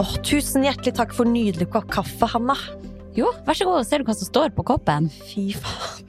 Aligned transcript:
Åh, 0.00 0.12
tusen 0.24 0.64
hjertelig 0.64 0.94
takk 0.96 1.12
for 1.16 1.28
nydelig 1.28 1.66
kopp 1.72 1.88
kaffe, 1.92 2.28
Hanna. 2.32 2.56
Jo, 3.16 3.32
vær 3.46 3.56
så 3.58 3.66
god, 3.68 3.84
ser 3.88 4.00
du 4.00 4.08
hva 4.08 4.14
som 4.16 4.28
står 4.30 4.52
på 4.56 4.64
koppen? 4.70 5.10
Fy 5.28 5.50
faen. 5.58 6.06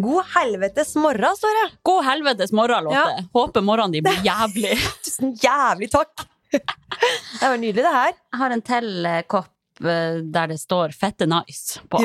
God 0.00 0.24
helvetes 0.32 0.94
morgen, 0.96 1.36
står 1.36 1.56
det. 1.58 1.64
God 1.84 2.04
helvetes 2.06 2.52
morgen, 2.56 2.86
Lotte. 2.88 3.00
Ja. 3.00 3.24
Håper 3.36 3.64
morgenen 3.64 3.94
din 3.98 4.04
blir 4.06 4.20
jævlig. 4.30 4.76
Tusen 5.04 5.34
jævlig 5.40 5.90
takk. 5.92 6.26
Det 6.52 7.46
var 7.46 7.58
nydelig, 7.60 7.84
det 7.84 7.94
her. 7.96 8.12
Jeg 8.16 8.40
har 8.42 8.54
en 8.56 8.62
til 8.66 8.88
eh, 9.08 9.20
kopp 9.30 9.84
eh, 9.84 10.20
der 10.34 10.52
det 10.54 10.58
står 10.60 10.92
'fette 10.96 11.28
nice' 11.30 11.80
på. 11.88 12.00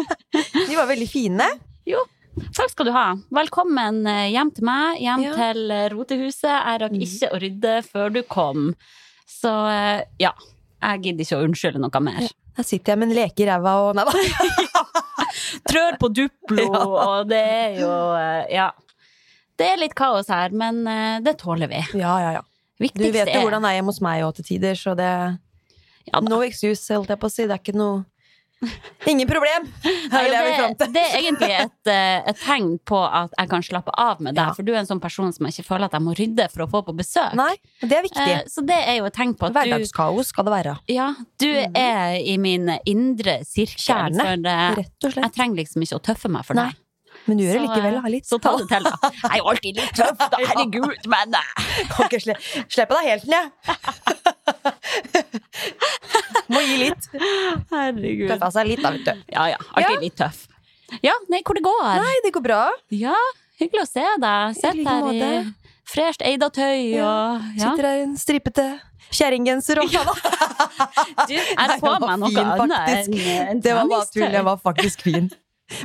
De 0.68 0.74
var 0.76 0.86
veldig 0.90 1.08
fine. 1.08 1.46
Jo, 1.88 2.02
takk 2.54 2.70
skal 2.74 2.90
du 2.90 2.92
ha. 2.94 3.06
Velkommen 3.32 4.02
eh, 4.06 4.28
hjem 4.34 4.50
til 4.54 4.66
meg, 4.68 4.98
hjem 5.02 5.24
Ja. 5.30 5.32
til 5.38 5.70
eh, 5.70 5.88
rotehuset. 5.94 6.50
Jeg 6.50 6.82
rakk 6.84 6.92
Mm. 6.98 7.06
ikke 7.06 7.30
å 7.32 7.40
rydde 7.46 7.74
før 7.86 8.12
du 8.12 8.22
kom. 8.22 8.74
Så 9.32 9.50
ja, 10.20 10.30
jeg 10.82 11.02
gidder 11.06 11.24
ikke 11.26 11.38
å 11.38 11.44
unnskylde 11.46 11.80
noe 11.82 12.00
mer. 12.04 12.28
Her 12.58 12.66
sitter 12.66 12.92
jeg 12.92 13.00
med 13.00 13.08
en 13.10 13.16
leke 13.16 13.44
i 13.44 13.48
ræva 13.48 13.74
og 13.86 13.96
Nei 13.96 14.04
da. 14.08 14.82
Trør 15.70 15.98
på 16.00 16.08
Duplo, 16.12 16.64
Ja. 16.74 16.80
og 17.06 17.28
det 17.30 17.42
er 17.42 17.76
jo 17.80 17.92
eh, 18.18 18.46
Ja. 18.54 18.70
Det 19.58 19.66
er 19.68 19.78
litt 19.78 19.94
kaos 19.94 20.30
her, 20.32 20.50
men 20.56 20.80
eh, 20.88 21.20
det 21.22 21.36
tåler 21.42 21.68
vi. 21.70 21.80
Ja, 22.00 22.14
ja, 22.22 22.30
ja. 22.38 22.42
Du 22.82 23.04
vet 23.04 23.28
jo 23.28 23.38
er 23.38 23.44
hvordan 23.44 23.62
det 23.62 23.70
er 23.70 23.76
hjemme 23.78 23.92
hos 23.92 24.00
meg 24.02 24.24
òg 24.26 24.32
til 24.40 24.48
tider, 24.48 24.74
så 24.78 24.96
det 24.98 25.10
Ja. 26.08 26.20
No 26.24 26.40
excuse, 26.42 26.88
holdt 26.96 27.12
jeg 27.12 27.20
på 27.22 27.28
å 27.28 27.30
si. 27.30 27.44
Det 27.46 27.54
er 27.54 27.60
ikke 27.62 27.76
noe 27.78 28.00
Ingen 29.10 29.26
problem! 29.28 29.64
Her 29.82 30.22
vil 30.22 30.32
jeg 30.36 30.54
fram 30.58 30.74
det, 30.74 30.78
til. 30.78 30.92
det 30.94 31.02
er 31.02 31.16
egentlig 31.18 31.48
et, 31.58 31.90
eh, 31.90 32.28
et 32.30 32.38
tegn 32.44 32.68
på 32.86 33.00
at 33.02 33.32
jeg 33.38 33.50
kan 33.50 33.64
slappe 33.66 33.94
av 33.98 34.20
med 34.22 34.36
deg, 34.36 34.46
Ja. 34.46 34.52
for 34.54 34.62
du 34.62 34.70
er 34.72 34.78
en 34.82 34.86
sånn 34.86 35.00
person 35.02 35.32
som 35.34 35.46
jeg 35.48 35.56
ikke 35.56 35.66
føler 35.72 35.88
at 35.90 35.96
jeg 35.98 36.04
må 36.06 36.14
rydde 36.18 36.46
for 36.52 36.64
å 36.66 36.68
få 36.70 36.82
på 36.86 36.94
besøk. 37.00 37.34
Nei, 37.34 37.56
det 37.82 37.92
er 37.98 38.02
viktig. 38.06 38.28
Eh, 38.36 38.44
Så 38.46 38.64
det 38.66 38.78
er 38.86 38.96
jo 39.00 39.08
et 39.10 39.14
tegn 39.18 39.34
på 39.34 39.46
at 39.50 39.56
Hverdagskaos 39.58 40.30
skal 40.30 40.44
det 40.44 40.52
være. 40.54 40.76
ja, 40.88 41.08
du 41.42 41.50
er 41.74 42.20
i 42.22 42.36
min 42.38 42.70
indre 42.86 43.40
sirkel. 43.44 43.82
Kjerne, 44.12 44.46
eh, 44.46 44.74
Rett 44.82 45.04
og 45.04 45.10
slett. 45.12 45.24
jeg 45.26 45.32
trenger 45.34 45.56
liksom 45.64 45.82
ikke 45.82 45.98
å 45.98 46.04
tøffe 46.12 46.30
meg 46.30 46.44
for 46.46 46.54
Nei. 46.54 46.68
deg. 46.70 46.78
Men 47.26 47.36
du 47.38 47.44
gjør 47.44 47.52
det 47.52 47.62
likevel. 47.68 48.02
da, 48.02 48.08
Litt. 48.10 48.26
Så 48.26 48.38
ta 48.42 48.56
det 48.56 48.68
til, 48.68 48.82
da. 48.82 48.96
Jeg 49.02 49.30
er 49.30 49.36
jo 49.38 49.44
alltid 49.52 49.76
litt 49.76 49.92
tøff, 49.94 50.18
da. 50.18 50.38
Herregud, 50.48 51.06
men 51.06 51.34
Kan 51.92 52.08
ikke 52.08 52.20
slippe 52.66 52.96
deg 52.98 53.10
helt 53.10 53.26
ned. 53.30 53.50
Må 56.62 56.68
gi 56.70 56.78
litt. 56.84 57.08
Herregud. 57.72 58.28
Tøffa 58.32 58.50
seg 58.54 58.70
litt, 58.70 58.82
da, 58.84 58.90
vet 58.94 59.04
du. 59.04 59.22
Ja 59.34 59.46
ja, 59.52 59.58
alltid 59.74 59.94
Ja. 59.96 60.00
litt 60.00 60.16
tøff. 60.16 60.46
Ja, 61.02 61.12
nei, 61.32 61.40
hvor 61.42 61.56
det 61.56 61.64
går? 61.64 61.82
Nei, 62.04 62.14
det 62.24 62.32
går 62.34 62.42
bra. 62.44 62.62
Ja, 62.92 63.16
hyggelig 63.60 63.82
å 63.82 63.88
se 63.88 64.04
deg. 64.20 64.56
Sett 64.60 64.76
like 64.76 64.88
her 64.88 65.06
i 65.08 65.20
måte. 65.20 65.54
fresht 65.92 66.22
Eida-tøy 66.24 66.98
og 67.02 67.56
ja. 67.58 67.70
Sitter 67.70 67.86
her 67.88 67.96
i 67.98 68.02
en 68.06 68.16
stripete 68.16 68.66
kjerringgenser 69.12 69.80
og 69.82 69.90
Du, 71.28 71.34
Jeg 71.34 71.78
på 71.80 71.92
meg 72.00 72.18
noe 72.20 72.30
fin, 72.32 72.44
annet 72.44 72.92
enn 72.92 73.16
en 73.52 73.60
Det 73.64 73.74
var 73.76 73.88
bare 73.90 74.06
tull. 74.12 74.28
Jeg 74.36 74.44
var 74.46 74.60
faktisk 74.62 75.02
fin. 75.08 75.30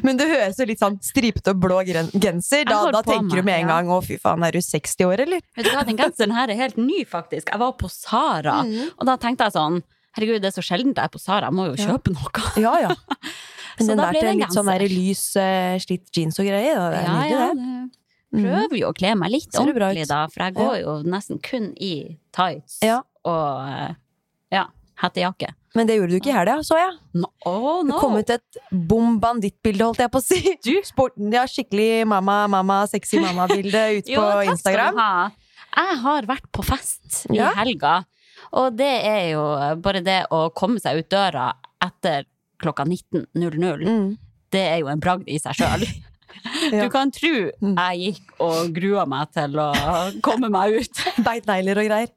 Men 0.03 0.17
du 0.19 0.25
høres 0.27 0.57
jo 0.59 0.66
litt 0.67 0.79
sånn 0.83 0.97
stripete 1.03 1.53
og 1.53 1.59
blå 1.63 1.77
genser. 1.87 2.66
Da, 2.67 2.79
da 2.91 3.01
tenker 3.05 3.39
meg, 3.39 3.39
du 3.39 3.47
med 3.47 3.59
en 3.61 3.67
gang 3.71 3.87
'å, 3.87 4.01
fy 4.03 4.17
faen, 4.19 4.43
er 4.43 4.51
du 4.51 4.59
60 4.59 5.05
år', 5.07 5.21
eller? 5.23 5.39
Vet 5.55 5.66
du 5.66 5.71
hva, 5.71 5.85
den 5.87 5.95
genseren 5.97 6.33
her 6.35 6.49
er 6.51 6.55
helt 6.59 6.77
ny, 6.77 7.05
faktisk. 7.07 7.47
Jeg 7.51 7.59
var 7.59 7.71
på 7.79 7.87
Sara, 7.89 8.63
Mm. 8.63 8.91
og 8.99 9.05
da 9.07 9.16
tenkte 9.16 9.45
jeg 9.47 9.53
sånn 9.55 9.83
Herregud, 10.17 10.41
det 10.41 10.50
er 10.50 10.55
så 10.57 10.63
sjelden 10.66 10.95
jeg 10.95 11.03
er 11.05 11.11
på 11.13 11.22
Sara, 11.22 11.47
jeg 11.51 11.53
må 11.53 11.67
jo 11.69 11.78
kjøpe 11.78 12.11
noe. 12.16 12.44
Ja, 12.57 12.73
ja. 12.88 12.95
Men 13.78 13.85
Så 13.85 13.94
den 13.94 14.00
der 14.01 14.16
til 14.17 14.39
litt 14.39 14.55
sånn 14.55 14.69
der 14.72 14.83
lys, 14.89 15.23
eh, 15.38 15.75
slitt 15.83 16.09
jeans 16.17 16.39
og 16.41 16.47
greier, 16.50 16.79
det 16.89 16.97
er 16.97 17.05
Ja, 17.05 17.13
nydelig, 17.13 17.31
ja, 17.31 17.47
det. 17.53 17.57
det 17.61 17.94
Mhm. 18.28 18.47
prøver 18.47 18.78
jo 18.81 18.88
å 18.89 18.95
kle 18.97 19.11
meg 19.16 19.31
litt 19.31 19.53
ordentlig, 19.55 20.07
da, 20.09 20.23
for 20.33 20.44
jeg 20.44 20.53
går 20.57 20.73
jo 20.81 20.95
nesten 21.07 21.38
kun 21.41 21.69
i 21.79 22.17
tights 22.35 22.79
Ja. 22.83 22.97
og 23.23 23.69
eh, 23.69 23.94
ja, 24.51 24.66
hettejakke. 25.03 25.53
Men 25.75 25.85
det 25.85 26.00
gjorde 26.00 26.09
du 26.09 26.17
ikke 26.17 26.31
i 26.34 26.38
helga, 26.39 26.55
så 26.66 26.75
jeg. 26.75 26.97
No, 27.13 27.28
oh, 27.45 27.84
Det 27.85 27.94
kom 28.01 28.17
ut 28.17 28.29
et 28.34 28.57
bom 28.72 29.19
banditt-bilde, 29.22 29.85
holdt 29.85 30.01
jeg 30.01 30.09
på 30.11 30.17
å 30.17 30.25
si. 30.25 30.41
Du? 30.66 30.73
Sporten, 30.84 31.31
ja, 31.31 31.44
skikkelig 31.45 32.07
mamma, 32.09 32.47
mamma, 32.49 32.81
sexy 32.89 33.19
mamma-bilde 33.22 34.01
ute 34.01 34.09
Jo, 34.11 34.22
på 34.25 34.49
Instagram. 34.49 34.97
Jeg 35.78 35.97
har 36.01 36.25
vært 36.25 36.49
på 36.51 36.66
fest 36.66 37.28
i 37.29 37.38
Ja. 37.38 37.51
helga, 37.53 37.99
og 38.53 38.75
det 38.80 38.91
er 39.06 39.31
jo 39.34 39.44
bare 39.84 40.02
det 40.06 40.19
å 40.31 40.47
komme 40.56 40.80
seg 40.84 41.00
ut 41.03 41.09
døra 41.12 41.50
etter 41.84 42.25
klokka 42.62 42.85
19.00. 42.88 43.84
Mm. 43.88 44.18
Det 44.52 44.62
er 44.72 44.78
jo 44.81 44.88
en 44.91 45.00
bragd 45.03 45.28
i 45.30 45.40
seg 45.40 45.58
sjøl. 45.59 45.88
Ja. 46.69 46.84
Du 46.84 46.90
kan 46.94 47.09
tro 47.09 47.30
Mm. 47.63 47.74
jeg 47.80 47.97
gikk 48.13 48.34
og 48.44 48.74
grua 48.75 49.06
meg 49.09 49.31
til 49.34 49.56
å 49.58 49.72
komme 50.22 50.50
meg 50.53 50.75
ut. 50.84 51.00
Beit 51.25 51.47
negler 51.50 51.80
og 51.81 51.88
greier. 51.88 52.12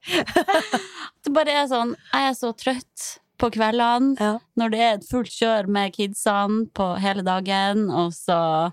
Det 1.25 1.33
bare 1.33 1.55
er 1.63 1.69
sånn, 1.71 1.95
jeg 2.13 2.27
er 2.29 2.37
så 2.37 2.51
trøtt 2.59 3.07
på 3.41 3.49
kveldene 3.55 4.19
Ja. 4.21 4.33
når 4.61 4.71
det 4.75 4.81
er 4.85 4.93
et 4.99 5.07
fullt 5.09 5.33
kjør 5.33 5.71
med 5.73 5.95
kidsene 5.97 6.67
på 6.77 6.91
hele 7.01 7.23
dagen, 7.25 7.87
og 7.89 8.13
så, 8.13 8.73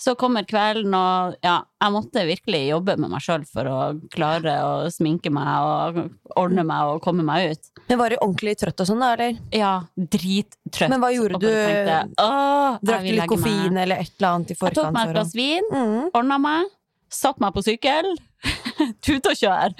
så 0.00 0.14
kommer 0.16 0.46
kvelden, 0.48 0.94
og 0.96 1.34
ja, 1.44 1.58
jeg 1.82 1.92
måtte 1.92 2.22
virkelig 2.24 2.60
jobbe 2.70 2.94
med 3.02 3.10
meg 3.12 3.20
sjøl 3.20 3.42
for 3.48 3.68
å 3.68 3.78
klare 4.14 4.54
å 4.64 4.72
sminke 4.92 5.28
meg 5.34 5.50
og 5.60 5.98
ordne 6.40 6.64
meg 6.64 6.94
og 6.94 7.02
komme 7.04 7.24
meg 7.26 7.50
ut. 7.52 7.68
Men 7.90 8.00
var 8.00 8.14
du 8.14 8.16
ordentlig 8.16 8.54
trøtt 8.62 8.80
og 8.80 8.88
sånn, 8.88 9.02
da, 9.04 9.10
eller? 9.18 9.36
Ja, 9.52 9.74
drittrøtt. 9.96 10.88
Men 10.88 11.02
hva 11.04 11.12
gjorde 11.12 11.40
du? 11.42 11.48
Drakk 11.50 12.80
du 12.80 12.86
litt 12.86 13.04
legge 13.04 13.20
meg». 13.20 13.28
koffein 13.34 13.76
eller 13.84 14.00
et 14.06 14.12
eller 14.16 14.30
annet 14.32 14.50
i 14.54 14.56
Jeg 14.56 14.74
tok 14.80 14.92
meg 14.96 15.08
et 15.10 15.14
glass 15.18 15.34
vin, 15.36 15.68
Mm. 15.70 16.10
ordna 16.14 16.38
meg, 16.40 16.70
satt 17.10 17.40
meg 17.42 17.52
på 17.54 17.64
sykkel, 17.66 18.08
tut 19.04 19.26
og 19.26 19.36
kjør. 19.36 19.74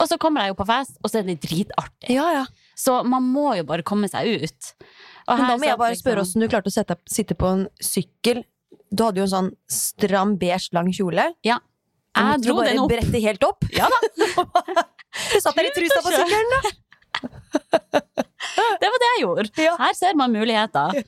Og 0.00 0.06
så 0.08 0.18
kommer 0.22 0.44
jeg 0.44 0.54
jo 0.54 0.60
på 0.62 0.66
fest, 0.70 0.98
og 1.02 1.10
så 1.10 1.18
er 1.18 1.28
det 1.32 1.40
dritartig. 1.42 2.14
Ja, 2.14 2.30
ja. 2.32 2.44
Så 2.78 3.00
man 3.06 3.26
må 3.26 3.56
jo 3.58 3.64
bare 3.66 3.82
komme 3.86 4.06
seg 4.10 4.38
ut. 4.44 4.74
Og 5.26 5.38
Men 5.38 5.46
da 5.48 5.56
må 5.56 5.64
jeg 5.66 5.78
bare 5.80 5.96
spørre 5.96 6.20
liksom- 6.20 6.36
åssen 6.36 6.40
du 6.44 6.48
klarte 6.48 6.70
å 6.70 6.74
sette, 6.74 6.96
sitte 7.08 7.34
på 7.34 7.46
en 7.50 7.68
sykkel. 7.80 8.44
Du 8.92 9.04
hadde 9.04 9.22
jo 9.22 9.26
en 9.28 9.32
sånn 9.32 9.52
stram 9.70 10.36
beige 10.38 10.72
lang 10.76 10.90
kjole. 10.94 11.30
Ja. 11.46 11.58
Jeg 12.16 12.42
du 12.42 12.48
dro 12.48 12.56
bare 12.60 12.70
den 12.74 12.82
opp. 12.84 12.90
brette 12.92 13.20
helt 13.24 13.42
opp. 13.48 13.64
Ja 13.74 13.88
da. 13.90 13.98
Du 14.14 15.38
satt 15.44 15.54
der 15.56 15.68
i 15.70 15.74
trusa 15.74 16.00
på 16.04 16.12
sykkelen, 16.14 16.52
da! 16.54 16.60
Det 18.80 18.88
var 18.90 19.00
det 19.00 19.08
jeg 19.14 19.22
gjorde. 19.24 19.50
Ja. 19.62 19.74
Her 19.80 19.94
ser 19.96 20.16
man 20.18 20.32
muligheter. 20.34 20.98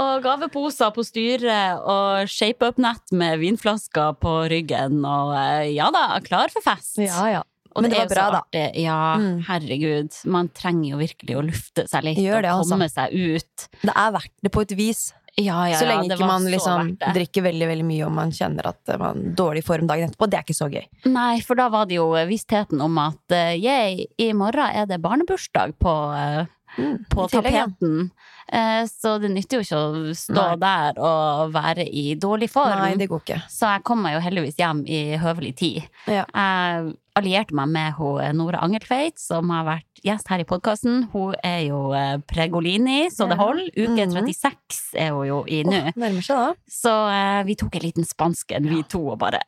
Og 0.00 0.22
gaveposer 0.24 0.90
på 0.92 1.04
styret 1.06 1.80
og 1.88 2.28
shape-up-nett 2.28 3.12
med 3.16 3.38
vinflasker 3.40 4.16
på 4.20 4.34
ryggen. 4.52 4.98
Og 5.06 5.32
eh, 5.38 5.70
ja 5.76 5.88
da, 5.94 6.06
klar 6.24 6.52
for 6.52 6.64
fest. 6.64 6.98
Ja, 7.00 7.22
ja. 7.38 7.42
Og 7.70 7.84
Men 7.84 7.92
det 7.92 8.00
det 8.00 8.02
var 8.02 8.10
bra, 8.10 8.24
da. 8.34 8.38
artig. 8.42 8.82
Ja, 8.82 8.96
Mm. 9.20 9.36
herregud. 9.46 10.16
Man 10.26 10.48
trenger 10.50 10.90
jo 10.90 10.96
virkelig 10.98 11.36
å 11.38 11.44
lufte 11.46 11.84
seg 11.88 12.02
litt 12.08 12.16
det, 12.18 12.32
og 12.34 12.44
altså. 12.50 12.72
komme 12.74 12.88
seg 12.90 13.14
ut. 13.14 13.68
Det 13.84 13.94
er 13.94 14.10
verdt 14.16 14.32
det 14.42 14.50
på 14.56 14.64
et 14.66 14.72
vis. 14.74 15.04
Ja, 15.36 15.68
ja, 15.68 15.78
så 15.78 15.86
ja, 15.86 15.94
lenge 15.94 16.10
det 16.10 16.18
ikke 16.18 16.28
man 16.28 16.46
liksom 16.50 16.94
drikker 17.00 17.44
veldig 17.46 17.68
veldig 17.70 17.86
mye 17.86 18.06
og 18.06 18.14
man 18.16 18.32
kjenner 18.34 18.70
at 18.72 18.94
man 19.00 19.26
er 19.30 19.36
dårlig 19.38 19.62
form 19.66 19.88
dagen 19.90 20.10
etterpå. 20.10 20.28
Det 20.30 20.40
er 20.40 20.46
ikke 20.46 20.58
så 20.58 20.70
gøy. 20.72 20.86
Nei, 21.10 21.40
for 21.46 21.60
da 21.60 21.68
var 21.72 21.88
det 21.90 22.00
jo 22.00 22.08
vissheten 22.28 22.82
om 22.84 22.98
at 23.02 23.36
uh, 23.36 23.52
yeah, 23.54 24.02
i 24.20 24.30
morgen 24.36 24.74
er 24.82 24.88
det 24.90 25.00
barnebursdag 25.02 25.76
på, 25.80 25.94
eh, 26.16 26.50
på 27.12 27.26
I 27.26 27.32
tillegg, 27.34 27.56
ja. 27.56 27.66
tapeten. 27.68 28.10
Uh, 28.50 28.82
så 28.90 29.14
det 29.22 29.30
nytter 29.30 29.60
jo 29.60 29.66
ikke 29.66 29.80
å 29.80 30.14
stå 30.18 30.40
Nei. 30.40 30.56
der 30.64 30.98
og 30.98 31.54
være 31.54 31.86
i 31.86 32.16
dårlig 32.20 32.50
form. 32.50 32.80
Nei, 32.82 32.96
det 32.98 33.10
går 33.10 33.22
ikke. 33.24 33.42
Så 33.52 33.70
jeg 33.70 33.86
kom 33.86 34.02
meg 34.04 34.18
jo 34.18 34.24
heldigvis 34.26 34.58
hjem 34.60 34.82
i 34.90 35.04
høvelig 35.22 35.54
tid. 35.62 35.86
Ja. 36.10 36.26
Jeg 36.26 36.96
allierte 37.20 37.54
meg 37.56 37.68
med 37.72 37.94
hun 37.98 38.36
Nora 38.40 38.62
Angeltveit, 38.66 39.18
som 39.20 39.50
har 39.54 39.66
vært 39.68 40.02
gjest 40.04 40.28
her 40.32 40.42
i 40.42 40.48
podkasten. 40.48 41.04
Hun 41.12 41.34
er 41.44 41.60
jo 41.68 41.82
eh, 41.96 42.16
Pregolini, 42.30 43.10
så 43.12 43.28
det 43.30 43.38
holder. 43.40 43.68
Uke 43.76 44.06
Mhm. 44.08 44.16
36 44.16 44.96
er 44.96 45.12
hun 45.16 45.26
jo 45.28 45.42
i 45.46 45.62
nå. 45.64 45.92
Oh. 46.30 46.54
Så 46.70 46.90
uh, 46.90 47.42
vi 47.44 47.54
tok 47.60 47.76
en 47.76 47.82
liten 47.84 48.04
spansken, 48.08 48.66
vi 48.70 48.82
to, 48.88 49.02
og 49.12 49.18
bare 49.20 49.42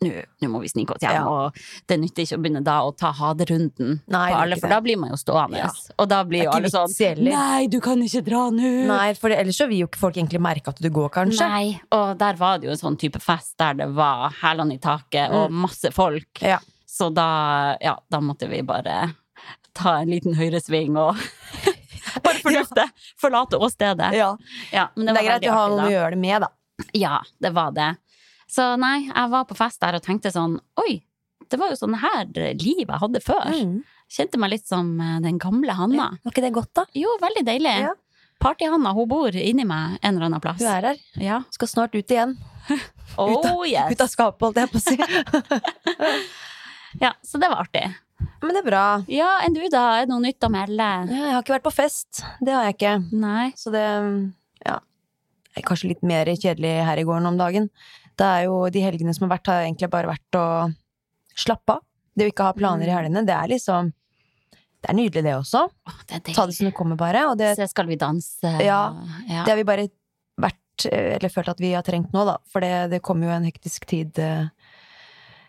Nei, 0.00 0.22
nå 0.40 0.48
må 0.48 0.62
vi 0.62 0.68
snike 0.72 0.94
oss 0.94 1.02
hjem, 1.04 1.12
Ja. 1.12 1.24
og 1.28 1.58
det 1.86 1.98
nytter 2.00 2.24
ikke 2.24 2.38
å 2.38 2.40
begynne 2.40 2.62
da 2.64 2.78
å 2.86 2.94
ta 2.96 3.10
haderunden 3.12 3.98
Nei, 4.08 4.30
på 4.32 4.38
alle, 4.38 4.56
for 4.56 4.72
da 4.72 4.78
blir 4.80 4.96
man 4.96 5.10
jo 5.12 5.18
stående. 5.20 5.58
Ja. 5.60 5.68
Og 6.00 6.08
da 6.08 6.22
blir 6.24 6.46
jo 6.46 6.54
alle 6.54 6.70
sånn. 6.72 6.88
Nei, 7.26 7.66
du 7.68 7.76
kan 7.84 8.00
ikke 8.00 8.22
dra 8.24 8.46
nå! 8.48 8.70
Nei, 8.88 9.12
for 9.20 9.28
ellers 9.28 9.60
så 9.60 9.68
vil 9.68 9.82
jo 9.82 9.90
ikke 9.90 10.00
folk 10.00 10.16
egentlig 10.16 10.40
merke 10.40 10.72
at 10.72 10.80
du 10.80 10.88
går, 10.88 11.10
kanskje. 11.18 11.44
Nei, 11.44 11.80
og 11.92 12.16
der 12.16 12.40
var 12.40 12.56
det 12.62 12.70
jo 12.70 12.72
en 12.78 12.80
sånn 12.80 12.96
type 12.96 13.20
fest 13.20 13.58
der 13.60 13.74
det 13.76 13.90
var 13.92 14.32
hælene 14.40 14.78
i 14.78 14.80
taket 14.80 15.36
og 15.36 15.52
masse 15.52 15.92
folk. 15.92 16.32
Mm. 16.40 16.48
Ja. 16.48 16.58
Så 17.00 17.06
da, 17.16 17.26
ja, 17.80 17.94
da 18.12 18.18
måtte 18.20 18.44
vi 18.50 18.58
bare 18.62 19.14
ta 19.72 19.94
en 20.02 20.10
liten 20.12 20.34
høyresving 20.36 20.98
og 21.00 21.16
bare 22.26 22.42
fordufte. 22.42 22.84
Forlate 23.16 23.56
åstedet. 23.56 24.10
Ja. 24.18 24.34
Ja, 24.68 24.90
men 24.96 25.08
Det, 25.08 25.14
det, 25.14 25.20
er 25.22 25.28
greit 25.30 25.46
å 25.48 25.54
ha 25.56 25.62
noen 25.72 25.86
å 25.86 25.94
gjøre 25.94 26.10
det 26.12 26.18
med, 26.20 26.44
da. 26.44 26.50
Ja, 26.92 27.22
det 27.40 27.54
var 27.56 27.72
det. 27.72 27.94
Så 28.52 28.66
nei, 28.82 29.06
jeg 29.06 29.32
var 29.32 29.46
på 29.48 29.56
fest 29.56 29.80
der 29.80 29.96
og 29.96 30.04
tenkte 30.04 30.32
sånn 30.34 30.58
Oi, 30.82 30.98
det 31.48 31.56
var 31.62 31.72
jo 31.72 31.78
sånn 31.80 31.96
her 32.02 32.28
liv 32.58 32.84
jeg 32.84 33.00
hadde 33.06 33.24
før. 33.24 33.48
Mm. 33.48 33.72
Kjente 34.12 34.42
meg 34.42 34.52
litt 34.58 34.68
som 34.68 34.92
eh, 35.00 35.16
den 35.24 35.40
gamle 35.40 35.78
Hanna. 35.80 36.10
Var 36.20 36.34
ikke 36.34 36.44
det 36.44 36.52
godt, 36.58 36.74
da? 36.82 36.84
Jo, 37.00 37.14
veldig 37.24 37.46
deilig. 37.48 37.76
Ja. 37.86 37.96
Party-Hanna, 38.44 38.92
hun 38.96 39.08
bor 39.08 39.32
inni 39.36 39.64
meg 39.68 39.96
en 40.02 40.14
eller 40.18 40.28
annen 40.28 40.44
plass. 40.44 40.60
Hun 40.60 40.68
er 40.68 40.90
her. 40.90 41.00
Ja. 41.16 41.40
Skal 41.56 41.72
snart 41.72 41.96
ut 41.96 42.12
igjen. 42.12 42.36
Oh, 43.18 43.66
yes. 43.66 43.90
Ut 43.90 44.02
av 44.04 44.06
skapet, 44.06 44.44
holdt 44.44 44.60
jeg 44.60 44.70
på 44.70 44.78
å 44.78 44.82
si. 44.84 44.94
Ja, 46.98 47.12
så 47.22 47.38
det 47.38 47.50
var 47.52 47.62
artig. 47.62 47.84
Men 48.40 48.56
det 48.56 48.62
er 48.62 48.66
bra. 48.66 48.84
Ja, 49.12 49.30
enn 49.44 49.54
du 49.56 49.62
da? 49.72 49.84
Er 50.00 50.06
det 50.06 50.12
noe 50.12 50.24
nytt 50.24 50.44
å 50.44 50.50
melde? 50.52 50.88
Ja, 51.08 51.24
Jeg 51.28 51.34
har 51.34 51.44
ikke 51.44 51.56
vært 51.56 51.68
på 51.68 51.76
fest. 51.76 52.22
Det 52.40 52.54
har 52.54 52.66
jeg 52.68 52.76
ikke. 52.78 52.94
Nei. 53.20 53.50
Så 53.56 53.72
det 53.72 53.84
ja, 54.66 54.78
er 55.56 55.66
kanskje 55.66 55.92
litt 55.92 56.04
mer 56.06 56.28
kjedelig 56.32 56.74
her 56.88 57.00
i 57.00 57.06
gården 57.08 57.30
om 57.30 57.38
dagen. 57.40 57.70
Det 58.20 58.26
er 58.26 58.48
jo 58.48 58.58
De 58.72 58.82
helgene 58.84 59.14
som 59.16 59.26
har 59.26 59.36
vært, 59.38 59.48
har 59.52 59.64
egentlig 59.64 59.90
bare 59.92 60.10
vært 60.10 60.40
å 60.40 60.44
slappe 61.38 61.78
av. 61.78 61.86
Det 62.16 62.26
å 62.26 62.32
ikke 62.32 62.48
ha 62.48 62.56
planer 62.56 62.90
i 62.90 62.92
helgene, 62.92 63.22
det 63.24 63.36
er 63.36 63.52
liksom 63.52 63.92
Det 64.80 64.88
er 64.88 64.96
nydelig, 64.96 65.24
det 65.24 65.36
også. 65.36 65.66
Åh, 65.68 65.96
det 66.08 66.18
er 66.18 66.34
Ta 66.34 66.46
det 66.48 66.56
som 66.56 66.68
det 66.68 66.74
kommer, 66.76 66.96
bare. 66.96 67.26
Og 67.30 67.38
det, 67.38 67.54
Så 67.56 67.68
skal 67.70 67.88
vi 67.88 68.00
danse? 68.00 68.56
Ja. 68.64 68.82
ja. 69.28 69.44
det 69.44 69.52
har 69.52 69.60
vi 69.60 69.68
bare 69.68 69.88
vært 70.40 70.86
Eller 70.90 71.28
følt 71.32 71.52
at 71.52 71.60
vi 71.60 71.74
har 71.76 71.84
trengt 71.84 72.12
nå, 72.16 72.24
da. 72.24 72.38
For 72.48 72.64
det, 72.64 72.90
det 72.94 73.02
kommer 73.04 73.28
jo 73.28 73.36
en 73.36 73.48
hektisk 73.48 73.84
tid 73.88 74.18
eh, 74.20 74.48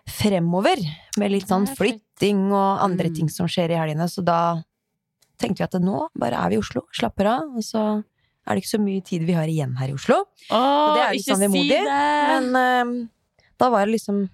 fremover. 0.09 0.79
Med 1.17 1.31
litt 1.33 1.49
sånn 1.49 1.67
flytting 1.67 2.51
og 2.51 2.81
andre 2.83 3.09
Mm. 3.09 3.15
ting 3.15 3.29
som 3.29 3.47
skjer 3.47 3.71
i 3.71 3.79
helgene. 3.79 4.07
Så 4.09 4.23
da 4.23 4.63
tenkte 5.39 5.61
vi 5.61 5.63
at 5.63 5.81
nå 5.81 6.07
bare 6.17 6.37
er 6.37 6.49
vi 6.49 6.55
i 6.55 6.59
Oslo, 6.59 6.85
slapper 6.93 7.25
av. 7.25 7.55
Og 7.55 7.63
så 7.63 8.03
er 8.47 8.55
det 8.55 8.63
ikke 8.63 8.77
så 8.77 8.81
mye 8.81 9.03
tid 9.03 9.25
vi 9.25 9.33
har 9.33 9.47
igjen 9.47 9.75
her 9.77 9.89
i 9.89 9.93
Oslo. 9.93 10.25
Åh, 10.49 10.93
det 10.95 11.01
er 11.01 11.11
litt 11.11 11.21
ikke 11.21 11.35
sånn 11.35 11.45
vemodig, 11.45 11.81
si! 11.81 11.89
Men 12.31 12.55
uh, 12.55 13.07
da 13.57 13.69
var 13.69 13.85
det 13.85 13.95
liksom 13.97 14.29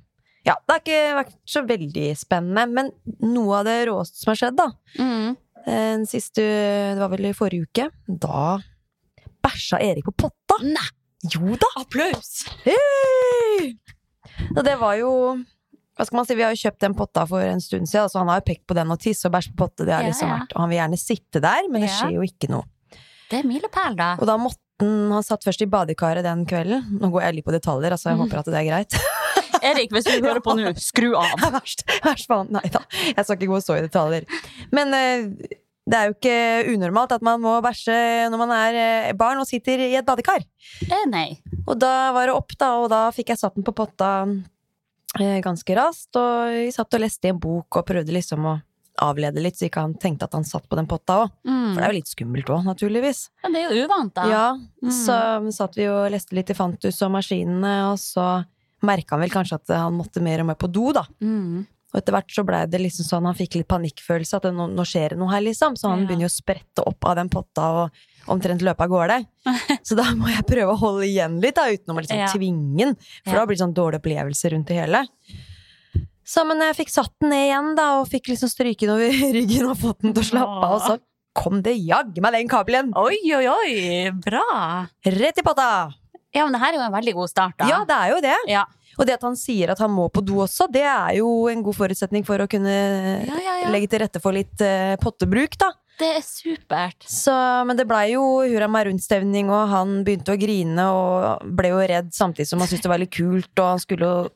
Ja, 0.48 0.56
det 0.64 0.72
har 0.72 0.80
ikke 0.80 1.16
vært 1.18 1.34
så 1.46 1.64
veldig 1.68 2.08
spennende. 2.16 2.68
Men 2.72 2.92
noe 3.20 3.60
av 3.60 3.66
det 3.68 3.88
råeste 3.90 4.22
som 4.22 4.32
har 4.32 4.40
skjedd, 4.40 4.56
da 4.56 4.70
mm. 4.96 5.36
eh, 5.66 5.92
Den 5.98 6.06
siste 6.08 6.42
Det 6.42 7.02
var 7.02 7.12
vel 7.12 7.28
i 7.28 7.34
forrige 7.36 7.68
uke. 7.68 7.90
Da 8.08 8.58
bæsja 9.44 9.82
Erik 9.84 10.08
på 10.08 10.16
potta! 10.24 10.62
Nei! 10.64 10.88
Jo 11.34 11.58
da! 11.60 11.68
Applaus! 11.82 12.46
Hey! 12.64 13.74
Og 14.56 14.64
det 14.64 14.76
var 14.80 14.96
jo 15.00 15.12
hva 15.98 16.06
skal 16.06 16.20
man 16.20 16.28
si, 16.30 16.38
Vi 16.38 16.46
har 16.46 16.54
jo 16.54 16.62
kjøpt 16.62 16.84
den 16.86 16.96
potta 16.98 17.26
for 17.30 17.42
en 17.42 17.62
stund 17.64 17.90
siden, 17.90 18.12
så 18.12 18.22
han 18.22 18.30
har 18.32 18.42
jo 18.42 18.48
pekt 18.52 18.68
på 18.70 18.78
den 18.78 18.94
og 18.94 19.02
tiss 19.02 19.26
og 19.26 19.34
bæsj 19.34 19.52
på 19.54 19.64
potte. 19.66 19.88
Det 19.88 19.96
har 19.96 20.06
Ja, 20.06 20.14
liksom 20.14 20.30
vært, 20.30 20.54
og 20.54 20.62
Han 20.62 20.70
vil 20.70 20.80
gjerne 20.80 21.02
sitte 21.02 21.42
der, 21.44 21.70
men 21.74 21.86
det 21.86 21.92
skjer 21.92 22.16
jo 22.20 22.26
ikke 22.26 22.52
noe. 22.54 22.70
Det 23.28 23.42
er 23.42 23.48
milepæl, 23.48 23.98
da. 23.98 24.14
Og 24.22 24.30
da 24.30 24.38
måtte 24.40 24.62
han 24.80 25.12
Han 25.12 25.24
satt 25.26 25.44
først 25.44 25.64
i 25.66 25.66
badekaret 25.66 26.24
den 26.24 26.46
kvelden. 26.46 27.00
Nå 27.02 27.10
går 27.10 27.24
jeg 27.26 27.40
litt 27.40 27.48
på 27.48 27.56
detaljer, 27.56 27.92
altså 27.96 28.12
jeg 28.12 28.20
mm. 28.20 28.26
håper 28.26 28.42
at 28.44 28.52
det 28.54 28.60
er 28.60 28.68
greit. 28.68 28.98
Erik, 29.72 29.94
hvis 29.94 30.06
du 30.06 30.12
hører 30.28 30.42
på 30.44 30.54
nå, 30.54 30.74
skru 30.78 31.16
av. 31.18 31.34
Er 31.42 31.56
verst. 31.60 31.82
Verst 32.06 32.30
faen. 32.30 32.52
Nei 32.54 32.68
da, 32.70 32.84
jeg 33.10 33.24
skal 33.24 33.40
ikke 33.40 33.54
gå 33.56 33.62
så 33.66 33.80
i 33.80 33.86
detaljer. 33.88 34.28
Men 34.76 34.94
eh, 34.94 35.56
det 35.88 35.98
er 35.98 36.10
jo 36.10 36.18
ikke 36.18 36.76
unormalt 36.76 37.16
at 37.16 37.26
man 37.26 37.42
må 37.42 37.56
bæsje 37.64 37.98
når 38.30 38.42
man 38.44 38.54
er 38.54 38.80
eh, 38.82 39.16
barn 39.18 39.42
og 39.42 39.50
sitter 39.50 39.82
i 39.88 39.96
et 39.98 40.08
badekar. 40.08 40.46
Eh, 40.86 41.08
nei. 41.10 41.40
Og 41.66 41.74
da 41.80 42.12
var 42.16 42.30
det 42.30 42.38
opp, 42.38 42.54
da, 42.60 42.76
og 42.84 42.92
da 42.94 43.08
fikk 43.16 43.34
jeg 43.34 43.42
satt 43.42 43.58
den 43.58 43.66
på 43.68 43.76
potta 43.76 44.12
ganske 45.44 45.76
raskt. 45.76 46.16
Og 46.16 46.54
vi 46.54 46.72
satt 46.72 46.94
og 46.94 47.02
leste 47.04 47.26
i 47.28 47.34
en 47.34 47.40
bok 47.40 47.76
og 47.82 47.86
prøvde 47.86 48.14
liksom 48.16 48.46
å 48.46 48.62
avlede 49.00 49.38
litt, 49.44 49.54
så 49.60 49.68
ikke 49.68 49.82
han 49.84 49.94
tenkte 49.94 50.26
at 50.26 50.34
han 50.34 50.44
satt 50.48 50.66
på 50.70 50.76
den 50.76 50.88
potta 50.90 51.20
òg. 51.26 51.32
Mm. 51.46 51.74
For 51.74 51.78
det 51.78 51.86
er 51.86 51.92
jo 51.94 51.98
litt 52.00 52.10
skummelt 52.10 52.48
òg, 52.50 52.64
naturligvis. 52.66 53.30
Ja, 53.44 53.50
det 53.54 53.60
er 53.62 53.70
jo 53.76 53.86
uvant, 53.86 54.14
da. 54.16 54.24
Ja, 54.32 54.48
Mm. 54.82 54.90
så 54.92 55.18
satt 55.54 55.76
vi 55.78 55.86
og 55.88 56.10
leste 56.12 56.34
litt 56.34 56.50
i 56.50 56.54
Fantus 56.58 57.02
og 57.06 57.12
maskinene, 57.12 57.92
og 57.92 57.98
så 58.02 58.46
merka 58.82 59.12
han 59.16 59.22
vel 59.22 59.30
kanskje 59.30 59.56
at 59.62 59.68
han 59.68 59.94
måtte 59.94 60.22
mer 60.22 60.40
og 60.42 60.48
mer 60.48 60.56
på 60.56 60.72
do, 60.72 60.92
da. 60.94 61.04
Mm. 61.22 61.68
Og 61.98 62.04
etter 62.04 62.14
hvert 62.14 62.30
så 62.30 62.44
blei 62.46 62.60
det 62.70 62.78
liksom 62.78 63.08
sånn, 63.08 63.26
han 63.26 63.34
fikk 63.34 63.56
litt 63.58 63.68
panikkfølelse, 63.74 64.38
at 64.38 64.44
det, 64.46 64.52
nå, 64.54 64.68
nå 64.70 64.84
skjer 64.86 65.16
det 65.16 65.18
noe 65.18 65.32
her, 65.34 65.42
liksom. 65.42 65.74
Så 65.74 65.90
han 65.90 66.04
Ja. 66.04 66.06
begynner 66.12 66.28
jo 66.28 66.30
å 66.30 66.36
sprette 66.38 66.84
opp 66.86 67.08
av 67.10 67.16
den 67.18 67.30
potta 67.34 67.64
og 67.74 68.04
omtrent 68.30 68.62
løpe 68.62 68.86
av 68.86 68.92
gårde. 68.92 69.18
Så 69.88 69.98
da 69.98 70.04
må 70.14 70.30
jeg 70.30 70.46
prøve 70.46 70.76
å 70.76 70.78
holde 70.78 71.08
igjen 71.10 71.40
litt, 71.42 71.56
da, 71.58 71.66
uten 71.74 71.96
å 71.96 71.98
liksom 71.98 72.20
Ja. 72.22 72.28
tvinge 72.30 72.78
den. 72.86 72.96
For 73.26 73.34
da 73.34 73.48
blir 73.50 73.58
det 73.58 73.64
sånn 73.66 73.74
dårlig 73.74 73.98
opplevelse 74.04 74.52
rundt 74.54 74.68
det 74.70 74.78
hele. 74.78 75.02
Så 76.28 76.46
men 76.46 76.60
jeg 76.62 76.76
fikk 76.84 76.90
satt 76.94 77.14
den 77.20 77.32
ned 77.34 77.48
igjen, 77.50 77.76
da, 77.80 77.88
og 78.02 78.10
fikk 78.12 78.30
liksom 78.30 78.50
stryke 78.52 78.86
den 78.86 78.94
over 78.94 79.10
ryggen 79.40 79.70
og 79.72 79.78
fått 79.82 80.02
den 80.06 80.14
til 80.14 80.22
å 80.22 80.30
slappe 80.36 80.70
av, 80.70 80.76
og 80.78 80.82
så 80.86 81.00
kom 81.34 81.62
det 81.66 81.74
jaggu 81.82 82.22
meg 82.22 82.34
den 82.34 82.48
kabelen 82.52 82.94
Oi, 82.98 83.18
oi, 83.34 83.46
oi! 83.48 84.12
Bra! 84.22 84.86
rett 85.06 85.40
i 85.42 85.46
potta! 85.46 85.70
Ja, 86.36 86.44
men 86.46 86.54
det 86.54 86.62
her 86.62 86.74
er 86.76 86.78
jo 86.78 86.86
en 86.86 86.94
veldig 86.94 87.14
god 87.18 87.30
start, 87.32 87.56
da. 87.58 87.68
Ja, 87.72 87.78
det 87.88 87.96
er 87.98 88.10
jo 88.12 88.18
det. 88.22 88.36
Ja. 88.52 88.66
Og 88.98 89.06
det 89.08 89.18
at 89.18 89.26
han 89.26 89.38
sier 89.38 89.74
at 89.74 89.82
han 89.82 89.94
må 89.94 90.08
på 90.14 90.24
do 90.26 90.42
også, 90.46 90.68
det 90.74 90.86
er 90.90 91.18
jo 91.20 91.30
en 91.52 91.64
god 91.66 91.78
forutsetning 91.78 92.26
for 92.28 92.42
å 92.42 92.50
kunne 92.50 92.74
Ja, 93.28 93.42
ja, 93.42 93.58
ja. 93.64 93.74
legge 93.74 93.92
til 93.92 94.02
rette 94.04 94.22
for 94.24 94.36
litt 94.36 94.58
uh, 94.64 94.96
pottebruk, 95.02 95.58
da. 95.62 95.72
Det 95.98 96.10
er 96.20 96.22
supert. 96.22 97.08
Så, 97.10 97.34
men 97.66 97.78
det 97.78 97.88
blei 97.90 98.12
jo 98.12 98.24
hurra 98.44 98.68
meg 98.70 98.86
rundt-stevning, 98.90 99.50
og 99.50 99.72
han 99.72 100.02
begynte 100.06 100.36
å 100.36 100.38
grine 100.38 100.90
og 100.94 101.48
ble 101.58 101.72
jo 101.74 101.80
redd 101.90 102.12
samtidig 102.14 102.52
som 102.52 102.62
han 102.62 102.70
syntes 102.70 102.86
det 102.86 102.92
var 102.92 103.02
litt 103.02 103.16
kult, 103.18 103.54
og 103.58 103.72
han 103.72 103.82
skulle 103.82 104.12
jo 104.12 104.28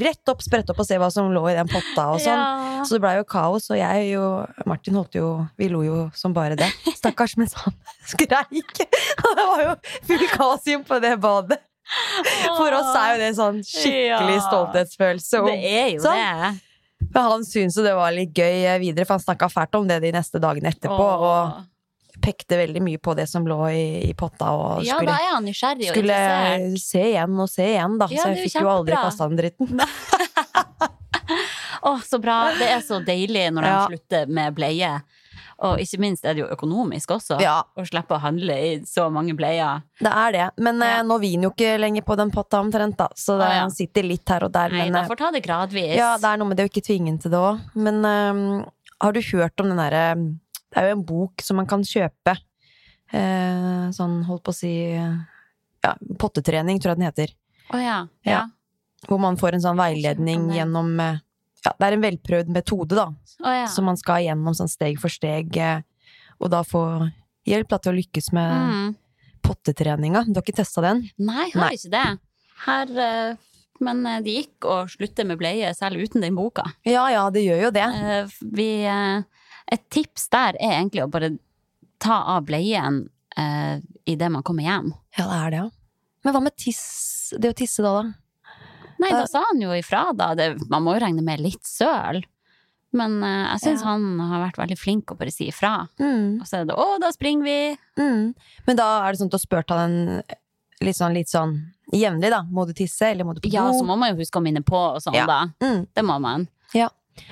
rett 0.00 0.28
opp, 0.32 0.42
sprette 0.44 0.72
opp 0.72 0.80
og 0.82 0.86
se 0.86 0.98
hva 1.00 1.08
som 1.12 1.30
lå 1.32 1.42
i 1.50 1.56
den 1.56 1.68
potta 1.68 2.06
og 2.14 2.20
sånn. 2.22 2.40
Ja. 2.40 2.84
Så 2.86 2.96
det 2.96 3.02
blei 3.04 3.14
jo 3.18 3.26
kaos, 3.28 3.68
og 3.72 3.80
jeg 3.80 4.12
og 4.20 4.66
Martin 4.68 4.96
holdt 4.96 5.16
jo 5.18 5.30
Vi 5.60 5.68
lo 5.72 5.82
jo 5.84 5.96
som 6.16 6.34
bare 6.36 6.56
det. 6.60 6.68
Stakkars, 7.00 7.36
mens 7.40 7.56
han 7.60 7.76
skreik. 8.12 8.84
Og 9.24 9.34
det 9.38 9.48
var 9.52 9.64
jo 9.66 9.74
full 10.08 10.26
kaos 10.36 10.70
på 10.88 11.00
det 11.04 11.16
badet. 11.20 11.60
For 12.58 12.72
oss 12.76 12.92
er 12.96 13.12
jo 13.14 13.18
det 13.22 13.30
sånn 13.38 13.62
skikkelig 13.66 14.38
stolthetsfølelse. 14.46 15.40
Det 15.46 15.56
er 15.70 15.88
jo 15.96 16.02
Sånn. 16.04 16.20
det. 16.20 17.08
men 17.14 17.22
han 17.32 17.44
syntes 17.48 17.76
jo 17.80 17.82
det 17.86 17.94
var 17.98 18.12
litt 18.14 18.34
gøy 18.36 18.78
videre, 18.82 19.06
for 19.08 19.16
han 19.18 19.24
snakka 19.24 19.48
fælt 19.50 19.74
om 19.80 19.88
det 19.90 20.00
de 20.04 20.12
neste 20.14 20.38
dagene 20.42 20.70
etterpå. 20.70 21.08
Åh. 21.10 21.26
Og 21.30 22.20
pekte 22.20 22.58
veldig 22.60 22.82
mye 22.84 22.98
på 23.00 23.14
det 23.16 23.24
som 23.30 23.46
lå 23.48 23.56
i, 23.72 23.84
i 24.10 24.14
potta, 24.14 24.50
og 24.52 24.82
Ja, 24.84 24.98
da 24.98 25.00
skulle, 25.00 25.14
er 25.16 25.30
han 25.32 25.46
nysgjerrig 25.48 25.86
og 25.88 25.94
skulle 25.96 26.18
interessert. 26.20 26.82
se 26.84 27.04
igjen 27.14 27.38
og 27.40 27.48
se 27.48 27.68
igjen, 27.70 27.94
da. 28.02 28.08
Ja, 28.12 28.22
så 28.22 28.28
jeg 28.34 28.42
fikk 28.44 28.52
fikk 28.52 28.62
jo 28.66 28.72
aldri 28.74 28.92
kjempebra. 28.92 29.08
kasta 29.08 29.28
den 29.30 29.40
dritten. 29.40 29.80
Å, 31.80 31.94
så 32.04 32.18
bra. 32.20 32.36
Det 32.58 32.66
er 32.68 32.82
så 32.84 32.98
deilig 33.04 33.46
når 33.54 33.64
de 33.64 33.70
Ja. 33.72 33.86
slutter 33.88 34.26
med 34.28 34.54
bleie. 34.54 34.90
Og 35.60 35.76
ikke 35.82 35.98
minst 36.00 36.24
er 36.24 36.32
det 36.34 36.40
jo 36.40 36.46
økonomisk 36.54 37.10
også. 37.18 37.36
Ja, 37.42 37.58
Å 37.76 37.82
slippe 37.84 38.14
å 38.16 38.20
handle 38.22 38.54
i 38.56 38.68
så 38.88 39.10
mange 39.12 39.34
bleier. 39.36 39.82
det 40.00 40.08
er 40.08 40.32
det. 40.32 40.46
Men 40.64 40.80
eh, 40.82 40.94
Ja. 40.96 41.02
nå 41.04 41.18
viner 41.20 41.48
jo 41.48 41.50
ikke 41.52 41.74
lenger 41.78 42.02
på 42.06 42.16
den 42.16 42.30
potta 42.32 42.60
omtrent, 42.64 42.96
da. 42.96 43.08
Så 43.14 43.36
det, 43.38 43.44
Å, 43.50 43.56
ja. 43.58 43.66
sitter 43.68 44.02
litt 44.08 44.28
her 44.32 44.44
og 44.48 44.52
der. 44.56 44.70
Nei, 44.72 44.86
men 44.88 44.92
man 44.96 45.04
eh, 45.04 45.08
får 45.12 45.20
ta 45.20 45.30
det 45.34 45.42
gradvis. 45.44 45.96
ja, 45.98 46.14
det 46.16 46.24
er 46.30 46.40
noe 46.40 46.48
med 46.48 46.56
det 46.56 46.64
å 46.64 46.70
ikke 46.72 46.86
tvinge 46.86 47.12
til 47.20 47.30
det 47.34 47.38
òg. 47.44 47.60
Men 47.76 48.00
eh, 48.08 48.64
har 49.04 49.12
du 49.12 49.20
hørt 49.32 49.60
om 49.60 49.68
den 49.68 49.76
derre 49.82 50.06
Det 50.70 50.78
er 50.80 50.88
jo 50.90 50.96
en 51.00 51.04
bok 51.04 51.42
som 51.42 51.56
man 51.60 51.66
kan 51.66 51.82
kjøpe. 51.84 52.36
Eh, 53.12 53.90
sånn, 53.92 54.20
holdt 54.28 54.44
på 54.46 54.52
å 54.52 54.54
si 54.54 54.72
ja, 54.94 55.94
Pottetrening, 56.20 56.78
tror 56.80 56.92
jeg 56.94 57.00
den 57.00 57.08
heter. 57.08 57.32
Å 57.74 57.80
ja. 57.82 57.98
Ja. 58.24 58.32
ja. 58.32 58.42
Hvor 59.08 59.18
man 59.22 59.36
får 59.40 59.56
en 59.56 59.62
sånn 59.64 59.78
veiledning 59.80 60.50
gjennom 60.54 60.92
eh, 61.00 61.18
Ja, 61.64 61.72
det 61.78 61.86
er 61.90 61.92
en 61.98 62.02
velprøvd 62.04 62.48
metode, 62.54 62.96
da. 62.96 63.06
Oh, 63.44 63.52
ja. 63.52 63.66
Som 63.68 63.84
man 63.90 63.98
skal 64.00 64.22
gjennom 64.24 64.54
sånn 64.56 64.70
steg 64.70 64.98
for 65.00 65.12
steg. 65.12 65.56
eh, 65.56 65.82
Og 66.40 66.48
da 66.50 66.62
få 66.64 66.82
hjelp 67.46 67.68
da, 67.68 67.78
til 67.78 67.92
å 67.92 67.96
lykkes 67.98 68.32
med 68.32 68.52
Mm. 68.70 68.96
pottetreninga. 69.42 70.24
Du 70.26 70.34
har 70.38 70.42
ikke 70.44 70.56
testa 70.62 70.80
den? 70.84 71.02
Nei, 71.18 71.46
jeg 71.50 71.52
har 71.58 71.66
Nei. 71.68 71.76
ikke 71.76 71.90
det. 71.90 72.18
Her 72.66 72.98
eh, 72.98 73.36
Men 73.80 74.04
eh, 74.06 74.20
det 74.20 74.34
gikk 74.36 74.66
å 74.68 74.78
slutte 74.88 75.24
med 75.24 75.38
bleie 75.40 75.70
selv 75.74 75.96
uten 76.00 76.20
den 76.20 76.34
boka. 76.36 76.64
Ja 76.84 77.06
ja, 77.08 77.22
det 77.32 77.44
gjør 77.46 77.62
jo 77.66 77.70
det. 77.70 77.86
Vi 78.52 78.68
Et 79.72 79.84
tips 79.90 80.28
der 80.28 80.56
er 80.60 80.80
egentlig 80.82 81.02
å 81.04 81.10
bare 81.10 81.38
ta 82.00 82.22
av 82.36 82.44
bleien 82.44 83.08
idet 84.06 84.30
man 84.30 84.42
kommer 84.42 84.62
hjem. 84.66 84.92
Ja, 85.16 85.24
det 85.30 85.36
er 85.46 85.50
det, 85.50 85.56
ja. 85.62 85.68
Men 86.24 86.34
hva 86.34 86.42
med 86.42 86.56
tiss? 86.56 87.32
Det 87.38 87.48
å 87.52 87.56
tisse 87.56 87.80
da, 87.82 88.02
da? 88.02 88.12
Nei, 89.00 89.10
da 89.10 89.22
Eh. 89.24 89.26
sa 89.32 89.42
han 89.48 89.60
jo 89.62 89.70
ifra, 89.72 90.12
da. 90.16 90.34
Det, 90.34 90.50
man 90.68 90.82
må 90.84 90.94
jo 90.94 91.00
regne 91.06 91.22
med 91.24 91.40
litt 91.40 91.64
søl. 91.64 92.22
Men 92.92 93.22
uh, 93.22 93.54
jeg 93.56 93.60
syns 93.64 93.82
Ja. 93.84 93.92
han 93.94 94.18
har 94.18 94.42
vært 94.50 94.58
veldig 94.58 94.78
flink 94.78 95.12
å 95.12 95.16
bare 95.18 95.30
si 95.32 95.46
ifra. 95.48 95.88
Mm, 96.00 96.40
Og 96.42 96.46
så 96.46 96.60
er 96.60 96.64
det 96.66 96.74
'å, 96.76 96.98
da 97.00 97.10
springer 97.12 97.44
vi'. 97.44 97.78
mm. 97.96 98.34
Men 98.66 98.76
da 98.76 99.06
er 99.06 99.12
det 99.12 99.20
sånn 99.20 99.26
at 99.26 99.30
du 99.30 99.36
har 99.36 99.46
spurt 99.46 99.70
han 99.70 99.90
en 99.90 100.22
litt 100.82 100.96
sånn, 100.96 101.14
litt 101.14 101.28
sånn 101.28 101.72
jevnlig, 101.92 102.30
da. 102.30 102.42
Må 102.50 102.66
du 102.66 102.72
tisse, 102.72 103.02
eller 103.12 103.24
må 103.24 103.34
du 103.34 103.40
på 103.40 103.52
Ja, 103.52 103.70
så 103.72 103.84
må 103.84 103.96
man 103.96 104.10
jo 104.16 104.20
huske 104.22 104.38
å 104.40 104.42
minne 104.42 104.62
på 104.64 104.74
og 104.96 105.00
sånn, 105.02 105.14
Ja. 105.14 105.26
da. 105.26 105.46
Mm, 105.60 105.86
Det 105.94 106.02
må 106.04 106.20
man. 106.20 106.48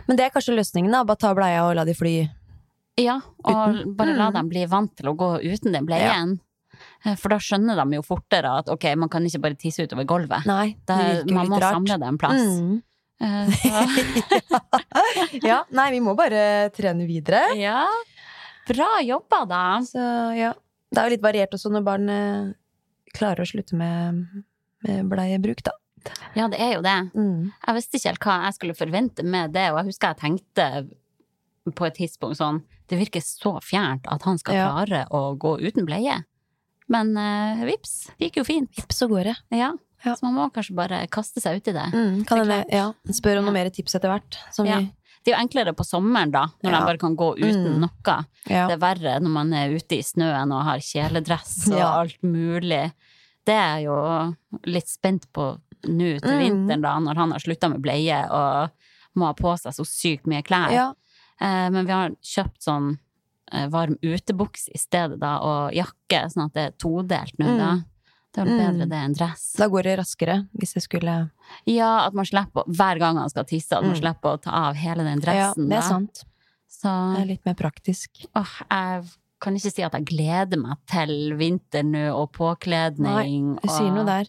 men 0.06 0.16
det 0.16 0.20
er 0.26 0.30
kanskje 0.30 0.54
løsningen, 0.56 0.90
da. 0.92 1.02
Bare 1.04 1.16
ta 1.16 1.34
bleia 1.34 1.62
og 1.68 1.74
la 1.76 1.84
de 1.84 1.94
fly. 1.94 2.30
Ja, 2.98 3.20
og 3.44 3.54
Uten? 3.74 3.96
bare 3.96 4.14
la 4.16 4.30
Mm. 4.30 4.32
dem 4.34 4.48
bli 4.48 4.66
vant 4.66 4.94
til 4.96 5.06
å 5.06 5.16
gå 5.16 5.40
uten 5.42 5.72
den 5.72 5.86
bleien. 5.86 6.32
Eh, 6.32 6.38
For 7.16 7.28
da 7.30 7.38
skjønner 7.38 7.78
de 7.78 7.96
jo 7.96 8.02
fortere 8.02 8.50
at 8.58 8.68
ok, 8.72 8.84
man 8.98 9.08
kan 9.08 9.24
ikke 9.24 9.40
bare 9.40 9.54
tisse 9.60 9.84
utover 9.86 10.04
gulvet. 10.08 10.44
Nei, 10.46 10.74
det 10.86 10.96
Det, 10.98 11.08
virker 11.24 11.34
man 11.38 11.48
må 11.52 11.58
rart. 11.62 11.76
samle 11.78 11.98
det 12.02 12.08
en 12.08 12.18
plass. 12.18 12.42
Mm. 12.58 12.82
Eh, 13.20 13.48
Ja, 15.48 15.62
nei, 15.74 15.88
vi 15.94 16.00
må 16.04 16.14
bare 16.18 16.70
trene 16.74 17.06
videre. 17.08 17.44
ja, 17.58 17.84
bra 18.68 18.88
jobba, 19.04 19.44
da. 19.48 19.62
Så 19.86 20.02
ja. 20.36 20.52
Det 20.88 21.00
er 21.02 21.08
jo 21.10 21.12
litt 21.16 21.24
variert 21.24 21.52
også 21.52 21.70
når 21.72 21.82
barn 21.84 22.08
eh, 22.08 22.46
klarer 23.16 23.44
å 23.44 23.48
slutte 23.48 23.76
med, 23.76 24.22
med 24.86 25.10
bleiebruk, 25.10 25.60
da. 25.66 25.74
Ja, 26.38 26.46
det 26.48 26.60
er 26.62 26.76
jo 26.78 26.82
det. 26.86 26.96
Mm. 27.18 27.50
Jeg 27.66 27.74
visste 27.76 27.98
ikke 27.98 28.08
helt 28.12 28.24
hva 28.24 28.36
jeg 28.46 28.56
skulle 28.56 28.76
forvente 28.78 29.24
med 29.26 29.52
det, 29.52 29.66
og 29.72 29.80
jeg 29.82 29.90
husker 29.90 30.14
jeg 30.14 30.20
tenkte 30.22 30.68
på 31.76 31.84
et 31.84 31.98
tidspunkt 31.98 32.38
sånn 32.38 32.62
Det 32.88 32.96
virker 32.96 33.20
så 33.20 33.58
fjernt 33.60 34.06
at 34.08 34.22
han 34.24 34.38
skal 34.40 34.54
Ja. 34.56 34.68
klare 34.72 35.02
å 35.12 35.34
gå 35.36 35.58
uten 35.60 35.84
bleie. 35.84 36.14
Men 36.88 37.10
uh, 37.16 37.64
vips, 37.68 38.10
det 38.18 38.30
gikk 38.30 38.36
jo 38.40 38.44
fint. 38.48 38.70
Vips, 38.76 39.02
og 39.04 39.10
gårde. 39.10 39.34
Ja. 39.52 39.72
Ja. 40.04 40.14
Så 40.14 40.22
man 40.22 40.34
må 40.36 40.44
kanskje 40.54 40.76
bare 40.78 41.06
kaste 41.10 41.40
seg 41.42 41.58
uti 41.60 41.72
det. 41.74 41.88
Mm, 41.92 42.20
kan 42.24 42.46
Det 42.46 42.64
ja. 42.72 42.92
Spør 43.10 43.40
om 43.40 43.44
noen 43.48 43.56
mer 43.58 43.68
tips 43.74 43.94
etter 43.98 44.08
hvert. 44.12 44.38
Som 44.54 44.66
Ja. 44.66 44.78
vi, 44.78 44.92
Det 45.24 45.34
er 45.34 45.36
jo 45.36 45.42
enklere 45.48 45.72
på 45.74 45.84
sommeren, 45.84 46.30
da, 46.30 46.46
når 46.62 46.70
Ja. 46.72 46.78
de 46.78 46.86
bare 46.86 46.98
kan 46.98 47.16
gå 47.16 47.34
uten 47.36 47.74
Mm. 47.74 47.80
noe. 47.80 48.24
Det 48.46 48.54
er 48.72 48.76
verre 48.78 49.20
når 49.20 49.28
man 49.30 49.52
er 49.52 49.70
ute 49.74 49.98
i 49.98 50.02
snøen 50.02 50.52
og 50.54 50.62
har 50.64 50.78
kjeledress 50.78 51.68
og 51.72 51.80
alt 51.82 52.22
mulig. 52.22 52.92
Det 53.44 53.54
er 53.54 53.76
jeg 53.80 53.84
jo 53.86 54.36
litt 54.64 54.86
spent 54.88 55.26
på 55.34 55.58
nå 55.84 56.20
til 56.20 56.30
Mm. 56.30 56.38
vinteren, 56.68 56.80
da, 56.82 56.98
når 57.00 57.14
han 57.16 57.30
har 57.32 57.40
slutta 57.40 57.68
med 57.68 57.82
bleie 57.82 58.30
og 58.30 58.70
må 59.16 59.26
ha 59.26 59.32
på 59.34 59.58
seg 59.58 59.72
så 59.74 59.84
sykt 59.84 60.24
mye 60.26 60.42
klær. 60.42 60.70
ja. 60.70 60.92
Eh, 61.40 61.68
men 61.70 61.84
vi 61.86 61.92
har 61.92 62.10
kjøpt 62.22 62.62
sånn 62.66 62.98
varm 63.70 63.96
utebuks 64.02 64.68
i 64.74 64.78
stedet, 64.78 65.18
da, 65.20 65.38
og 65.40 65.72
jakke, 65.72 66.24
sånn 66.32 66.46
at 66.46 66.52
det 66.54 66.64
er 66.66 66.74
todelt 66.78 67.34
nå, 67.38 67.46
Mm. 67.46 67.58
da. 67.58 67.70
Det 68.34 68.42
er 68.42 68.44
vel 68.44 68.58
bedre 68.58 68.84
Mm. 68.86 68.90
det 68.90 68.98
enn 68.98 69.14
dress. 69.16 69.52
Da 69.56 69.68
går 69.68 69.82
det 69.82 69.98
raskere, 69.98 70.48
hvis 70.58 70.74
det 70.74 70.82
skulle 70.82 71.30
Ja, 71.66 72.06
at 72.06 72.12
man 72.14 72.24
slipper 72.26 72.64
hver 72.68 72.98
gang 72.98 73.16
han 73.16 73.28
skal 73.30 73.44
tisse, 73.44 73.72
at 73.72 73.82
man 73.82 73.94
Mm. 73.96 74.00
slipper 74.02 74.36
å 74.36 74.40
ta 74.42 74.50
av 74.50 74.74
hele 74.76 75.02
den 75.02 75.18
dressen 75.20 75.68
Ja, 75.70 75.76
det 75.76 75.78
er 75.78 75.88
sant. 75.88 76.24
Så 76.70 77.14
Det 77.16 77.22
er 77.22 77.26
litt 77.26 77.46
mer 77.46 77.54
praktisk. 77.54 78.26
åh, 78.36 78.62
jeg 78.70 79.04
kan 79.40 79.54
ikke 79.54 79.72
si 79.72 79.82
at 79.82 79.92
jeg 79.92 80.04
gleder 80.04 80.58
meg 80.60 80.76
til 80.86 81.32
vinter 81.38 81.82
nå, 81.82 82.14
og 82.14 82.32
påkledning. 82.32 83.54
Nei, 83.54 83.60
Du 83.62 83.68
sier 83.68 83.90
noe 83.94 84.04
der. 84.04 84.26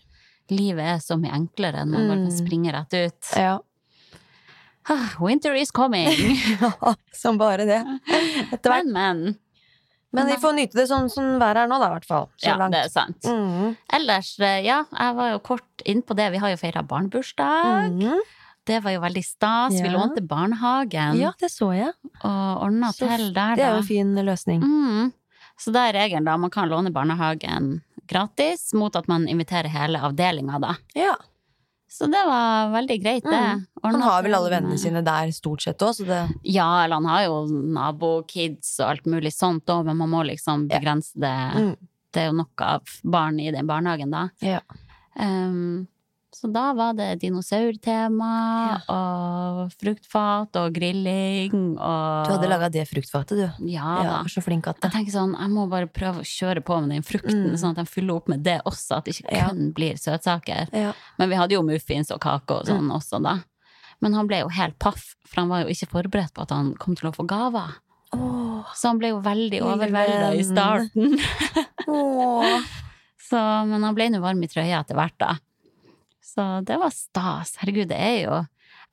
livet 0.49 0.79
er 0.79 0.97
så 0.97 1.19
mye 1.19 1.31
enklere 1.33 1.85
når 1.85 1.97
man 1.97 2.07
bare 2.07 2.17
kan 2.17 2.31
Mm. 2.31 2.47
springe 2.47 2.71
rett 2.73 2.93
ut. 2.93 3.35
Ja. 3.38 3.59
Ah, 4.89 5.12
Winter 5.22 5.53
is 5.55 5.72
coming! 5.72 6.10
Som 7.22 7.38
bare 7.38 7.65
det. 7.69 7.79
Etter 8.51 8.72
hvert. 8.74 8.86
men, 8.89 8.93
men. 9.22 9.38
Men 10.12 10.25
vi 10.25 10.39
får 10.41 10.55
nyte 10.58 10.74
det 10.79 10.88
sånn 10.89 11.05
som 11.13 11.36
været 11.38 11.60
er 11.62 11.67
nå, 11.69 11.77
da, 11.77 11.91
i 11.91 11.93
hvert 11.93 12.08
fall. 12.10 12.24
Så 12.41 12.48
Ja, 12.50 12.55
langt. 12.58 12.74
det 12.74 12.79
er 12.88 12.89
sant. 12.89 13.27
Mm. 13.29 13.75
Ellers, 13.93 14.31
eh, 14.41 14.55
ja, 14.65 14.79
jeg 14.89 15.15
var 15.19 15.27
jo 15.36 15.39
kort 15.46 15.84
inn 15.86 16.01
på 16.01 16.15
det. 16.17 16.31
Vi 16.34 16.39
har 16.41 16.50
jo 16.50 16.58
feira 16.58 16.81
barnebursdag. 16.81 17.91
Mm. 17.93 18.24
Det 18.65 18.79
var 18.84 18.96
jo 18.96 19.03
veldig 19.03 19.24
stas. 19.25 19.77
Vi 19.77 19.89
lånte 19.93 20.24
barnehagen 20.25 21.13
Ja, 21.19 21.29
det 21.39 21.51
så 21.53 21.69
jeg. 21.77 21.93
og 22.25 22.63
ordna 22.65 22.89
til 22.98 23.29
der, 23.38 23.53
Det 23.55 23.63
er 23.67 23.75
jo 23.77 23.84
en 23.84 23.88
fin 23.91 24.15
løsning. 24.25 24.65
Mm. 24.65 25.13
Så 25.62 25.72
da 25.75 25.86
er 25.89 25.93
regelen 26.00 26.25
da, 26.25 26.38
man 26.41 26.50
kan 26.50 26.69
låne 26.69 26.89
barnehagen 26.91 27.81
gratis 28.10 28.74
mot 28.74 28.96
at 28.98 29.08
man 29.08 29.27
inviterer 29.29 29.69
hele 29.69 30.01
avdelinga, 30.01 30.58
da. 30.60 30.74
Ja. 30.98 31.13
Så 31.89 32.05
det 32.05 32.22
var 32.27 32.69
veldig 32.69 32.98
greit, 33.01 33.24
det. 33.25 33.38
Mm. 33.38 33.62
Han 33.84 34.01
har 34.05 34.24
vel 34.24 34.38
alle 34.38 34.51
vennene 34.53 34.77
sine 34.77 35.01
der 35.05 35.31
stort 35.34 35.63
sett 35.65 35.81
òg, 35.81 35.96
så 35.98 36.05
det 36.05 36.19
Ja, 36.46 36.84
eller 36.84 37.01
han 37.01 37.10
har 37.10 37.24
jo 37.25 37.39
nabokids 37.50 38.75
og 38.79 38.91
alt 38.91 39.10
mulig 39.10 39.34
sånt 39.34 39.69
òg, 39.74 39.88
men 39.89 39.98
man 39.98 40.12
må 40.13 40.24
liksom 40.29 40.67
begrense 40.69 41.17
det. 41.17 41.38
mm. 41.58 41.72
Det 42.10 42.24
er 42.24 42.31
jo 42.31 42.38
nok 42.39 42.62
av 42.65 42.93
barn 43.05 43.39
i 43.41 43.51
den 43.53 43.67
barnehagen, 43.69 44.10
da. 44.10 44.29
Ja. 44.41 44.62
Um, 45.13 45.88
så 46.39 46.48
da 46.55 46.69
var 46.74 46.93
det 46.96 47.19
dinosaurtema 47.19 48.29
og 48.88 49.74
fruktfat 49.75 50.55
og 50.62 50.74
grilling 50.75 51.51
og 51.75 52.27
Du 52.29 52.31
hadde 52.34 52.50
laga 52.51 52.69
det 52.72 52.86
fruktfatet, 52.88 53.36
du. 53.41 53.67
Ja 53.67 53.98
Ja, 54.00 54.03
da. 54.03 54.13
var 54.24 54.29
så 54.31 54.43
flink 54.46 54.67
at 54.72 54.79
det. 54.79 54.88
Jeg 54.89 54.96
tenker 55.05 55.15
sånn, 55.17 55.36
jeg 55.39 55.51
må 55.51 55.65
bare 55.72 55.88
prøve 55.91 56.24
å 56.24 56.27
kjøre 56.27 56.63
på 56.63 56.79
med 56.81 56.89
den 56.96 57.03
frukten, 57.03 57.50
Mm. 57.51 57.58
sånn 57.60 57.72
at 57.77 57.84
de 57.84 57.86
fyller 57.91 58.15
opp 58.15 58.27
med 58.29 58.43
det 58.43 58.62
også, 58.65 58.98
at 58.98 59.05
det 59.05 59.15
ikke 59.19 59.36
Ja. 59.36 59.50
kun 59.50 59.74
blir 59.74 59.93
søtsaker. 60.00 60.69
Ja. 60.74 60.93
Men 61.17 61.29
vi 61.29 61.36
hadde 61.36 61.51
jo 61.58 61.62
muffins 61.63 62.12
og 62.12 62.19
kake 62.22 62.51
og 62.62 62.65
sånn 62.65 62.89
også, 62.91 63.22
da. 63.22 63.39
Men 64.01 64.13
han 64.13 64.27
ble 64.27 64.39
jo 64.39 64.48
helt 64.48 64.79
paff, 64.79 65.15
for 65.27 65.41
han 65.41 65.50
var 65.50 65.63
jo 65.63 65.67
ikke 65.69 65.89
forberedt 65.91 66.34
på 66.34 66.41
at 66.43 66.51
han 66.51 66.74
kom 66.75 66.96
til 66.96 67.10
å 67.12 67.15
få 67.15 67.25
gaver. 67.27 67.75
Oh, 68.13 68.63
Så 68.74 68.88
han 68.89 68.98
ble 68.98 69.10
jo 69.10 69.19
veldig 69.22 69.62
overvelda 69.62 70.34
i 70.39 70.43
starten. 70.43 71.19
oh. 71.88 72.62
Så, 73.29 73.38
men 73.67 73.84
han 73.84 73.93
ble 73.93 74.10
nå 74.10 74.19
varm 74.24 74.41
i 74.43 74.48
trøya 74.48 74.79
etter 74.81 74.96
hvert, 74.98 75.13
da. 75.19 75.36
Så 76.29 76.63
det 76.65 76.77
var 76.79 76.91
stas. 76.93 77.55
Herregud, 77.62 77.88
det 77.89 77.98
er 77.98 78.17
jo 78.27 78.39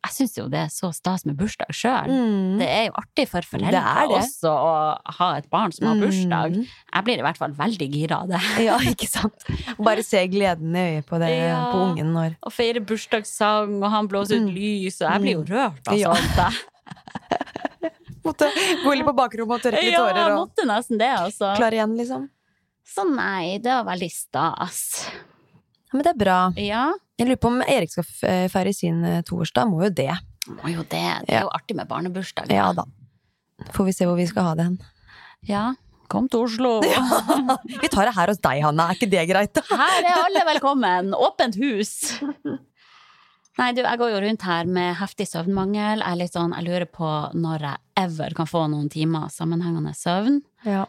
Jeg 0.07 0.13
syns 0.15 0.37
jo 0.39 0.45
det 0.49 0.59
er 0.61 0.69
så 0.71 0.93
stas 0.95 1.25
med 1.27 1.35
bursdag 1.37 1.73
sjøl. 1.75 2.07
Mm. 2.13 2.59
Det 2.61 2.67
er 2.71 2.85
jo 2.87 2.93
artig 3.01 3.25
for 3.29 3.43
foreldre 3.43 3.81
også 4.15 4.51
å 4.53 4.75
ha 5.19 5.29
et 5.41 5.49
barn 5.51 5.73
som 5.75 5.89
har 5.89 5.97
bursdag. 5.99 6.55
Mm. 6.55 6.67
Jeg 6.95 7.05
blir 7.09 7.19
i 7.19 7.25
hvert 7.27 7.41
fall 7.41 7.57
veldig 7.59 7.89
gira 7.91 8.21
av 8.23 8.29
det. 8.31 8.41
Ja, 8.69 8.77
ikke 8.79 9.09
sant. 9.11 9.49
Bare 9.83 10.05
se 10.07 10.23
gleden 10.31 10.77
i 10.79 10.85
øyet 11.01 11.09
på, 11.09 11.19
det, 11.19 11.33
Ja. 11.35 11.59
på 11.73 11.81
ungen 11.89 12.13
når 12.15 12.37
Og 12.47 12.53
feire 12.55 12.81
bursdagssang, 12.87 13.81
og 13.83 13.91
han 13.91 14.07
blåser 14.13 14.37
ut 14.39 14.47
Mm. 14.47 14.55
lys, 14.55 15.01
og 15.03 15.11
jeg 15.11 15.21
blir 15.25 15.35
jo 15.41 15.45
rørt 15.51 15.89
av 15.89 15.99
Ja. 15.99 16.15
sånt. 16.15 16.37
jeg. 16.37 17.91
Måtte 18.27 18.49
gå 18.85 18.95
litt 18.97 19.07
på 19.07 19.15
bakrommet 19.17 19.59
og 19.59 19.63
tørke 19.63 19.83
litt 19.83 19.93
Ja, 19.95 20.05
tårer 20.07 20.33
og 20.35 20.39
måtte 20.49 20.65
nesten 20.67 20.99
det, 20.99 21.11
altså. 21.15 21.53
klar 21.59 21.73
igjen, 21.75 21.97
liksom. 21.99 22.29
Så 22.87 23.05
nei, 23.11 23.59
det 23.59 23.71
var 23.75 23.85
veldig 23.91 24.11
stas. 24.13 24.81
Ja, 25.11 25.93
men 25.95 26.03
det 26.07 26.13
er 26.15 26.19
bra. 26.25 26.39
Ja, 26.59 26.93
Jeg 27.17 27.31
lurer 27.31 27.41
på 27.41 27.49
om 27.49 27.63
Erik 27.65 27.93
skal 27.93 28.05
eh, 28.29 28.45
feire 28.53 28.75
sin 28.77 29.01
eh, 29.07 29.23
toårsdag. 29.25 29.71
Må 29.73 29.87
jo 29.87 29.91
det. 30.03 30.13
må 30.53 30.69
jo 30.75 30.85
det. 30.85 31.07
Det 31.25 31.39
er 31.39 31.47
jo 31.47 31.53
artig 31.57 31.77
med 31.79 31.89
barnebursdag. 31.89 32.53
Ja 32.53 32.69
da. 32.77 32.85
Får 33.73 33.89
vi 33.89 33.95
se 33.97 34.09
hvor 34.09 34.19
vi 34.19 34.27
skal 34.29 34.51
ha 34.51 34.55
det 34.59 34.67
hen. 34.69 34.77
Ja, 35.49 35.65
kom 36.13 36.29
til 36.29 36.45
Oslo. 36.45 36.79
Vi 37.83 37.89
tar 37.93 38.09
det 38.09 38.15
her 38.17 38.31
hos 38.31 38.41
deg, 38.43 38.61
Hanna. 38.65 38.91
Er 38.91 38.99
ikke 38.99 39.09
det 39.11 39.25
greit? 39.31 39.61
Her 39.71 39.99
er 40.03 40.23
alle 40.27 40.43
velkommen! 40.49 41.15
Åpent 41.17 41.57
hus! 41.61 41.93
Nei, 43.57 43.71
du, 43.73 43.81
jeg 43.81 44.01
går 44.01 44.13
jo 44.13 44.21
rundt 44.27 44.45
her 44.45 44.69
med 44.69 44.99
heftig 45.01 45.27
søvnmangel. 45.31 46.03
Jeg, 46.03 46.09
er 46.11 46.21
litt 46.21 46.37
sånn, 46.37 46.53
jeg 46.53 46.67
lurer 46.67 46.89
på 46.93 47.09
når 47.33 47.65
jeg 47.71 47.83
ever 48.03 48.37
kan 48.37 48.51
få 48.51 48.67
noen 48.69 48.91
timer 48.93 49.31
sammenhengende 49.33 49.95
søvn. 49.97 50.43
Ja. 50.69 50.85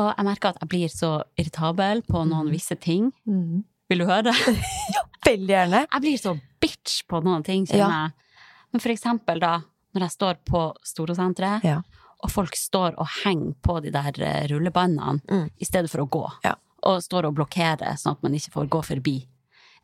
Og 0.00 0.08
jeg 0.10 0.26
merker 0.26 0.50
at 0.50 0.62
jeg 0.64 0.72
blir 0.72 0.90
så 0.90 1.12
irritabel 1.38 2.02
på 2.08 2.24
noen 2.26 2.50
visse 2.50 2.74
ting. 2.82 3.12
Mm. 3.30 3.62
Vil 3.90 3.98
du 3.98 4.06
høre? 4.06 4.32
Veldig 5.26 5.50
gjerne. 5.52 5.80
Jeg 5.90 6.02
blir 6.04 6.18
så 6.20 6.36
bitch 6.62 7.00
på 7.10 7.20
noen 7.24 7.42
ting, 7.46 7.66
kjenner 7.66 8.06
jeg. 8.06 8.44
Men 8.70 8.82
for 8.84 8.92
eksempel 8.94 9.40
da, 9.42 9.56
når 9.96 10.04
jeg 10.06 10.14
står 10.14 10.38
på 10.46 10.60
Storosenteret, 10.86 11.64
Ja. 11.66 11.80
og 12.22 12.30
folk 12.30 12.54
står 12.56 12.94
og 13.00 13.08
henger 13.24 13.54
på 13.64 13.80
de 13.82 13.90
der 13.90 14.12
eh, 14.22 14.46
rullebåndene 14.52 15.20
Mm. 15.26 15.50
i 15.58 15.64
stedet 15.66 15.90
for 15.90 16.04
å 16.04 16.08
gå, 16.08 16.22
Ja. 16.44 16.54
og 16.84 17.02
står 17.02 17.26
og 17.26 17.34
blokkerer 17.34 17.96
sånn 17.98 18.12
at 18.12 18.22
man 18.22 18.32
ikke 18.38 18.52
får 18.52 18.68
gå 18.68 18.82
forbi. 18.84 19.16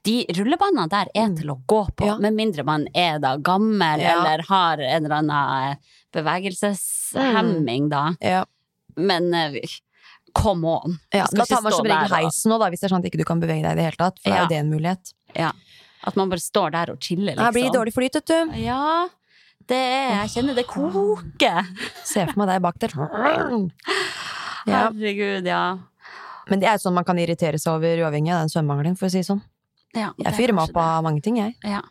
De 0.07 0.25
rullebåndene 0.39 0.89
der 0.89 1.09
er 1.15 1.35
til 1.35 1.51
å 1.51 1.59
gå 1.67 1.83
på, 1.97 2.05
Mm. 2.05 2.07
Ja. 2.07 2.19
med 2.19 2.35
mindre 2.39 2.65
man 2.65 2.87
er 2.95 3.19
da 3.19 3.37
gammel 3.39 4.01
Ja. 4.01 4.21
eller 4.23 4.43
har 4.47 4.79
en 4.79 5.05
eller 5.05 5.17
annen 5.17 5.73
eh, 5.73 5.77
bevegelseshemming, 6.13 7.89
da. 7.91 8.15
Ja. 8.21 8.45
Men 8.97 9.35
eh, 9.35 9.59
come 10.37 10.65
on. 10.69 10.99
Ja, 11.13 11.25
Jeg 11.25 11.29
skal 11.33 11.39
da 11.43 11.45
tar 11.51 11.63
man 11.67 11.73
som 11.77 11.87
regel 11.89 12.15
heisen 12.17 12.55
da, 12.59 12.69
hvis 12.71 12.81
det 12.81 12.89
er 12.89 12.95
sånn 12.95 13.05
at 13.05 13.09
ikke 13.11 13.19
du 13.23 13.25
kan 13.29 13.41
bevege 13.43 13.63
deg 13.65 13.73
i 13.73 13.79
det 13.81 13.87
hele 13.91 14.01
tatt. 14.01 14.19
For 14.23 14.31
Ja. 14.31 14.37
er 14.37 14.43
jo 14.45 14.49
det 14.55 14.59
en 14.63 14.71
mulighet. 14.73 15.13
Ja. 15.35 15.51
At 16.07 16.17
man 16.17 16.29
bare 16.31 16.39
står 16.45 16.71
der 16.77 16.91
og 16.93 17.01
chiller, 17.01 17.35
liksom. 17.35 17.53
Det 17.53 17.55
blir 17.59 17.73
dårlig 17.75 17.95
flyt, 17.97 18.15
vet 18.21 18.27
du. 18.27 18.53
Ja, 18.63 19.09
det 19.67 19.77
er 19.81 20.23
Jeg 20.23 20.31
kjenner 20.37 20.55
det 20.55 20.67
koker. 20.71 21.67
Se 22.05 22.27
for 22.27 22.39
meg 22.45 22.49
deg 22.53 22.63
bak 22.63 22.79
der. 22.79 22.93
Ja. 24.67 24.91
Herregud, 24.91 25.47
ja. 25.47 25.79
Men 26.51 26.59
det 26.63 26.67
er 26.69 26.79
sånn 26.83 26.95
man 26.95 27.05
kan 27.07 27.19
irritere 27.23 27.59
seg 27.59 27.77
over 27.79 28.01
uavhengig 28.03 28.33
av 28.35 28.41
den 28.43 28.51
svømmemangelen, 28.51 28.97
for 28.99 29.07
å 29.07 29.13
si 29.15 29.23
sånn. 29.27 29.43
ja 29.95 30.11
det 30.19 30.25
Jeg 30.25 30.33
er 30.33 30.37
fyrer 30.37 30.55
meg 30.55 30.69
opp 30.71 30.77
av 30.83 31.05
mange 31.07 31.23
ting, 31.23 31.37
jeg. 31.39 31.55
Ja. 31.63 31.83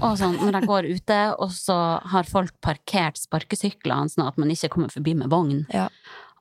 Og 0.00 0.16
sånn, 0.16 0.38
når 0.40 0.60
jeg 0.60 0.68
går 0.70 0.88
ute, 0.94 1.18
og 1.42 1.50
så 1.52 1.76
har 2.12 2.24
folk 2.24 2.54
parkert 2.64 3.18
sparkesyklene 3.20 4.08
sånn 4.08 4.26
at 4.28 4.38
man 4.38 4.48
ikke 4.48 4.70
kommer 4.72 4.88
forbi 4.92 5.14
med 5.18 5.28
vogn. 5.28 5.66
Ja. 5.74 5.88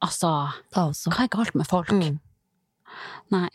Altså, 0.02 0.30
hva 0.74 1.26
er 1.26 1.32
galt 1.34 1.56
med 1.58 1.68
folk? 1.70 1.92
Mm. 1.94 2.18
Nei. 3.34 3.50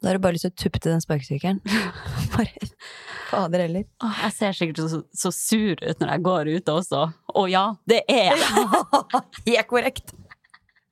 Da 0.00 0.08
har 0.08 0.16
du 0.16 0.22
bare 0.24 0.32
lyst 0.32 0.46
til 0.48 0.52
å 0.54 0.60
tuppe 0.62 0.80
til 0.80 0.94
den 0.94 1.02
sparkesykkelen. 1.04 1.58
Bare 2.32 2.70
Fader 3.28 3.60
heller. 3.62 3.84
Jeg 4.00 4.32
ser 4.32 4.56
sikkert 4.56 4.80
så, 4.90 5.02
så 5.12 5.30
sur 5.34 5.76
ut 5.84 6.00
når 6.00 6.08
jeg 6.14 6.22
går 6.24 6.48
ute 6.56 6.72
også. 6.80 7.02
Og 7.36 7.50
ja, 7.52 7.66
det 7.86 8.00
er 8.10 8.32
jeg! 8.32 8.40
Helt 9.50 9.68
korrekt. 9.70 10.14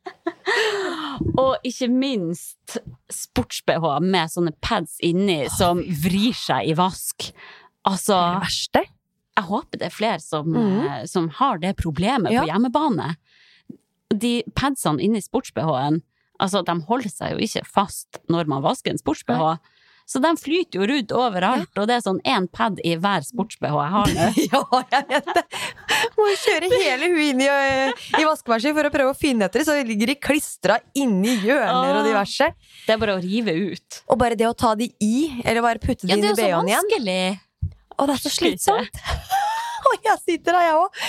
Og 1.40 1.56
ikke 1.66 1.88
minst 1.90 2.76
sports-BH 3.12 3.88
med 4.04 4.30
sånne 4.32 4.52
pads 4.64 4.98
inni 5.04 5.40
som 5.52 5.80
vrir 6.04 6.36
seg 6.36 6.68
i 6.70 6.76
vask. 6.78 7.30
Altså, 7.88 8.12
Det 8.12 8.20
er 8.20 8.36
det 8.36 8.44
verste. 8.46 8.84
jeg 9.38 9.46
håper 9.48 9.80
det 9.80 9.86
er 9.88 9.94
flere 9.94 10.20
som, 10.22 10.48
mm. 10.52 10.78
eh, 10.84 11.02
som 11.10 11.28
har 11.40 11.60
det 11.64 11.74
problemet 11.80 12.32
Ja. 12.34 12.44
på 12.44 12.52
hjemmebane. 12.52 13.14
De 14.14 14.42
padsene 14.56 15.02
inni 15.04 15.20
sports-BH-en, 15.20 16.00
altså 16.40 16.62
de 16.64 16.78
holder 16.88 17.10
seg 17.12 17.34
jo 17.34 17.42
ikke 17.44 17.64
fast 17.68 18.20
når 18.32 18.48
man 18.48 18.62
vasker 18.64 18.94
en 18.94 19.00
sports-BH. 19.02 19.58
Så 20.08 20.22
de 20.24 20.30
flyter 20.40 20.78
jo 20.80 20.86
rundt 20.88 21.10
overalt, 21.12 21.68
og 21.76 21.84
det 21.90 21.98
er 21.98 22.00
sånn 22.06 22.20
én 22.24 22.46
pad 22.48 22.78
i 22.80 22.94
hver 22.96 23.20
sports-BH 23.26 23.74
jeg 23.76 23.90
har 23.92 24.12
nå. 24.16 24.28
Ja, 24.48 24.62
jeg 24.94 25.04
vet 25.10 25.28
det. 25.36 25.42
Må 26.16 26.28
kjøre 26.40 26.70
hele 26.72 27.10
hun 27.12 27.20
inn 27.26 27.42
i, 27.44 27.48
øh, 27.52 28.06
i 28.16 28.24
vaskemaskinen 28.24 28.78
for 28.78 28.88
å 28.88 28.92
prøve 28.94 29.12
å 29.12 29.18
finne 29.18 29.44
etter 29.50 29.60
det, 29.60 29.66
så 29.68 29.76
ligger 29.84 30.08
de 30.08 30.16
klistra 30.16 30.78
inni 30.96 31.34
hjørner 31.44 31.98
og 31.98 32.00
Ah. 32.00 32.06
diverse. 32.08 32.48
Det 32.86 32.94
er 32.96 33.02
bare 33.04 33.18
å 33.18 33.20
rive 33.20 33.52
ut. 33.74 34.00
Og 34.08 34.16
bare 34.24 34.38
det 34.40 34.48
å 34.48 34.56
ta 34.56 34.72
de 34.80 34.88
i, 35.04 35.42
eller 35.44 35.60
bare 35.60 35.78
putte 35.84 36.06
de 36.08 36.14
Ja, 36.14 36.16
inn 36.16 36.24
det 36.24 36.32
i 36.32 36.40
BH-en 36.40 36.72
igjen. 36.72 37.38
Å, 37.98 38.06
det 38.08 38.14
er 38.16 38.24
så 38.24 38.32
slitsomt! 38.32 39.04
Og 39.92 40.04
jeg 40.08 40.18
sitter 40.24 40.56
der, 40.56 40.66
jeg 40.68 40.76
òg. 40.78 41.00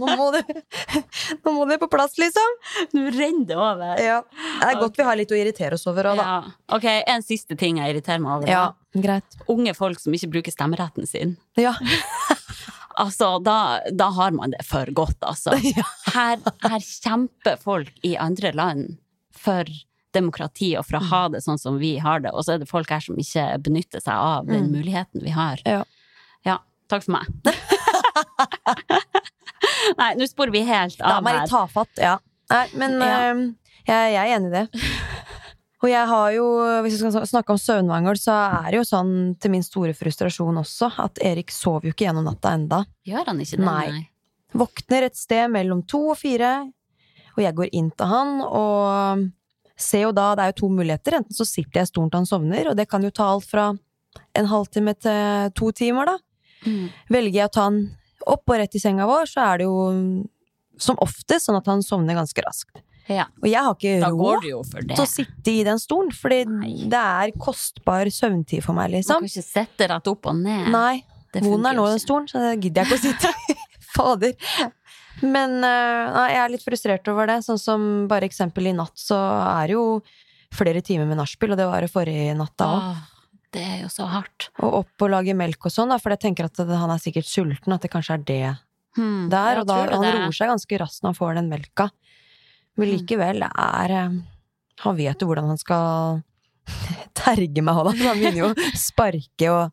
Nå, 0.00 0.08
må 0.16 0.26
det- 0.34 0.62
nå 1.44 1.52
må 1.56 1.66
det 1.68 1.78
på 1.82 1.88
plass, 1.92 2.16
liksom. 2.20 2.56
Nå 2.96 3.06
renner 3.16 3.46
det 3.50 3.56
over. 3.58 3.94
Ja. 4.02 4.20
Det 4.60 4.68
er 4.72 4.80
godt 4.80 4.96
vi 5.00 5.06
har 5.08 5.18
litt 5.20 5.32
å 5.34 5.38
irritere 5.38 5.76
oss 5.78 5.86
over 5.90 6.10
òg, 6.12 6.20
da. 6.20 6.26
Ja. 6.28 6.54
Ok, 6.78 6.86
en 7.06 7.22
siste 7.26 7.56
ting 7.60 7.78
jeg 7.82 7.94
irriterer 7.94 8.22
meg 8.24 8.38
over. 8.40 8.48
Ja, 8.50 8.64
greit. 8.96 9.38
Unge 9.50 9.74
folk 9.78 10.00
som 10.02 10.14
ikke 10.16 10.30
bruker 10.38 10.54
stemmeretten 10.56 11.06
sin. 11.10 11.36
Ja. 11.60 11.74
Altså, 13.00 13.38
da, 13.40 13.80
da 13.96 14.10
har 14.12 14.32
man 14.36 14.50
det 14.52 14.60
for 14.68 14.84
godt, 14.92 15.16
altså. 15.24 15.54
Her, 16.12 16.40
her 16.66 16.82
kjemper 16.84 17.56
folk 17.62 17.88
i 18.04 18.10
andre 18.20 18.50
land 18.52 18.98
for 19.32 19.64
demokrati 20.12 20.72
og 20.76 20.84
for 20.88 20.98
å 20.98 21.06
ha 21.08 21.20
det 21.32 21.40
sånn 21.46 21.56
som 21.62 21.78
vi 21.80 21.94
har 22.02 22.20
det, 22.20 22.32
og 22.34 22.44
så 22.44 22.56
er 22.56 22.60
det 22.60 22.68
folk 22.68 22.90
her 22.92 23.00
som 23.00 23.16
ikke 23.22 23.46
benytter 23.64 24.02
seg 24.04 24.12
av 24.12 24.50
den 24.50 24.66
Mm. 24.68 24.74
muligheten 24.74 25.24
vi 25.24 25.32
har. 25.32 25.62
Ja. 25.64 25.84
Ja, 26.44 26.58
takk 26.92 27.06
for 27.06 27.16
meg. 27.16 27.54
Nei, 30.00 30.10
nå 30.18 30.26
sporer 30.28 30.52
vi 30.54 30.62
helt 30.66 31.00
av 31.00 31.10
her. 31.10 31.16
av 31.18 31.24
må 31.26 31.34
jeg 31.36 31.50
ta 31.50 31.62
fatt, 31.70 32.00
ja. 32.00 32.16
Nei, 32.50 32.64
men 32.80 32.96
Ja. 33.00 33.10
øhm, 33.30 33.42
jeg, 33.86 34.12
jeg 34.14 34.20
er 34.20 34.36
enig 34.38 34.50
i 34.50 34.54
det. 34.56 34.66
Og 35.82 35.88
jeg 35.88 36.06
har 36.10 36.32
jo, 36.34 36.46
hvis 36.84 36.98
vi 37.00 37.08
skal 37.10 37.24
snakke 37.26 37.54
om 37.54 37.58
søvnmangel, 37.60 38.18
så 38.20 38.34
er 38.60 38.66
det 38.74 38.80
jo 38.82 38.84
sånn 38.84 39.12
til 39.40 39.52
min 39.54 39.62
store 39.64 39.94
frustrasjon 39.96 40.58
også, 40.60 40.90
at 41.00 41.20
Erik 41.24 41.48
sover 41.54 41.88
jo 41.88 41.94
ikke 41.94 42.04
gjennom 42.04 42.26
natta 42.28 42.52
enda. 42.52 42.82
Gjør 43.08 43.30
han 43.32 43.40
ikke 43.40 43.56
det? 43.56 43.64
Nei. 43.64 44.02
Våkner 44.52 45.06
et 45.06 45.16
sted 45.16 45.48
mellom 45.54 45.80
to 45.88 46.02
og 46.12 46.18
fire, 46.20 46.50
og 47.32 47.40
jeg 47.40 47.56
går 47.56 47.70
inn 47.80 47.88
til 47.96 48.10
han, 48.12 48.42
og 48.44 49.24
ser 49.80 50.04
jo 50.04 50.10
da, 50.12 50.34
det 50.36 50.44
er 50.44 50.52
jo 50.52 50.58
to 50.60 50.68
muligheter, 50.74 51.16
enten 51.22 51.38
så 51.38 51.46
sitter 51.48 51.80
jeg 51.80 51.88
i 51.88 51.92
stolen 51.94 52.10
til 52.12 52.20
han 52.20 52.28
sovner, 52.28 52.68
og 52.68 52.76
det 52.76 52.84
kan 52.90 53.06
jo 53.06 53.12
ta 53.16 53.30
alt 53.32 53.48
fra 53.48 53.70
en 54.36 54.50
halvtime 54.52 54.92
til 55.00 55.48
to 55.56 55.70
timer 55.80 56.10
da. 56.12 56.18
Mm. 56.66 56.90
Velger 57.08 57.38
jeg 57.40 57.48
å 57.48 57.54
ta 57.56 57.64
han 57.70 57.80
opp 58.32 58.50
og 58.50 58.60
rett 58.60 58.76
i 58.76 58.82
senga 58.82 59.08
vår, 59.08 59.28
så 59.30 59.42
er 59.48 59.60
det 59.60 59.68
jo 59.68 59.80
som 60.80 60.96
oftest 61.04 61.48
sånn 61.48 61.58
at 61.58 61.68
han 61.68 61.84
sovner 61.84 62.16
ganske 62.16 62.44
raskt. 62.46 62.82
Ja, 63.10 63.24
Og 63.42 63.48
jeg 63.50 63.58
har 63.58 63.74
ikke 63.74 64.10
råd 64.12 64.44
til 64.92 65.02
å 65.02 65.06
sitte 65.08 65.50
i 65.50 65.64
den 65.66 65.80
stolen, 65.82 66.12
fordi 66.14 66.44
Nei. 66.46 66.74
det 66.90 67.00
er 67.00 67.32
kostbar 67.42 68.06
søvntid 68.14 68.62
for 68.62 68.76
meg, 68.76 68.92
Man 68.92 69.02
Du 69.02 69.08
kan 69.10 69.26
ikke 69.26 69.42
sette 69.42 69.88
rett 69.90 70.10
opp 70.12 70.28
og 70.30 70.36
ned. 70.38 70.70
Nei, 70.70 71.02
vond 71.40 71.66
er 71.66 71.74
nå 71.74 71.82
nå 71.82 71.88
den 71.90 72.02
stolen, 72.02 72.28
så 72.30 72.42
det 72.44 72.52
gidder 72.60 72.84
jeg 72.84 72.86
ikke 72.86 73.00
å 73.00 73.04
sitte 73.08 73.32
i. 73.50 73.58
Fader. 73.90 74.34
Men 75.26 75.58
uh, 75.64 76.28
jeg 76.30 76.38
er 76.38 76.52
litt 76.52 76.62
frustrert 76.64 77.08
over 77.10 77.26
det. 77.26 77.40
Sånn 77.42 77.58
som 77.58 77.86
bare 78.10 78.28
eksempel 78.30 78.70
i 78.70 78.76
natt, 78.76 78.94
så 78.94 79.18
er 79.18 79.72
det 79.72 79.74
jo 79.74 79.86
flere 80.54 80.82
timer 80.84 81.10
med 81.10 81.18
nachspiel, 81.18 81.56
og 81.56 81.58
det 81.58 81.66
var 81.66 81.82
det 81.82 81.90
forrige 81.90 82.36
natta 82.38 82.70
òg. 82.70 83.00
Det 83.52 83.62
er 83.66 83.78
jo 83.82 83.88
så 83.90 84.06
hardt. 84.06 84.48
Og 84.62 84.80
opp 84.84 85.02
og 85.06 85.10
lage 85.10 85.34
melk 85.34 85.66
og 85.66 85.72
sånn, 85.74 85.90
da, 85.90 85.98
for 85.98 86.10
jeg 86.14 86.20
tenker 86.22 86.46
at 86.46 86.56
han 86.60 86.90
er 86.94 87.00
sikkert 87.02 87.26
sulten, 87.26 87.72
at 87.74 87.82
det 87.82 87.90
kanskje 87.92 88.14
er 88.18 88.24
det 88.28 88.42
Hmm, 88.96 89.28
der. 89.30 89.60
og 89.60 89.66
da, 89.70 89.76
han 89.86 90.02
det? 90.02 90.14
roer 90.18 90.34
seg 90.34 90.48
ganske 90.50 90.78
raskt 90.82 91.02
når 91.04 91.12
han 91.12 91.18
får 91.20 91.34
den 91.38 91.48
melka. 91.50 91.90
Men 92.76 92.88
Mm. 92.88 92.94
likevel, 92.96 93.40
det 93.40 93.50
er 93.56 93.90
eh, 93.90 94.20
Han 94.80 94.96
vet 94.96 95.20
jo 95.20 95.26
hvordan 95.28 95.46
han 95.50 95.58
skal 95.58 96.22
terge 97.14 97.62
meg, 97.62 97.74
han. 97.74 97.86
Han 98.06 98.18
begynner 98.18 98.40
jo 98.42 98.48
å 98.54 98.70
sparke 98.88 99.50
og 99.52 99.72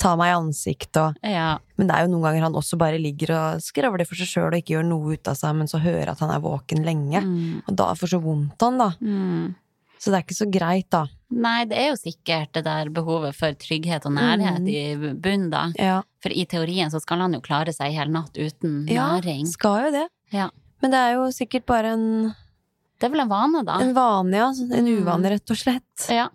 ta 0.00 0.14
meg 0.18 0.32
i 0.32 0.36
ansiktet 0.36 0.98
og 1.00 1.18
Ja. 1.24 1.58
Men 1.78 1.88
det 1.88 1.94
er 1.96 2.04
jo 2.06 2.12
noen 2.12 2.22
ganger 2.28 2.42
han 2.48 2.54
også 2.58 2.76
bare 2.78 2.98
ligger 3.00 3.32
og 3.34 3.60
skravler 3.64 4.06
for 4.06 4.14
seg 4.18 4.28
sjøl 4.30 4.48
og 4.52 4.58
ikke 4.60 4.74
gjør 4.76 4.86
noe 4.88 5.14
ut 5.16 5.28
av 5.30 5.36
seg, 5.38 5.54
men 5.58 5.66
så 5.70 5.80
hører 5.82 6.12
at 6.12 6.20
han 6.22 6.30
er 6.34 6.42
våken 6.44 6.84
lenge. 6.86 7.20
Mm, 7.24 7.62
Og 7.68 7.76
da 7.76 7.92
får 7.98 8.12
så 8.14 8.20
vondt 8.22 8.60
han, 8.62 8.78
da. 8.78 8.90
mm. 9.00 9.54
Så 10.04 10.12
det 10.12 10.18
er 10.18 10.24
ikke 10.26 10.36
så 10.36 10.46
greit, 10.52 10.88
da. 10.92 11.06
Nei, 11.32 11.64
det 11.70 11.76
er 11.80 11.86
jo 11.88 11.96
sikkert 11.96 12.50
det 12.58 12.64
der 12.66 12.90
behovet 12.92 13.32
for 13.38 13.54
trygghet 13.56 14.04
og 14.04 14.12
nærhet 14.18 14.60
Mm. 14.60 14.68
i 14.68 15.12
bunnen, 15.16 15.46
da. 15.50 15.62
Ja, 15.80 16.02
For 16.20 16.28
i 16.34 16.44
teorien 16.50 16.90
så 16.92 17.00
skal 17.00 17.22
han 17.24 17.32
jo 17.32 17.40
klare 17.40 17.72
seg 17.72 17.88
i 17.92 17.96
hele 17.96 18.12
natt 18.12 18.36
uten 18.36 18.84
ja 18.90 19.06
næring. 19.16 19.46
skal 19.48 19.86
jo 19.86 19.90
det. 19.96 20.04
Ja. 20.34 20.50
Men 20.82 20.90
det 20.92 21.00
er 21.00 21.14
jo 21.14 21.24
sikkert 21.32 21.64
bare 21.66 21.94
en, 21.94 22.34
Det 23.00 23.08
er 23.08 23.14
vel 23.14 23.20
en 23.24 23.28
vane, 23.32 23.64
da. 23.64 23.78
en 23.80 23.94
vane, 23.96 24.36
ja. 24.36 24.48
En 24.76 24.84
Mm. 24.84 25.00
uvane, 25.02 25.30
rett 25.32 25.50
og 25.50 25.56
slett. 25.56 26.08
Ja. 26.10 26.28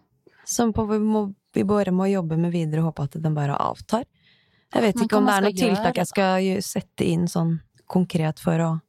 Som 0.46 0.74
på, 0.74 0.88
vi, 0.90 0.98
må, 0.98 1.34
vi 1.54 1.64
bare 1.64 1.92
må 1.94 2.10
jobbe 2.12 2.38
med 2.38 2.52
videre 2.52 2.80
og 2.82 2.90
håpe 2.96 3.04
at 3.04 3.22
den 3.22 3.36
bare 3.36 3.56
avtar. 3.56 4.04
Jeg 4.74 4.82
vet 4.82 4.96
ikke 5.06 5.18
om 5.18 5.26
det 5.26 5.34
er 5.36 5.42
gjøre, 5.52 5.76
tiltak 5.76 5.96
jeg 5.98 6.08
skal 6.08 6.62
sette 6.62 7.06
inn 7.06 7.28
sånn 7.28 7.60
konkret 7.88 8.40
for 8.40 8.58
å 8.58 8.82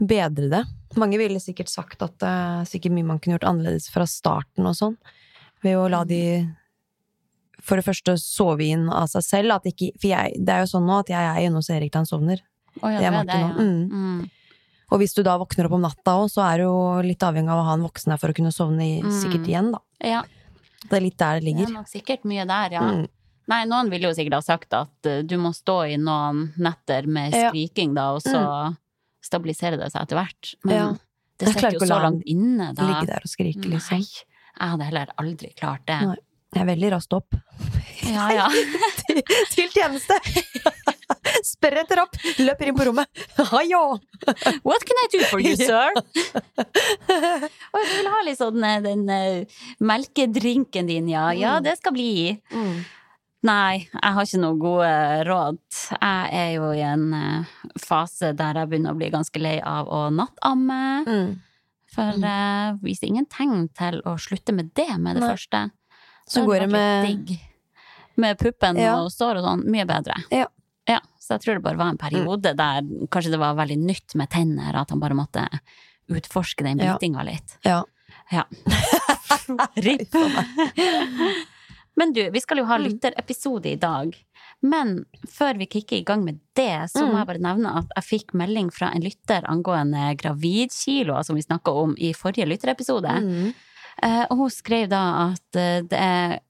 bedre 0.00 0.48
det. 0.50 0.62
Mange 1.00 1.18
ville 1.20 1.40
sikkert 1.40 1.70
sagt 1.72 2.02
at 2.04 2.18
det 2.20 2.28
er 2.28 2.64
sikkert 2.68 2.92
mye 2.96 3.06
man 3.08 3.18
kunne 3.22 3.38
gjort 3.38 3.48
annerledes 3.48 3.88
fra 3.92 4.04
starten 4.08 4.66
og 4.68 4.74
sånn. 4.76 4.96
Ved 5.64 5.78
å 5.78 5.86
la 5.90 6.02
de 6.04 6.48
for 7.62 7.78
det 7.78 7.86
første 7.86 8.16
sove 8.18 8.66
inn 8.66 8.88
av 8.90 9.06
seg 9.12 9.22
selv. 9.24 9.54
At 9.56 9.68
ikke, 9.70 9.92
for 10.00 10.10
jeg, 10.10 10.36
det 10.42 10.52
er 10.56 10.64
jo 10.64 10.70
sånn 10.74 10.86
nå 10.88 10.98
at 11.04 11.12
jeg 11.12 11.22
er 11.30 11.46
inne 11.46 11.60
hos 11.62 11.70
Erik 11.70 11.92
da 11.94 12.02
han 12.02 12.08
sovner. 12.10 12.42
Oh, 12.82 12.88
ja, 12.90 12.98
Det 12.98 13.06
er 13.06 13.10
det 13.10 13.16
Martin 13.18 13.44
nå. 13.46 13.62
Mm. 13.62 14.02
Mm. 14.02 14.30
Og 14.92 15.00
hvis 15.00 15.14
du 15.16 15.22
da 15.24 15.38
våkner 15.40 15.68
opp 15.68 15.76
om 15.78 15.84
natta 15.86 16.16
òg, 16.20 16.26
så 16.28 16.42
er 16.44 16.60
du 16.60 16.66
jo 16.66 16.76
litt 17.06 17.22
avhengig 17.24 17.48
av 17.54 17.62
å 17.62 17.66
ha 17.70 17.76
en 17.78 17.84
voksen 17.86 18.12
der 18.12 18.20
for 18.20 18.32
å 18.32 18.36
kunne 18.36 18.52
sovne 18.52 18.84
i, 18.84 19.00
Mm. 19.00 19.14
sikkert 19.22 19.46
igjen, 19.48 19.70
da. 19.72 19.78
Ja, 20.04 20.22
Det 20.82 20.96
er 20.98 21.00
litt 21.00 21.16
der 21.16 21.38
det 21.40 21.44
ligger. 21.46 21.66
det 21.66 21.70
er 21.72 21.78
nok 21.78 21.88
sikkert 21.88 22.24
mye 22.24 22.44
der, 22.46 22.70
ja. 22.72 22.80
Mm. 22.82 23.06
Nei, 23.48 23.64
noen 23.64 23.88
ville 23.90 24.08
jo 24.08 24.14
sikkert 24.14 24.34
ha 24.34 24.40
sagt 24.42 24.72
at 24.74 25.06
eh, 25.06 25.22
du 25.22 25.36
må 25.38 25.54
stå 25.54 25.78
i 25.94 25.96
noen 25.96 26.52
netter 26.58 27.06
med 27.06 27.32
skriking, 27.32 27.94
da, 27.94 28.10
og 28.14 28.20
så 28.22 28.74
stabiliserer 29.22 29.78
det 29.80 29.90
seg 29.94 30.02
etter 30.04 30.18
hvert. 30.20 30.54
Men 30.64 30.76
Ja. 30.76 30.88
det 31.38 31.52
sitter 31.54 31.72
jo 31.78 31.86
så 31.86 32.00
langt 32.02 32.22
inne, 32.26 32.72
da. 32.74 32.82
Ligge 32.90 33.06
der 33.14 33.22
og 33.24 33.30
skrike, 33.30 33.64
liksom. 33.70 33.98
Nei, 33.98 34.06
jeg 34.60 34.68
hadde 34.74 34.84
heller 34.90 35.12
aldri 35.18 35.54
klart 35.56 35.86
det. 35.86 36.00
Nei. 36.12 36.16
Jeg 36.52 36.60
er 36.62 36.66
veldig 36.68 36.88
raskt 36.92 37.14
opp. 37.16 37.34
Ja, 38.04 38.26
ja. 38.36 38.48
Til 39.54 39.70
tjeneste! 39.72 40.18
Spør 41.48 41.78
etter 41.80 42.02
opp! 42.02 42.16
Løper 42.38 42.68
inn 42.68 42.76
på 42.76 42.84
rommet. 42.90 43.08
Hajo! 43.38 43.80
What 44.62 44.84
can 44.84 45.00
I 45.00 45.06
do 45.14 45.22
for 45.30 45.40
you, 45.40 45.56
sir? 45.70 45.88
Og 45.96 47.80
du 47.80 47.92
vil 47.96 48.10
ha 48.12 48.20
litt 48.26 48.38
sånn 48.40 48.62
eh, 48.68 48.80
den 48.84 49.06
eh, 49.08 49.62
melkedrinken 49.80 50.90
din, 50.90 51.08
ja. 51.12 51.30
Ja, 51.32 51.54
Mm. 51.58 51.64
det 51.64 51.78
skal 51.78 51.92
bli. 51.96 52.12
Mm. 52.52 52.84
Nei, 53.42 53.88
jeg 53.90 54.14
har 54.14 54.26
ikke 54.26 54.38
noe 54.42 54.58
gode 54.60 54.90
råd. 55.26 55.60
Jeg 55.96 56.34
er 56.38 56.50
jo 56.54 56.68
i 56.76 56.82
en 56.86 57.08
eh, 57.18 57.54
fase 57.82 58.30
der 58.38 58.60
jeg 58.60 58.70
begynner 58.70 58.94
å 58.94 58.98
bli 59.00 59.08
ganske 59.10 59.42
lei 59.42 59.56
av 59.66 59.90
å 59.90 60.04
nattamme. 60.14 60.78
Mm. 61.08 61.32
For 61.92 62.22
uh, 62.24 62.78
viser 62.80 63.10
ingen 63.10 63.26
tegn 63.28 63.66
til 63.76 63.98
å 64.08 64.14
slutte 64.20 64.54
med 64.56 64.70
det 64.78 64.88
med 64.96 65.18
det 65.18 65.24
Nei. 65.26 65.32
første. 65.34 65.64
Så 66.24 66.38
så 66.40 66.44
går 66.48 66.64
det 66.64 66.68
med 66.72 67.08
digg. 67.08 67.34
Med 68.22 68.38
puppen 68.40 68.78
Ja. 68.80 68.94
og 69.02 69.10
sår 69.12 69.40
og 69.40 69.46
sånn, 69.48 69.64
mye 69.74 69.84
bedre. 69.88 70.16
Ja. 70.32 70.46
Ja, 70.88 70.98
så 71.20 71.36
jeg 71.36 71.44
tror 71.44 71.58
det 71.58 71.64
bare 71.66 71.78
var 71.78 71.92
en 71.92 72.00
periode 72.00 72.54
der 72.58 72.86
kanskje 73.12 73.34
det 73.34 73.38
var 73.42 73.58
veldig 73.58 73.78
nytt 73.78 74.16
med 74.18 74.30
tenner, 74.32 74.74
at 74.80 74.90
han 74.90 75.02
bare 75.02 75.14
måtte 75.18 75.44
utforske 76.10 76.64
den 76.66 76.80
Ja. 76.82 76.96
litt. 76.98 77.58
Ja. 77.64 77.82
Ja. 78.30 78.44
Ripp. 79.76 80.14
Men 81.96 82.12
du, 82.16 82.22
vi 82.30 82.40
skal 82.40 82.58
jo 82.58 82.64
ha 82.64 82.78
Mm. 82.78 82.84
lytterepisode 82.88 83.66
i 83.72 83.76
dag. 83.76 84.14
Men 84.62 85.04
før 85.28 85.58
vi 85.58 85.66
kicker 85.66 85.96
i 85.98 86.04
gang 86.04 86.24
med 86.24 86.38
det, 86.54 86.88
så 86.90 87.02
må 87.04 87.12
Mm. 87.12 87.18
jeg 87.18 87.26
bare 87.26 87.38
nevne 87.42 87.76
at 87.78 87.86
jeg 87.96 88.04
fikk 88.20 88.32
melding 88.34 88.70
fra 88.72 88.90
en 88.94 89.02
lytter 89.02 89.42
angående 89.48 90.16
gravidkiloer, 90.16 91.24
som 91.24 91.36
vi 91.36 91.42
snakka 91.42 91.70
om 91.82 91.94
i 91.98 92.12
forrige 92.14 92.46
lytterepisode. 92.48 93.10
Mm. 93.22 93.54
Eh, 94.02 94.26
Og 94.30 94.36
hun 94.38 94.50
skrev 94.50 94.88
da 94.88 95.32
at 95.32 95.56
eh, 95.56 95.82
det 95.82 95.98
er 95.98 96.40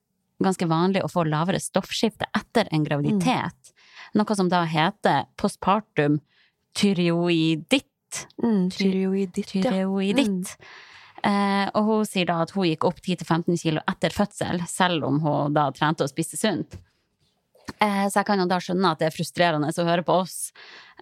ganske 0.40 0.66
vanlig 0.68 1.02
å 1.02 1.11
få 1.11 1.24
lavere 1.28 1.59
stoffskifte 1.59 2.26
etter 2.35 2.68
en 2.70 2.85
graviditet. 2.85 3.72
Noe 4.14 4.37
som 4.37 4.48
da 4.48 4.64
heter 4.64 5.24
postpartum 5.37 6.20
tyreoiditt. 6.74 8.26
Mm. 8.42 8.68
Tyreoiditt, 8.70 9.55
ja. 9.55 9.62
Tyreoiditt. 9.70 10.57
Eh, 11.25 11.69
og 11.79 11.85
hun 11.87 12.05
sier 12.09 12.27
da 12.27 12.41
at 12.43 12.51
hun 12.51 12.65
gikk 12.67 12.85
opp 12.89 12.99
10-15 13.01 13.61
kilo 13.63 13.81
etter 13.89 14.11
fødsel, 14.11 14.63
selv 14.67 15.05
om 15.07 15.21
hun 15.23 15.53
da 15.55 15.69
trente 15.71 16.03
og 16.03 16.11
spiste 16.11 16.37
sunt. 16.37 16.75
Eh, 17.81 18.09
Så 18.11 18.19
jeg 18.21 18.27
kan 18.27 18.39
jo 18.43 18.47
da 18.51 18.59
skjønne 18.59 18.91
at 18.91 18.99
det 18.99 19.07
er 19.07 19.15
frustrerende 19.15 19.71
å 19.71 19.85
høre 19.87 20.03
på 20.03 20.17
oss 20.25 20.53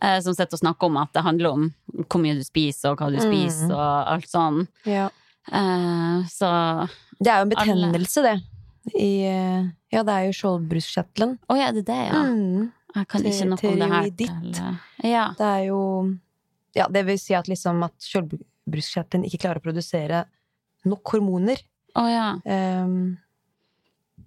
eh, 0.02 0.20
som 0.20 0.34
sitter 0.34 0.58
og 0.58 0.60
snakker 0.60 0.86
om 0.90 0.96
at 1.00 1.12
det 1.16 1.22
handler 1.24 1.50
om 1.54 1.64
hvor 2.08 2.20
mye 2.20 2.36
du 2.36 2.44
spiser, 2.44 2.90
og 2.92 2.98
hva 3.00 3.08
du 3.10 3.16
Mm. 3.16 3.32
spiser, 3.32 3.72
og 3.72 4.08
alt 4.12 4.28
sånn. 4.28 4.68
Ja. 4.84 5.08
Eh, 5.50 6.22
Så 6.28 6.88
Det 7.20 7.28
er 7.28 7.44
jo 7.44 7.50
en 7.50 7.56
Alle. 7.56 7.92
det. 8.22 8.42
I, 8.96 9.24
eh, 9.24 9.64
ja, 9.92 10.02
det 10.02 10.08
er 10.12 10.24
jo 10.26 10.32
skjoldbruskkjertelen. 10.32 11.38
Å 11.50 11.56
ja, 11.58 11.70
det 11.72 11.88
er 11.88 11.92
det, 11.92 12.12
ja. 12.12 12.22
Mm. 12.24 12.72
Jeg 12.96 13.08
kan 13.08 13.22
ikke 13.22 13.48
noe 13.48 13.72
om 13.72 13.78
det 13.78 13.90
her. 13.90 14.10
til- 14.10 15.10
Ja. 15.10 15.32
Det 15.36 15.46
er 15.46 15.66
jo 15.66 16.18
Ja, 16.74 16.86
det 16.86 17.04
vil 17.04 17.18
si 17.18 17.34
at 17.34 17.46
liksom 17.48 17.82
at 17.84 17.92
skjoldbruskkjertelen 18.70 19.26
ikke 19.26 19.42
klarer 19.44 19.60
å 19.60 19.64
produsere 19.64 20.24
nok 20.88 21.12
hormoner. 21.12 21.60
Oh, 21.98 22.08
ja. 22.08 22.38
Um, 22.44 23.18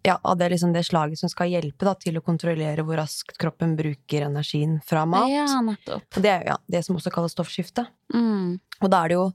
ja, 0.04 0.18
det, 0.36 0.50
liksom 0.50 0.74
det 0.74 0.84
slaget 0.84 1.20
som 1.20 1.32
skal 1.32 1.50
hjelpe 1.50 1.86
da, 1.88 1.94
til 1.96 2.18
å 2.18 2.24
kontrollere 2.26 2.84
hvor 2.84 2.98
raskt 3.00 3.38
kroppen 3.40 3.78
bruker 3.80 4.26
energien 4.28 4.80
fra 4.84 5.06
mat. 5.08 5.30
Ja, 5.32 5.48
nettopp. 5.64 6.04
Og 6.18 6.26
det 6.26 6.32
er 6.32 6.44
jo 6.44 6.52
ja, 6.52 6.58
det 6.68 6.84
som 6.84 7.00
også 7.00 7.14
kalles 7.14 7.34
stoffskifte. 7.36 7.86
Mm. 8.14 8.60
Og 8.82 8.92
da 8.92 9.04
er 9.04 9.14
det 9.14 9.18
jo 9.18 9.28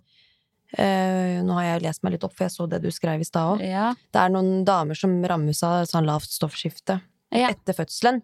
eh, 0.76 1.38
Nå 1.46 1.56
har 1.56 1.70
jeg 1.70 1.86
lest 1.86 2.04
meg 2.04 2.16
litt 2.16 2.26
opp, 2.26 2.34
for 2.36 2.46
jeg 2.46 2.54
så 2.54 2.66
det 2.68 2.82
du 2.84 2.90
skrev 2.92 3.22
i 3.24 3.28
stad 3.28 3.54
òg. 3.54 3.64
Ja. 3.64 3.92
Det 4.12 4.20
er 4.20 4.34
noen 4.34 4.66
damer 4.68 4.98
som 4.98 5.16
rammes 5.24 5.62
av 5.64 5.86
sånn 5.88 6.08
lavt 6.08 6.34
stoffskifte 6.34 7.00
Ja. 7.32 7.48
etter 7.48 7.76
fødselen. 7.76 8.20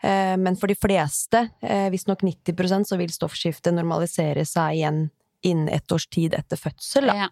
Eh, 0.00 0.36
men 0.40 0.56
for 0.56 0.72
de 0.72 0.78
fleste, 0.78 1.50
eh, 1.60 1.90
visstnok 1.92 2.24
90% 2.24 2.88
så 2.88 2.96
vil 3.00 3.12
stoffskiftet 3.12 3.76
normalisere 3.76 4.46
seg 4.48 4.80
igjen 4.80 5.04
innen 5.44 5.68
ett 5.68 5.92
års 5.92 6.06
tid 6.08 6.34
etter 6.34 6.56
fødsel. 6.60 7.06
Da. 7.10 7.14
ja. 7.24 7.28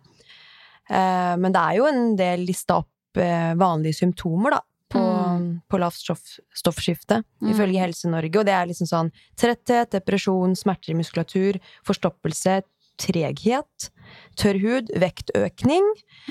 Eh, 0.91 1.37
men 1.39 1.53
det 1.55 1.61
er 1.63 1.77
jo 1.79 1.87
en 1.89 2.17
del 2.19 2.45
lista 2.49 2.81
opp 2.83 3.17
eh, 3.23 3.53
vanlige 3.61 4.01
symptomer 4.03 4.51
da, 4.59 4.61
på, 4.93 5.03
Mm. 5.33 5.61
på 5.71 5.79
lavt 5.81 5.97
stoff, 5.97 6.39
stoffskifte, 6.55 7.23
Mm. 7.41 7.51
ifølge 7.55 7.81
Helse-Norge. 7.81 8.39
Og 8.39 8.45
det 8.47 8.53
er 8.53 8.67
liksom 8.69 8.87
sånn 8.87 9.11
tretthet, 9.37 9.91
depresjon, 9.91 10.55
smerter 10.57 10.91
i 10.93 10.95
muskulatur, 10.99 11.59
forstoppelse, 11.87 12.63
treghet, 12.99 13.91
tørr 14.37 14.59
hud, 14.61 14.91
vektøkning 15.01 15.83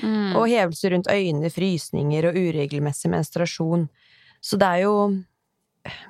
Mm. 0.02 0.36
og 0.36 0.46
hevelse 0.48 0.90
rundt 0.92 1.08
øyne, 1.10 1.50
frysninger 1.50 2.28
og 2.28 2.34
uregelmessig 2.38 3.10
menstruasjon. 3.10 3.88
Så 4.40 4.58
det 4.58 4.68
er 4.68 4.80
jo 4.82 5.24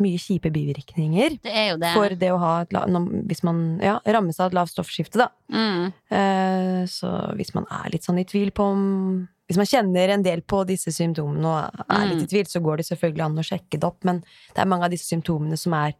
mye 0.02 0.18
kjipe 0.20 0.50
bivirkninger 0.52 1.38
Det 1.42 1.52
er 1.52 1.70
jo 1.72 1.76
det. 1.80 1.92
for 1.96 2.08
det 2.20 2.30
å 2.32 2.38
ha 2.38 2.60
et 2.62 2.72
la- 2.72 2.86
Hvis 2.86 3.42
man 3.42 3.78
ja, 3.82 3.98
rammes 4.04 4.38
av 4.40 4.50
et 4.50 4.54
lavt 4.58 4.72
stoffskifte, 4.74 5.16
da. 5.22 5.28
Mm. 5.52 5.92
Eh, 6.10 6.86
Så 6.86 7.08
hvis 7.36 7.54
man 7.54 7.66
er 7.70 7.90
litt 7.90 8.04
sånn 8.04 8.20
i 8.20 8.24
tvil 8.24 8.50
på 8.52 8.66
om 8.72 9.28
Hvis 9.48 9.56
man 9.56 9.66
kjenner 9.66 10.08
en 10.14 10.22
del 10.22 10.40
på 10.42 10.62
disse 10.66 10.92
symptomene 10.92 11.44
og 11.44 11.84
er 11.90 12.06
litt 12.08 12.22
i 12.24 12.30
tvil, 12.36 12.46
så 12.46 12.60
går 12.62 12.76
det 12.78 12.86
selvfølgelig 12.86 13.24
an 13.24 13.38
å 13.40 13.44
sjekke 13.44 13.78
det 13.80 13.84
opp, 13.84 14.04
men 14.04 14.20
det 14.54 14.58
er 14.62 14.66
mange 14.70 14.84
av 14.84 14.90
disse 14.90 15.08
symptomene 15.12 15.58
som 15.58 15.74
er 15.74 15.94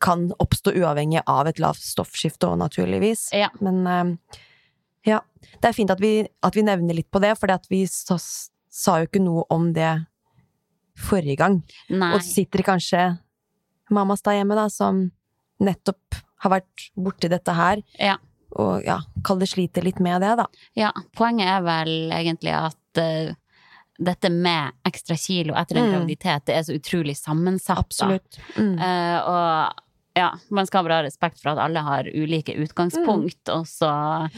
kan 0.00 0.30
oppstå 0.40 0.72
uavhengig 0.80 1.20
av 1.26 1.46
et 1.46 1.58
lavt 1.58 1.80
stoffskifte 1.80 2.48
òg, 2.48 2.58
naturligvis. 2.58 3.28
Ja. 3.32 3.48
Men 3.60 3.86
eh, 3.86 4.38
ja, 5.06 5.20
det 5.60 5.68
er 5.68 5.76
fint 5.76 5.90
at 5.90 6.00
vi, 6.00 6.26
at 6.42 6.54
vi 6.56 6.62
nevner 6.62 6.94
litt 6.96 7.10
på 7.10 7.20
det, 7.20 7.34
for 7.38 7.48
vi 7.68 7.84
sa, 7.86 8.16
sa 8.16 8.98
jo 9.00 9.06
ikke 9.06 9.22
noe 9.22 9.44
om 9.50 9.72
det 9.72 10.06
forrige 10.98 11.36
gang. 11.40 11.62
Nei. 11.90 12.12
Og 12.14 12.20
så 12.22 12.34
sitter 12.40 12.58
det 12.62 12.66
kanskje 12.68 13.04
mammas 13.90 14.22
der 14.24 14.38
hjemme, 14.40 14.54
da, 14.56 14.68
som 14.72 15.10
nettopp 15.60 16.14
har 16.44 16.50
vært 16.58 16.88
borti 16.96 17.28
dette 17.30 17.52
her, 17.56 17.82
Ja. 17.98 18.16
og 18.56 18.82
ja, 18.84 18.98
kall 19.24 19.38
det 19.38 19.48
sliter 19.48 19.82
litt 19.84 20.00
med 20.00 20.20
det, 20.22 20.36
da. 20.36 20.46
Ja, 20.76 20.90
poenget 21.16 21.46
er 21.48 21.62
vel 21.62 22.10
egentlig 22.12 22.52
at 22.54 23.00
uh, 23.00 23.34
dette 23.98 24.30
med 24.30 24.72
ekstra 24.84 25.16
kilo 25.16 25.54
etter 25.54 25.76
en 25.78 25.86
Mm. 25.88 25.92
graviditet, 25.94 26.44
det 26.46 26.54
er 26.56 26.62
så 26.66 26.74
utrolig 26.78 27.16
sammensatt. 27.16 27.78
Absolutt. 27.78 28.38
Mm. 28.56 28.78
Uh, 28.78 29.18
og 29.28 29.80
ja, 30.16 30.32
man 30.50 30.66
skal 30.66 30.84
bare 30.84 31.00
ha 31.00 31.02
respekt 31.06 31.40
for 31.42 31.50
at 31.52 31.58
alle 31.58 31.80
har 31.82 32.04
ulike 32.14 32.54
utgangspunkt, 32.56 33.48
og 33.50 33.66
så, 33.66 34.28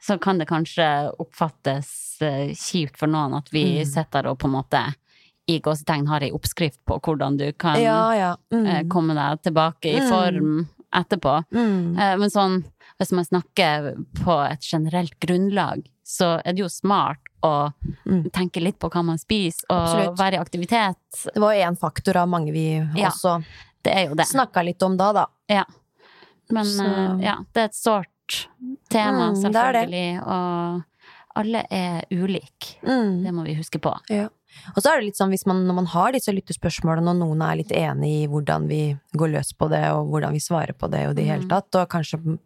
så 0.00 0.18
kan 0.20 0.38
det 0.38 0.46
kanskje 0.48 1.10
oppfattes 1.18 2.20
eh, 2.22 2.52
kjipt 2.54 2.96
for 3.00 3.06
noen 3.10 3.34
at 3.34 3.48
vi 3.50 3.80
Mm. 3.80 3.86
sitter 3.86 4.26
og 4.30 4.38
på 4.38 4.46
en 4.46 4.52
måte 4.62 4.82
i 5.46 5.58
gåsetegn 5.60 6.06
har 6.08 6.20
ei 6.22 6.30
oppskrift 6.32 6.80
på 6.86 7.00
hvordan 7.00 7.36
du 7.38 7.52
kan 7.52 7.80
Ja, 7.80 8.14
ja. 8.16 8.36
Mm. 8.52 8.66
eh, 8.66 8.82
komme 8.88 9.14
deg 9.14 9.42
tilbake 9.42 9.84
i 9.92 10.00
Mm. 10.00 10.08
form 10.08 10.68
etterpå. 10.92 11.44
Mm. 11.52 11.98
Eh, 11.98 12.16
Men 12.16 12.30
sånn, 12.30 12.64
hvis 13.00 13.12
man 13.12 13.24
snakker 13.24 13.94
på 14.24 14.50
et 14.52 14.60
generelt 14.62 15.18
grunnlag, 15.20 15.84
så 16.06 16.40
er 16.44 16.52
det 16.52 16.58
jo 16.62 16.68
smart 16.68 17.18
å 17.42 17.72
Mm. 18.06 18.30
tenke 18.30 18.62
litt 18.62 18.78
på 18.78 18.88
hva 18.90 19.04
man 19.04 19.18
spiser, 19.18 19.64
og 19.70 19.88
Absolutt. 19.88 20.18
være 20.18 20.34
i 20.34 20.38
aktivitet. 20.38 20.96
Det 21.34 21.40
var 21.40 21.52
én 21.52 21.76
faktor 21.78 22.16
av 22.16 22.28
mange 22.28 22.52
vi 22.52 22.76
Ja. 22.96 23.08
også 23.10 23.44
Det 23.82 23.92
er 23.94 24.08
jo 24.08 24.14
det. 24.14 24.26
snakka 24.26 24.64
litt 24.64 24.82
om 24.82 24.96
da, 24.96 25.12
da. 25.12 25.26
Men 26.50 26.64
Så- 26.64 26.84
eh, 26.84 27.24
ja, 27.24 27.36
det 27.52 27.60
er 27.60 27.64
et 27.64 27.72
sårt 27.74 28.46
tema, 28.90 29.30
Mm, 29.32 29.42
det 29.42 29.56
er 29.56 29.72
det. 29.72 29.88
selvfølgelig, 29.88 30.26
og 30.26 30.82
alle 31.36 31.66
er 31.70 32.04
ulike. 32.12 32.76
Mm. 32.82 33.24
Det 33.24 33.32
må 33.34 33.44
vi 33.44 33.54
huske 33.54 33.80
på. 33.80 33.98
Ja. 34.10 34.28
Og 34.76 34.82
så 34.82 34.90
er 34.92 35.00
det 35.00 35.06
litt 35.10 35.16
sånn 35.18 35.30
hvis 35.30 35.46
man, 35.46 35.66
når 35.66 35.74
man 35.74 35.86
har 35.86 36.12
disse 36.12 36.32
lyttespørsmålene, 36.32 37.10
og 37.10 37.16
noen 37.20 37.42
er 37.42 37.56
litt 37.56 37.72
enig 37.72 38.10
i 38.22 38.26
hvordan 38.30 38.68
vi 38.68 38.98
går 39.16 39.32
løs 39.34 39.52
på 39.56 39.68
det, 39.70 39.84
og 39.92 40.08
hvordan 40.12 40.32
vi 40.32 40.40
svarer 40.40 40.72
på 40.76 40.90
det, 40.90 41.06
og 41.08 41.14
det 41.16 41.24
i 41.24 41.30
hele 41.32 41.48
tatt, 41.48 41.74
og 41.74 41.88
kanskje 41.88 42.38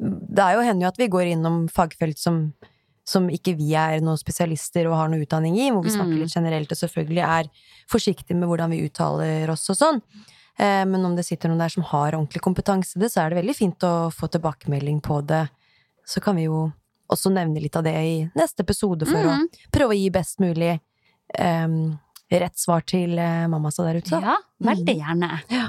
Det 0.00 0.38
er 0.40 0.54
jo 0.56 0.62
hender 0.64 0.86
jo 0.86 0.88
at 0.88 0.96
vi 0.98 1.08
går 1.12 1.26
innom 1.34 1.68
fagfelt 1.68 2.16
som, 2.18 2.54
som 3.04 3.26
ikke 3.28 3.52
vi 3.58 3.74
er 3.76 4.00
noen 4.00 4.16
spesialister 4.16 4.86
og 4.88 4.96
har 4.96 5.08
noe 5.12 5.20
utdanning 5.26 5.58
i, 5.60 5.70
hvor 5.70 5.82
vi 5.84 5.90
snakker 5.92 6.14
Mhm. 6.16 6.22
litt 6.22 6.32
generelt 6.34 6.72
og 6.72 6.78
selvfølgelig 6.78 7.24
er 7.26 7.50
forsiktige 7.86 8.36
med 8.36 8.48
hvordan 8.48 8.70
vi 8.70 8.88
uttaler 8.88 9.50
oss 9.50 9.68
og 9.68 9.76
sånn. 9.76 10.00
Eh, 10.58 10.84
Men 10.86 11.04
om 11.04 11.14
det 11.16 11.26
sitter 11.26 11.48
noen 11.50 11.58
der 11.58 11.68
som 11.68 11.82
har 11.82 12.12
ordentlig 12.12 12.40
kompetanse 12.40 12.98
det, 12.98 13.10
så 13.12 13.20
er 13.26 13.30
det 13.30 13.44
veldig 13.44 13.56
fint 13.56 13.78
å 13.80 14.10
få 14.12 14.28
tilbakemelding 14.30 15.00
på 15.02 15.20
det. 15.26 15.48
Så 16.06 16.20
kan 16.22 16.36
vi 16.36 16.44
jo 16.44 16.72
også 17.10 17.30
nevne 17.32 17.60
litt 17.60 17.76
av 17.76 17.84
det 17.84 17.94
i 17.94 18.30
neste 18.36 18.60
episode 18.60 19.04
for 19.06 19.16
å 19.20 19.36
Mhm. 19.36 19.48
prøve 19.72 19.90
å 19.92 19.98
gi 20.00 20.08
best 20.10 20.38
mulig 20.40 20.80
em, 21.38 21.98
rett 22.30 22.58
svar 22.58 22.82
til 22.86 23.16
mamma 23.50 23.70
så 23.74 23.84
der 23.88 23.98
ute. 24.02 24.20
Ja, 24.22 24.36
veldig 24.62 24.94
gjerne. 25.00 25.30
Ja. 25.50 25.68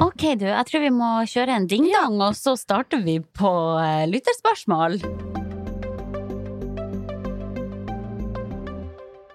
Ok, 0.00 0.22
du, 0.38 0.46
jeg 0.46 0.66
tror 0.70 0.80
vi 0.86 0.90
må 0.94 1.10
kjøre 1.30 1.56
en 1.58 1.66
ding-dong, 1.70 2.20
og 2.22 2.36
så 2.38 2.54
starter 2.58 3.02
vi 3.04 3.18
på 3.20 3.50
eh, 3.82 4.06
lytterspørsmål. 4.10 5.00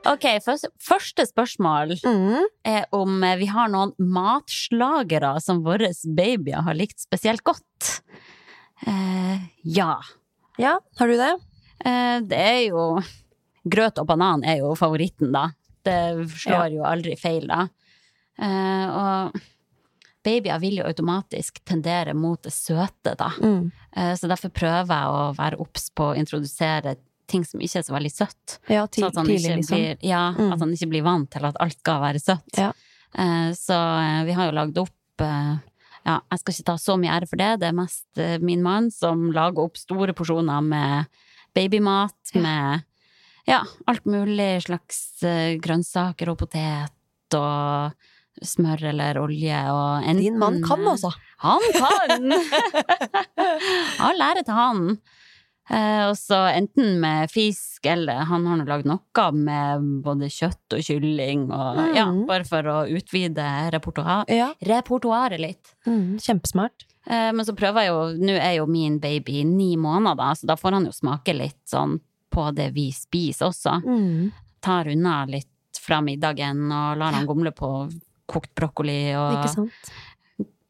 Ok, 0.06 0.26
første 0.86 1.26
spørsmål 1.26 1.96
Mm. 2.06 2.44
er 2.64 2.86
om 2.94 3.24
eh, 3.26 3.38
vi 3.42 3.48
har 3.50 3.68
noen 3.74 3.94
matslagere 3.98 5.40
som 5.42 5.64
våre 5.66 5.90
babyer 6.06 6.62
har 6.62 6.78
likt 6.78 7.00
spesielt 7.02 7.42
godt. 7.44 8.02
Eh, 8.86 9.40
ja. 9.66 9.96
Ja, 10.62 10.78
har 11.00 11.08
du 11.10 11.16
det? 11.18 11.32
Eh, 11.86 12.20
det 12.22 12.38
er 12.38 12.62
jo 12.70 13.02
Grøt 13.66 13.98
og 14.02 14.08
banan 14.08 14.44
er 14.46 14.60
jo 14.62 14.76
favoritten, 14.78 15.32
da. 15.34 15.48
Det 15.86 15.98
slår 16.30 16.72
jo 16.76 16.84
aldri 16.86 17.16
feil, 17.18 17.48
da. 17.50 17.68
Eh, 18.42 18.88
og 18.90 19.40
babyer 20.26 20.60
vil 20.62 20.80
jo 20.82 20.86
automatisk 20.90 21.60
tendere 21.66 22.14
mot 22.18 22.42
det 22.46 22.54
søte, 22.54 23.14
da. 23.20 23.30
Mm. 23.42 23.72
Eh, 23.96 24.14
så 24.18 24.30
derfor 24.32 24.50
prøver 24.54 24.90
jeg 24.90 25.12
å 25.14 25.36
være 25.38 25.60
obs 25.62 25.90
på 25.96 26.12
å 26.12 26.16
introdusere 26.18 26.96
ting 27.30 27.46
som 27.46 27.62
ikke 27.62 27.80
er 27.82 27.86
så 27.88 27.94
veldig 27.96 28.12
søtt. 28.14 28.58
Ja, 28.70 28.86
til, 28.88 29.06
at 29.08 29.16
han 29.18 29.26
tidlig, 29.30 29.56
liksom. 29.62 29.78
blir, 29.78 29.98
ja, 30.06 30.32
Mm. 30.38 30.52
at 30.54 30.60
han 30.60 30.74
ikke 30.74 30.90
blir 30.92 31.04
vant 31.06 31.30
til 31.34 31.46
at 31.46 31.56
alt 31.60 31.78
skal 31.80 32.02
være 32.02 32.20
søtt. 32.22 32.58
Ja. 32.58 32.72
Eh, 33.18 33.52
Så 33.54 33.74
eh, 33.78 34.24
vi 34.26 34.32
har 34.34 34.46
jo 34.52 34.58
lagd 34.58 34.78
opp 34.78 35.22
eh, 35.22 35.56
Ja, 36.06 36.20
jeg 36.30 36.40
skal 36.40 36.54
ikke 36.54 36.66
ta 36.68 36.76
så 36.78 36.98
mye 37.02 37.10
ære 37.18 37.28
for 37.28 37.36
det, 37.42 37.60
det 37.62 37.68
er 37.70 37.74
mest 37.74 38.06
eh, 38.22 38.38
min 38.38 38.62
mann 38.62 38.92
som 38.94 39.32
lager 39.34 39.64
opp 39.64 39.78
store 39.78 40.14
porsjoner 40.14 40.62
med 40.62 41.08
babymat, 41.56 42.14
Ja. 42.36 42.42
med 42.42 42.84
ja, 43.48 43.62
alt 43.88 44.06
mulig 44.10 44.64
slags 44.66 45.24
eh, 45.24 45.56
grønnsaker 45.62 46.32
og 46.34 46.40
potet 46.44 47.38
og 47.38 47.92
smør 48.44 48.82
eller 48.92 49.18
olje 49.22 49.60
og 49.72 50.04
enten 50.04 50.24
Din 50.26 50.40
mann 50.42 50.58
kan 50.66 50.82
altså. 50.92 51.12
han 51.44 51.64
kan! 51.76 52.34
All 54.06 54.22
ære 54.26 54.44
til 54.46 54.58
han. 54.58 54.82
Eh, 55.66 56.02
og 56.12 56.14
så 56.20 56.44
enten 56.54 57.00
med 57.02 57.32
fisk, 57.34 57.86
eller 57.90 58.26
han 58.30 58.44
har 58.46 58.60
nå 58.60 58.66
lagd 58.70 58.86
noe 58.86 59.26
med 59.34 59.88
både 60.06 60.28
kjøtt 60.30 60.76
og 60.78 60.84
kylling, 60.86 61.48
og 61.50 61.80
ja, 61.98 62.04
Mm. 62.12 62.26
bare 62.30 62.46
for 62.46 62.62
å 62.70 62.76
utvide 62.86 63.46
repertoar 63.74 64.26
Ja. 64.30 64.52
repertoaret 64.62 65.40
litt. 65.42 65.74
Mm. 65.88 66.20
Kjempesmart. 66.22 66.86
Eh, 67.08 67.32
men 67.32 67.46
så 67.46 67.56
prøver 67.58 67.82
jeg 67.82 67.90
jo, 67.90 68.26
nå 68.28 68.36
er 68.38 68.54
jo 68.60 68.68
min 68.68 69.00
baby 69.00 69.44
ni 69.44 69.76
måneder, 69.76 70.36
så 70.38 70.46
da 70.46 70.56
får 70.56 70.74
han 70.74 70.86
jo 70.86 70.92
smake 70.92 71.34
litt 71.34 71.62
sånn 71.66 72.00
på 72.36 72.50
det 72.56 72.70
vi 72.76 72.90
spiser 72.96 73.48
også. 73.50 73.78
Mm. 73.86 74.32
Tar 74.66 74.90
unna 74.92 75.22
litt 75.30 75.80
fra 75.86 76.02
middagen 76.04 76.66
og 76.74 76.98
lar 77.00 77.14
han 77.16 77.28
gomle 77.30 77.52
på 77.56 77.70
kokt 78.28 78.52
brokkoli 78.58 79.14
og 79.16 79.36
Ikke 79.38 79.52
sant? 79.54 79.92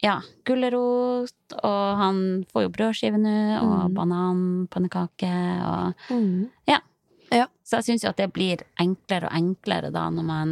ja, 0.03 0.17
gulrot, 0.45 1.55
og 1.63 1.97
han 2.01 2.17
får 2.51 2.65
jo 2.65 2.69
brødskive 2.75 3.17
nå, 3.17 3.35
og 3.63 3.89
Mm. 3.89 3.95
bananpannekake, 3.95 5.33
og 5.65 5.93
Mm. 6.11 6.49
Så 7.65 7.77
jeg 7.81 7.83
syns 7.83 8.03
jo 8.03 8.09
at 8.11 8.17
det 8.17 8.27
blir 8.31 8.61
enklere 8.79 9.25
og 9.25 9.33
enklere 9.33 9.89
da, 9.91 10.03
når 10.13 10.23
man, 10.23 10.49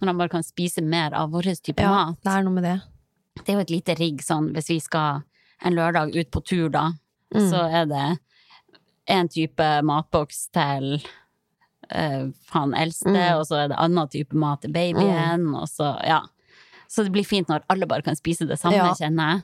når 0.00 0.06
man 0.10 0.18
bare 0.18 0.28
kan 0.28 0.42
spise 0.44 0.82
mer 0.84 1.14
av 1.16 1.30
vår 1.32 1.48
type 1.62 1.80
Ja, 1.80 1.88
mat. 2.12 2.18
det 2.22 2.30
er 2.34 2.42
noe 2.44 2.52
med 2.52 2.64
det. 2.64 2.82
Det 3.40 3.48
er 3.48 3.54
jo 3.54 3.60
et 3.60 3.70
lite 3.70 3.94
rigg 3.98 4.20
sånn 4.20 4.52
hvis 4.52 4.68
vi 4.68 4.78
skal 4.78 5.22
en 5.64 5.72
lørdag 5.74 6.14
ut 6.14 6.30
på 6.30 6.44
tur, 6.44 6.68
da. 6.68 6.92
Mm. 7.34 7.48
Så 7.50 7.62
er 7.72 7.86
det 7.86 8.18
en 9.06 9.28
type 9.28 9.66
matboks 9.84 10.48
til 10.54 10.94
uh, 11.94 12.30
han 12.54 12.74
eldste, 12.74 13.10
Mm. 13.12 13.38
og 13.38 13.46
så 13.46 13.64
er 13.64 13.68
det 13.68 13.76
annen 13.78 14.08
type 14.08 14.32
mat 14.34 14.62
til 14.64 14.72
babyen, 14.72 15.48
og 15.54 15.68
så 15.68 15.94
ja. 16.06 16.22
Så 16.88 17.02
det 17.04 17.12
blir 17.12 17.24
fint 17.26 17.48
når 17.48 17.64
alle 17.68 17.86
bare 17.90 18.02
kan 18.06 18.14
spise 18.16 18.46
det 18.46 18.58
samme, 18.60 18.76
Ja. 18.76 18.94
kjenner 18.94 19.30
jeg. 19.34 19.42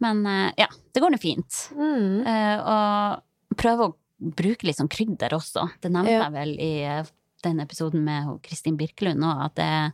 Men 0.00 0.26
uh, 0.26 0.50
ja, 0.58 0.66
det 0.92 1.00
går 1.02 1.10
nå 1.14 1.20
fint. 1.22 1.60
Mm. 1.72 2.26
Uh, 2.26 2.58
og 2.74 3.56
prøve 3.56 3.88
å 3.88 3.94
bruke 4.34 4.64
litt 4.66 4.76
sånn 4.80 4.88
krydder 4.90 5.32
også. 5.36 5.68
Det 5.80 5.90
nevnte 5.92 6.10
Ja. 6.10 6.22
jeg 6.24 6.32
vel 6.32 6.54
i 6.60 7.04
den 7.44 7.60
episoden 7.60 8.04
med 8.04 8.42
Kristin 8.42 8.76
Birkelund 8.76 9.22
òg, 9.22 9.44
at 9.44 9.54
det, 9.54 9.92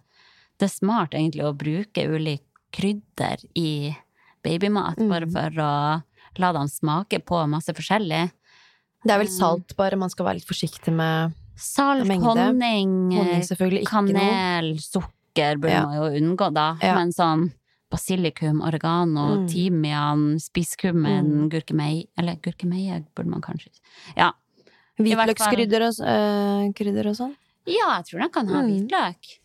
det 0.58 0.66
er 0.68 0.74
smart 0.74 1.10
egentlig 1.12 1.44
å 1.44 1.54
bruke 1.56 2.04
ulike 2.08 2.46
krydder 2.72 3.42
i 3.58 3.96
babymat, 4.44 4.96
Mm. 4.98 5.08
bare 5.10 5.26
for 5.30 5.50
å 5.60 6.02
la 6.38 6.52
dem 6.52 6.68
smake 6.68 7.18
på 7.26 7.48
masse 7.50 7.72
forskjellig. 7.74 8.30
Det 9.02 9.10
er 9.12 9.18
vel 9.18 9.26
Mm. 9.28 9.38
salt, 9.38 9.76
bare 9.76 9.96
man 9.96 10.10
skal 10.10 10.26
være 10.26 10.34
litt 10.40 10.46
forsiktig 10.48 10.92
med 10.92 11.32
Salt, 11.56 12.06
Mengde. 12.06 12.24
honning, 12.24 13.12
honning, 13.12 13.84
kanel, 13.86 14.72
noe. 14.72 14.78
sukker 14.78 15.56
burde 15.60 15.70
Ja. 15.70 15.86
man 15.86 15.94
jo 15.96 16.20
unngå 16.20 16.52
da. 16.54 16.76
Ja. 16.82 16.94
Men 16.94 17.10
sånn 17.12 17.52
basilikum, 17.90 18.60
oregano, 18.62 19.36
Mm. 19.36 19.48
timian, 19.48 20.38
spisskummen, 20.38 21.48
gurkemeie 21.50 22.06
Eller 22.16 22.36
gurkemeie 22.36 23.04
burde 23.14 23.26
man 23.28 23.40
kanskje 23.40 23.68
Ja, 24.16 24.32
Hvitløkskrydder 24.98 25.82
og, 25.86 25.94
øh, 26.06 27.06
og 27.08 27.16
sånn. 27.16 27.36
Ja, 27.66 27.96
jeg 27.98 28.04
tror 28.06 28.20
den 28.20 28.30
kan 28.30 28.46
ha 28.48 28.62
Mm. 28.62 28.88
hvitløk. 28.88 29.38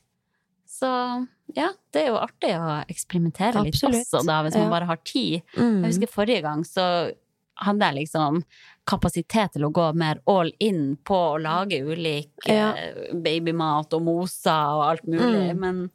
Så 0.67 1.27
ja, 1.55 1.69
det 1.91 2.03
er 2.03 2.07
jo 2.11 2.17
artig 2.17 2.51
å 2.57 2.85
eksperimentere 2.89 3.63
litt 3.63 3.73
Absolutt. 3.75 4.07
også, 4.13 4.25
da, 4.25 4.43
hvis 4.43 4.55
man 4.55 4.63
Ja. 4.63 4.69
bare 4.69 4.85
har 4.85 4.97
tid. 4.97 5.41
Mm. 5.55 5.83
Jeg 5.83 5.93
husker 5.93 6.07
forrige 6.25 6.41
gang 6.41 6.63
så 6.63 7.13
hadde 7.57 7.79
jeg 7.79 8.07
liksom 8.07 8.43
kapasitet 8.85 9.53
til 9.55 9.65
å 9.67 9.71
gå 9.73 9.87
mer 9.97 10.19
all 10.29 10.51
in 10.59 10.95
på 11.03 11.15
å 11.33 11.41
lage 11.41 11.79
ulik 11.83 12.29
Ja. 12.47 12.71
eh, 12.77 13.13
babymat 13.13 13.93
og 13.97 14.01
moser 14.05 14.75
og 14.75 14.83
alt 14.91 15.03
mulig, 15.09 15.51
Mm. 15.55 15.59
men 15.59 15.91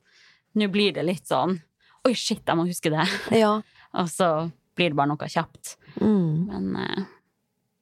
nå 0.57 0.69
blir 0.73 0.93
det 0.95 1.05
litt 1.07 1.27
sånn 1.27 1.61
Oi, 2.07 2.15
shit, 2.15 2.41
jeg 2.47 2.57
må 2.57 2.65
huske 2.67 2.89
det. 2.91 3.05
Ja. 3.43 3.61
Og 3.93 4.07
så 4.09 4.51
blir 4.75 4.89
det 4.89 4.97
bare 4.97 5.09
noe 5.11 5.29
kjapt. 5.29 5.77
Mm. 6.01 6.47
Men 6.49 6.77
eh, 6.77 7.05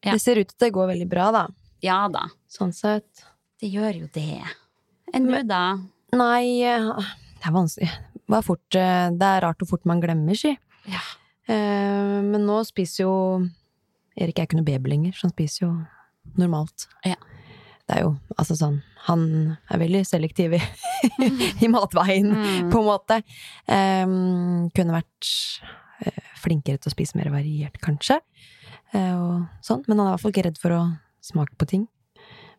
Ja. 0.05 0.13
Det 0.13 0.21
ser 0.21 0.37
ut 0.41 0.49
til 0.49 0.55
at 0.57 0.59
det 0.67 0.73
går 0.75 0.89
veldig 0.93 1.09
bra, 1.09 1.31
da. 1.33 1.47
ja 1.83 2.09
da, 2.09 2.27
Sånn 2.51 2.73
sett. 2.75 3.25
det 3.61 3.71
gjør 3.73 4.01
jo 4.01 4.09
det. 4.13 4.43
Enn 5.15 5.27
du, 5.27 5.43
da? 5.45 5.79
Nei, 6.13 6.63
øh, 6.67 6.97
det 7.39 7.47
er 7.47 7.53
vanskelig. 7.55 7.91
Det 8.29 8.37
er, 8.37 8.43
fort, 8.43 8.69
det 8.71 9.23
er 9.23 9.41
rart 9.41 9.59
hvor 9.63 9.69
fort 9.69 9.87
man 9.87 10.01
glemmer, 10.03 10.37
si. 10.37 10.51
Ja. 10.87 11.01
Eh, 11.49 12.21
men 12.23 12.45
nå 12.47 12.59
spiser 12.67 13.05
jo 13.07 13.15
Erik 14.19 14.39
er 14.43 14.49
ikke 14.49 14.59
noe 14.59 14.67
baby 14.67 14.91
lenger, 14.91 15.13
så 15.15 15.29
han 15.29 15.35
spiser 15.35 15.65
jo 15.67 15.73
normalt. 16.39 16.89
Ja. 17.07 17.17
Det 17.89 17.97
er 17.97 18.03
jo 18.05 18.11
altså 18.37 18.53
sånn 18.59 18.83
Han 19.07 19.23
er 19.73 19.79
veldig 19.81 20.03
selektiv 20.05 20.53
i, 20.59 20.61
i 21.65 21.69
matveien, 21.73 22.27
Mm. 22.35 22.71
på 22.73 22.83
en 22.83 22.89
måte. 22.91 23.21
Um, 23.67 24.67
kunne 24.77 24.93
vært 24.99 25.29
eh, 26.05 26.19
flinkere 26.43 26.77
til 26.83 26.91
å 26.91 26.93
spise 26.93 27.17
mer 27.17 27.31
variert, 27.33 27.79
kanskje. 27.81 28.19
Uh, 28.93 29.15
og 29.17 29.63
sånn. 29.65 29.85
Men 29.89 29.99
han 30.03 30.07
er 30.07 30.11
i 30.11 30.17
hvert 30.17 30.25
fall 30.27 30.35
ikke 30.35 30.45
redd 30.51 30.61
for 30.61 30.75
å 30.77 30.83
smake 31.25 31.57
på 31.61 31.69
ting. 31.71 31.87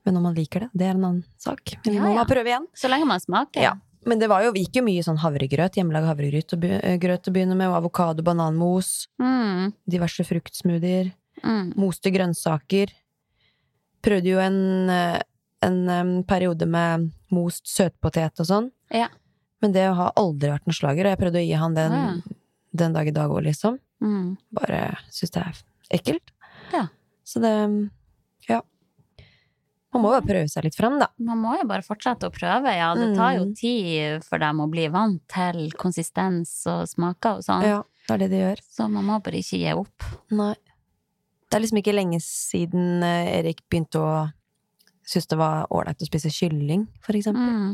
Men 0.08 0.18
om 0.18 0.26
han 0.30 0.34
liker 0.40 0.66
det, 0.66 0.72
det 0.80 0.88
er 0.88 0.96
en 0.98 1.06
annen 1.06 1.24
sak. 1.38 1.76
Men 1.86 2.00
Ja, 2.00 2.02
må 2.08 2.16
ja. 2.16 2.26
prøve 2.26 2.50
igjen. 2.50 2.66
Så 2.74 2.90
lenge 2.90 3.06
man 3.10 3.22
smaker. 3.22 3.62
Ja. 3.68 3.76
Men 4.08 4.18
det 4.22 4.30
var 4.32 4.42
jo, 4.48 4.54
gikk 4.56 4.78
jo 4.80 4.84
mye 4.88 5.04
sånn 5.04 5.20
havregrøt, 5.20 5.76
hjemmelaga 5.76 6.14
havregrøt 6.14 6.56
å 6.56 7.34
begynne 7.36 7.58
med, 7.60 7.68
og 7.68 7.76
avokado, 7.84 8.24
bananmos, 8.26 9.10
Mm, 9.20 9.74
diverse 9.92 10.24
fruktsmoothier, 10.24 11.12
mm. 11.44 11.74
moste 11.80 12.12
grønnsaker. 12.14 12.92
Prøvde 14.06 14.32
jo 14.32 14.40
en, 14.40 14.90
eh, 14.90 15.20
en 15.66 16.24
periode 16.28 16.68
med 16.70 17.10
most 17.36 17.68
søtpotet 17.68 18.40
og 18.40 18.48
sånn. 18.48 18.70
Ja. 18.96 19.10
Men 19.62 19.74
det 19.76 19.88
har 19.92 20.14
aldri 20.16 20.54
vært 20.54 20.68
en 20.70 20.76
slager, 20.78 21.06
og 21.06 21.12
jeg 21.14 21.20
prøvde 21.20 21.42
å 21.42 21.46
gi 21.46 21.58
han 21.60 21.76
den 21.76 21.96
ja. 21.98 22.10
den 22.80 22.94
dag 22.96 23.08
i 23.08 23.16
dag 23.16 23.32
òg, 23.32 23.44
liksom. 23.50 23.80
Mm. 24.00 24.38
Bare 24.56 24.84
syns 25.12 25.34
det 25.36 25.42
er 25.44 25.64
ekkelt. 26.00 26.32
Ja. 26.74 26.88
Så 27.28 27.42
det 27.44 27.54
Ja. 28.48 28.62
Man 29.92 30.04
må 30.06 30.14
jo 30.14 30.22
prøve 30.22 30.48
seg 30.48 30.64
litt 30.68 30.78
frem, 30.78 31.00
da. 31.02 31.08
Man 31.18 31.42
må 31.42 31.56
jo 31.58 31.66
bare 31.68 31.82
fortsette 31.82 32.30
å 32.30 32.34
prøve, 32.34 32.72
ja. 32.78 32.94
Det 32.96 33.16
tar 33.18 33.34
jo 33.40 33.46
Mm. 33.50 33.56
tid 33.58 34.24
for 34.24 34.38
dem 34.38 34.60
å 34.62 34.70
bli 34.70 34.88
vant 34.88 35.22
til 35.28 35.72
konsistens 35.72 36.66
og 36.68 36.88
smaker 36.88 37.38
og 37.38 37.44
sånn. 37.44 37.64
Ja, 37.64 37.84
det 38.08 38.14
er 38.14 38.18
det 38.20 38.30
de 38.30 38.38
gjør. 38.38 38.60
Så 38.70 38.90
man 38.90 39.06
må 39.06 39.22
bare 39.22 39.42
ikke 39.42 39.58
gi 39.60 39.74
opp. 39.74 40.04
Nei. 40.32 40.56
Det 41.50 41.58
er 41.58 41.64
liksom 41.64 41.80
ikke 41.82 41.96
lenge 41.96 42.20
siden 42.22 43.04
eh, 43.06 43.40
Erik 43.40 43.64
begynte 43.70 44.02
å 44.02 44.12
synes 45.10 45.30
det 45.32 45.40
var 45.40 45.70
ålreit 45.74 46.04
å 46.04 46.08
spise 46.08 46.30
kylling, 46.30 46.84
for 47.02 47.18
eksempel. 47.18 47.50
Mm. 47.50 47.72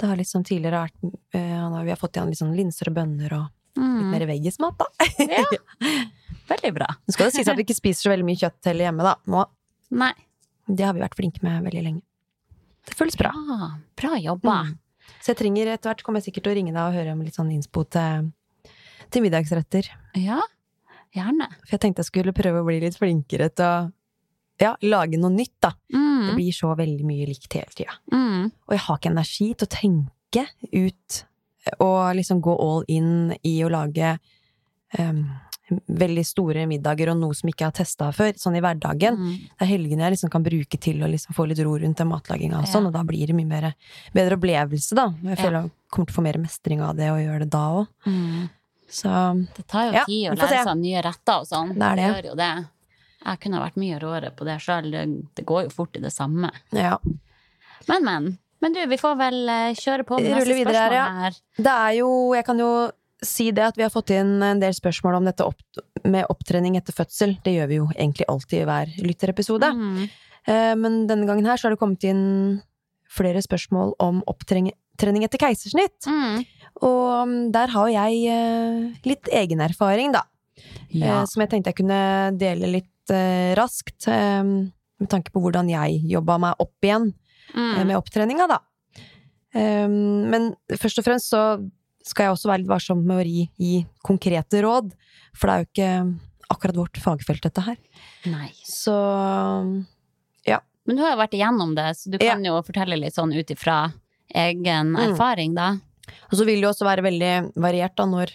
Det 0.00 0.08
har 0.08 0.16
liksom 0.18 0.44
tidligere 0.46 0.80
vært 0.86 1.04
uh, 1.36 1.82
Vi 1.84 1.92
har 1.92 2.00
fått 2.00 2.16
igjen 2.16 2.32
litt 2.32 2.40
sånn 2.40 2.54
linser 2.56 2.88
og 2.90 2.96
bønner 2.96 3.36
og 3.36 3.44
litt 3.44 3.60
Mm. 3.74 4.10
mer 4.12 4.22
veggismat, 4.30 4.78
da. 4.78 4.86
Ja. 5.18 5.42
Veldig 6.52 6.70
bra. 6.76 6.86
Nå 6.94 7.14
skal 7.14 7.26
det 7.26 7.34
sies 7.34 7.48
at 7.50 7.56
vi 7.58 7.64
ikke 7.64 7.74
spiser 7.74 8.06
så 8.06 8.10
veldig 8.12 8.26
mye 8.28 8.38
kjøtt 8.38 8.68
heller 8.68 8.86
hjemme, 8.86 9.02
da. 9.02 9.14
Nå, 9.32 9.40
Nei. 9.98 10.12
det 10.68 10.84
har 10.86 10.94
vi 10.94 11.02
vært 11.02 11.16
flinke 11.18 11.42
med 11.42 11.64
veldig 11.64 11.82
lenge. 11.82 12.02
Det 12.86 12.94
føles 12.94 13.16
bra. 13.18 13.32
Bra, 13.34 13.70
bra 13.98 14.20
jobba. 14.20 14.56
Mm. 14.68 15.08
Så 15.18 15.32
jeg 15.32 15.40
trenger 15.40 15.72
etter 15.72 15.90
hvert 15.90 16.04
kommer 16.06 16.20
jeg 16.22 16.28
sikkert 16.28 16.46
til 16.46 16.52
å 16.52 16.56
ringe 16.60 16.74
deg 16.76 16.82
og 16.84 16.98
høre 17.00 17.16
om 17.16 17.24
litt 17.24 17.38
sånn 17.38 17.50
innspo 17.56 17.82
til, 17.96 18.28
til 19.10 19.24
middagsretter. 19.24 19.88
Ja, 20.22 20.38
gjerne. 21.14 21.48
For 21.64 21.76
jeg 21.76 21.80
tenkte 21.80 22.02
jeg 22.04 22.10
skulle 22.10 22.32
prøve 22.36 22.62
å 22.62 22.66
bli 22.66 22.80
litt 22.80 22.96
flinkere 22.98 23.50
til 23.54 23.64
å 23.64 23.92
ja, 24.60 24.74
lage 24.86 25.18
noe 25.18 25.30
nytt, 25.34 25.54
da. 25.60 25.72
Det 25.90 25.98
Mm. 25.98 26.34
blir 26.36 26.52
så 26.52 26.74
veldig 26.76 27.04
mye 27.04 27.26
likt 27.26 27.52
hele 27.52 27.72
tida. 27.74 27.94
Mm. 28.12 28.44
Og 28.68 28.70
jeg 28.70 28.78
har 28.86 28.96
ikke 28.98 29.10
energi 29.10 29.54
til 29.54 29.66
å 29.66 29.72
tenke 29.74 30.46
ut 30.72 31.24
og 31.80 32.14
liksom 32.16 32.40
gå 32.40 32.54
all 32.60 32.84
in 32.88 33.34
i 33.42 33.62
å 33.64 33.70
lage 33.70 34.18
um, 34.98 35.24
veldig 35.88 36.24
store 36.28 36.66
middager 36.68 37.08
og 37.10 37.16
noe 37.18 37.34
som 37.34 37.48
ikke 37.48 37.64
jeg 37.64 37.70
har 37.72 37.76
testa 37.78 38.10
før, 38.12 38.32
sånn 38.36 38.56
i 38.56 38.60
hverdagen. 38.60 39.16
Mm. 39.16 39.36
Det 39.58 39.64
er 39.64 39.70
helgene 39.72 40.04
jeg 40.04 40.12
liksom 40.16 40.30
kan 40.30 40.44
bruke 40.44 40.78
til 40.80 41.00
å 41.02 41.08
liksom 41.10 41.34
få 41.34 41.46
litt 41.48 41.58
ro 41.64 41.72
rundt 41.78 41.96
den 41.96 42.08
matlaginga 42.10 42.58
og 42.60 42.66
Ja. 42.66 42.72
sånn, 42.72 42.86
og 42.86 42.92
da 42.92 43.02
blir 43.02 43.26
det 43.26 43.34
mye 43.34 43.46
mer, 43.48 43.74
bedre 44.14 44.36
opplevelse, 44.36 44.94
da. 44.94 45.08
Jeg 45.24 45.38
Jeg 45.38 45.52
Ja. 45.52 45.62
jeg 45.62 45.70
kommer 45.90 46.06
til 46.06 46.14
å 46.14 46.18
få 46.20 46.22
mer 46.22 46.38
mestring 46.38 46.80
av 46.80 46.96
det 46.96 47.10
og 47.10 47.18
gjøre 47.18 47.38
det 47.40 47.50
da 47.50 47.64
òg. 47.80 47.88
Mm. 48.06 48.50
Så 48.90 49.10
Det 49.56 49.66
tar 49.66 49.86
jo 49.88 49.92
Ja, 49.96 50.04
tid 50.04 50.30
å 50.30 50.34
lære 50.38 50.62
seg 50.68 50.78
nye 50.78 51.02
retter 51.02 51.40
og 51.42 51.46
sånn. 51.48 51.74
Det 51.78 51.90
det. 51.98 52.08
gjør 52.10 52.30
jo 52.30 52.34
det. 52.38 52.52
Jeg 53.24 53.40
kunne 53.40 53.60
vært 53.62 53.76
mye 53.80 53.98
råere 54.02 54.30
på 54.36 54.44
det 54.44 54.58
sjøl. 54.60 54.90
Det, 54.92 55.04
det 55.34 55.44
går 55.48 55.64
jo 55.64 55.70
fort 55.72 55.96
i 55.96 56.02
det 56.04 56.12
samme. 56.12 56.50
ja. 56.72 56.98
Men, 57.88 58.04
men. 58.04 58.38
Men 58.64 58.72
du, 58.72 58.78
vi 58.88 58.96
får 58.96 59.16
vel 59.20 59.48
eh, 59.52 59.74
kjøre 59.76 60.04
på 60.08 60.16
med 60.16 60.30
Rulle 60.30 60.38
neste 60.40 60.54
videre 60.56 60.84
her, 60.86 60.92
ja. 60.96 61.06
her. 61.20 61.34
Det 61.58 61.72
er 61.72 61.96
jo 61.98 62.06
Jeg 62.32 62.44
kan 62.46 62.58
jo 62.62 62.68
si 63.24 63.50
det 63.52 63.64
at 63.66 63.76
vi 63.76 63.84
har 63.84 63.92
fått 63.92 64.12
inn 64.14 64.38
en 64.42 64.60
del 64.60 64.72
spørsmål 64.76 65.18
om 65.18 65.26
dette 65.28 65.44
opp, 65.44 65.60
med 66.04 66.24
opptrening 66.32 66.78
etter 66.78 66.96
fødsel. 66.96 67.34
Det 67.44 67.52
gjør 67.58 67.68
vi 67.68 67.78
jo 67.82 67.88
egentlig 67.92 68.24
alltid 68.28 68.62
i 68.62 68.64
hver 68.70 68.94
lytterepisode. 69.04 69.68
Mm. 69.76 70.00
Eh, 70.48 70.72
Men 70.80 71.06
denne 71.10 71.28
gangen 71.28 71.44
her 71.48 71.60
så 71.60 71.68
har 71.68 71.76
det 71.76 71.80
kommet 71.82 72.04
inn 72.08 72.24
flere 73.14 73.40
spørsmål 73.44 73.94
om 74.02 74.22
opptrening 74.32 74.72
etter 75.24 75.40
keisersnitt. 75.44 76.08
Mm. 76.08 76.44
Og 76.82 77.28
mm, 77.28 77.52
der 77.54 77.68
har 77.68 77.88
jeg 77.88 78.24
eh, 78.26 78.92
litt 79.06 79.28
egen 79.32 79.60
erfaring, 79.60 80.12
da. 80.12 80.24
Ja. 80.90 81.20
eh, 81.20 81.24
Som 81.30 81.42
jeg 81.44 81.50
tenkte 81.50 81.70
jeg 81.72 81.78
kunne 81.82 82.00
dele 82.38 82.66
litt 82.72 83.10
eh, 83.14 83.54
raskt. 83.58 84.06
Med 84.08 85.10
tanke 85.10 85.30
på 85.34 85.40
hvordan 85.42 85.68
jeg 85.70 86.00
jobba 86.08 86.38
meg 86.38 86.54
opp 86.58 86.74
igjen 86.82 87.12
Mm. 87.54 87.86
med 87.86 87.94
opptreninga, 87.98 88.46
da. 88.48 88.56
Men 89.54 90.54
først 90.80 90.98
og 90.98 91.04
fremst 91.06 91.28
så 91.30 91.42
skal 92.02 92.24
jeg 92.26 92.32
også 92.34 92.48
være 92.50 92.62
litt 92.64 92.70
varsom 92.72 93.04
med 93.06 93.20
å 93.20 93.26
gi, 93.28 93.44
gi 93.60 93.86
konkrete 94.02 94.62
råd. 94.64 94.88
For 95.36 95.46
det 95.46 95.54
er 95.54 95.60
jo 95.60 95.68
ikke 95.68 96.18
akkurat 96.50 96.76
vårt 96.80 96.98
fagfelt, 97.04 97.42
dette 97.44 97.62
her. 97.62 97.76
Nei. 98.26 98.48
Så 98.64 98.96
Men 100.86 100.96
du 100.98 101.00
har 101.00 101.14
jo 101.14 101.20
vært 101.22 101.32
igjennom 101.38 101.70
det, 101.76 101.86
så 101.96 102.10
du 102.12 102.18
kan 102.20 102.42
jo 102.44 102.58
fortelle 102.60 102.98
litt 103.00 103.14
sånn 103.16 103.30
ut 103.32 103.48
ifra 103.54 103.92
egen 104.34 104.90
Mm. 104.92 104.98
erfaring, 105.12 105.54
da. 105.54 105.78
Og 106.30 106.38
så 106.38 106.44
vil 106.46 106.60
det 106.60 106.66
jo 106.68 106.72
også 106.72 106.86
være 106.88 107.02
veldig 107.06 107.32
variert 107.56 107.96
da 107.96 108.06
når 108.06 108.30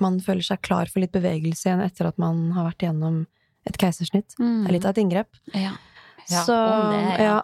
man 0.00 0.18
føler 0.20 0.42
seg 0.42 0.60
klar 0.66 0.86
for 0.90 1.00
litt 1.00 1.12
bevegelse 1.14 1.68
igjen 1.68 1.80
etter 1.84 2.08
at 2.10 2.18
man 2.18 2.50
har 2.56 2.66
vært 2.70 2.82
gjennom 2.88 3.26
et 3.66 3.76
keisersnitt. 3.80 4.34
Det 4.36 4.68
er 4.68 4.72
litt 4.74 4.84
av 4.84 4.90
et 4.96 5.02
inngrep. 5.04 5.28
Ja. 5.54 5.76
Ja, 6.28 6.42
så, 6.44 6.56
det, 6.90 7.24
ja. 7.24 7.42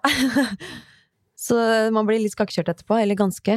så 1.37 1.57
man 1.93 2.07
blir 2.09 2.21
litt 2.23 2.33
skakkjørt 2.35 2.71
etterpå, 2.75 2.97
eller 3.01 3.17
ganske. 3.19 3.57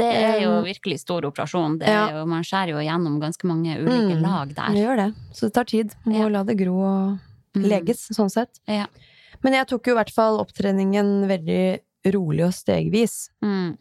Det 0.00 0.06
er 0.06 0.38
jo 0.40 0.50
Um, 0.60 0.64
virkelig 0.64 1.00
stor 1.02 1.24
operasjon. 1.28 1.78
Det 1.80 1.88
er 1.92 2.14
jo, 2.16 2.22
man 2.28 2.44
skjærer 2.46 2.72
jo 2.72 2.80
gjennom 2.84 3.18
ganske 3.20 3.44
mange 3.48 3.74
ulike 3.82 4.16
Mm, 4.16 4.22
lag 4.24 4.48
Det 4.48 4.56
der. 4.56 4.76
gjør 4.80 4.96
det. 4.96 5.08
Så 5.36 5.40
det 5.48 5.54
tar 5.54 5.64
tid. 5.64 5.94
Må 6.06 6.16
Ja. 6.22 6.28
la 6.28 6.42
det 6.44 6.56
gro 6.58 6.76
og 6.80 7.18
Mm. 7.56 7.94
sånn 7.94 8.30
sett. 8.30 8.60
Ja. 8.68 8.86
Men 9.42 9.52
jeg 9.54 9.66
tok 9.68 9.86
jo 9.86 9.92
i 9.92 9.96
hvert 9.98 10.12
fall 10.14 10.38
opptreningen 10.38 11.26
veldig 11.28 11.80
rolig 12.14 12.44
og 12.46 12.52
stegvis. 12.52 13.28
Mm. 13.42 13.76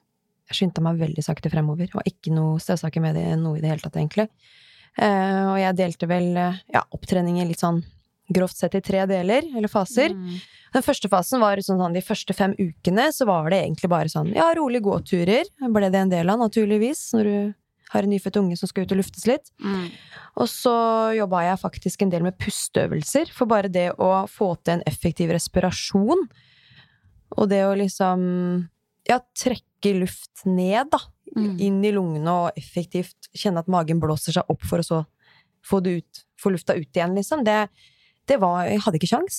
Jeg 0.50 0.58
skyndte 0.58 0.84
meg 0.84 1.00
veldig 1.02 1.24
sakte 1.26 1.52
fremover. 1.54 1.92
Og 1.94 2.10
ikke 2.10 2.34
noe 2.34 2.58
støvsaker 2.62 3.04
med 3.04 3.18
det, 3.20 3.28
noe 3.40 3.60
i 3.60 3.64
det 3.64 3.72
hele 3.72 3.84
tatt, 3.84 4.00
egentlig. 4.00 4.30
Uh, 4.98 5.54
og 5.54 5.58
jeg 5.62 5.78
delte 5.78 6.10
vel 6.10 6.32
uh, 6.36 6.58
ja, 6.74 6.82
opptrening 6.96 7.38
i 7.40 7.48
litt 7.48 7.62
sånn 7.62 7.84
grovt 8.34 8.58
sett 8.58 8.76
i 8.78 8.82
tre 8.86 9.06
deler, 9.10 9.46
eller 9.58 9.72
faser. 9.72 10.14
Mm. 10.14 10.40
Den 10.76 10.86
første 10.86 11.10
fasen 11.10 11.42
var 11.42 11.62
sånn, 11.66 11.80
sånn 11.82 11.96
de 11.98 12.04
første 12.06 12.36
fem 12.38 12.54
ukene, 12.60 13.08
så 13.14 13.26
var 13.30 13.50
det 13.50 13.64
egentlig 13.64 13.90
bare 13.90 14.12
sånn 14.12 14.34
ja, 14.36 14.52
rolig 14.58 14.84
gåturer. 14.86 15.50
Ble 15.74 15.90
det 15.90 16.04
en 16.04 16.14
del 16.14 16.30
av, 16.30 16.42
naturligvis, 16.42 17.08
når 17.18 17.30
du 17.30 17.38
har 17.90 18.06
en 18.06 18.14
nyfødt 18.14 18.38
unge 18.38 18.58
som 18.60 18.70
skal 18.70 18.86
ut 18.86 18.94
og 18.94 19.00
luftes 19.02 19.26
litt. 19.26 19.50
Mm. 19.66 19.88
Og 20.42 20.50
så 20.52 20.76
jobba 21.18 21.42
jeg 21.48 21.62
faktisk 21.64 22.04
en 22.06 22.12
del 22.14 22.26
med 22.26 22.38
pusteøvelser, 22.42 23.32
for 23.34 23.50
bare 23.50 23.72
det 23.74 23.90
å 23.98 24.12
få 24.30 24.52
til 24.62 24.78
en 24.78 24.86
effektiv 24.90 25.34
respirasjon, 25.34 26.28
og 27.38 27.50
det 27.50 27.64
å 27.66 27.74
liksom 27.78 28.22
ja, 29.10 29.20
trekke 29.38 29.96
luft 30.04 30.46
ned, 30.46 30.92
da, 30.94 31.00
Mm. 31.38 31.60
inn 31.62 31.76
i 31.86 31.92
lungene 31.94 32.32
og 32.34 32.56
effektivt 32.58 33.28
kjenne 33.38 33.62
at 33.62 33.68
magen 33.70 34.00
blåser 34.02 34.34
seg 34.34 34.48
opp 34.50 34.64
for 34.66 34.82
å 34.82 34.86
så 34.88 34.98
få 35.62 35.78
det 35.86 35.92
ut, 36.00 36.22
få 36.42 36.50
lufta 36.56 36.74
ut 36.74 36.90
igjen, 36.90 37.14
liksom, 37.14 37.44
det, 37.46 37.68
det 38.26 38.40
var 38.42 38.64
Jeg 38.66 38.82
hadde 38.82 38.98
ikke 38.98 39.10
kjangs. 39.12 39.38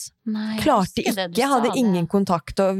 Klarte 0.63 1.03
ikke, 1.03 1.27
jeg 1.35 1.49
hadde 1.51 1.67
sa 1.67 1.75
det. 1.75 1.81
ingen 1.83 2.07
kontakt, 2.07 2.61
og 2.63 2.79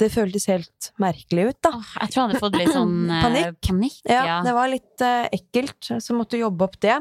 det 0.00 0.08
føltes 0.14 0.46
helt 0.48 0.88
merkelig 1.02 1.50
ut, 1.50 1.58
da. 1.66 1.72
Jeg 2.00 2.12
tror 2.14 2.22
jeg 2.22 2.28
hadde 2.30 2.40
fått 2.40 2.56
litt 2.56 2.72
sånn 2.72 2.94
eh, 3.12 3.24
Panikk. 3.26 3.58
panikk 3.68 3.98
Ja, 4.08 4.22
ja. 4.30 4.38
det 4.46 4.54
var 4.56 4.70
litt 4.72 5.04
uh, 5.04 5.26
ekkelt, 5.36 5.90
så 6.00 6.16
måtte 6.16 6.40
jobbe 6.40 6.64
opp 6.64 6.78
det. 6.80 6.96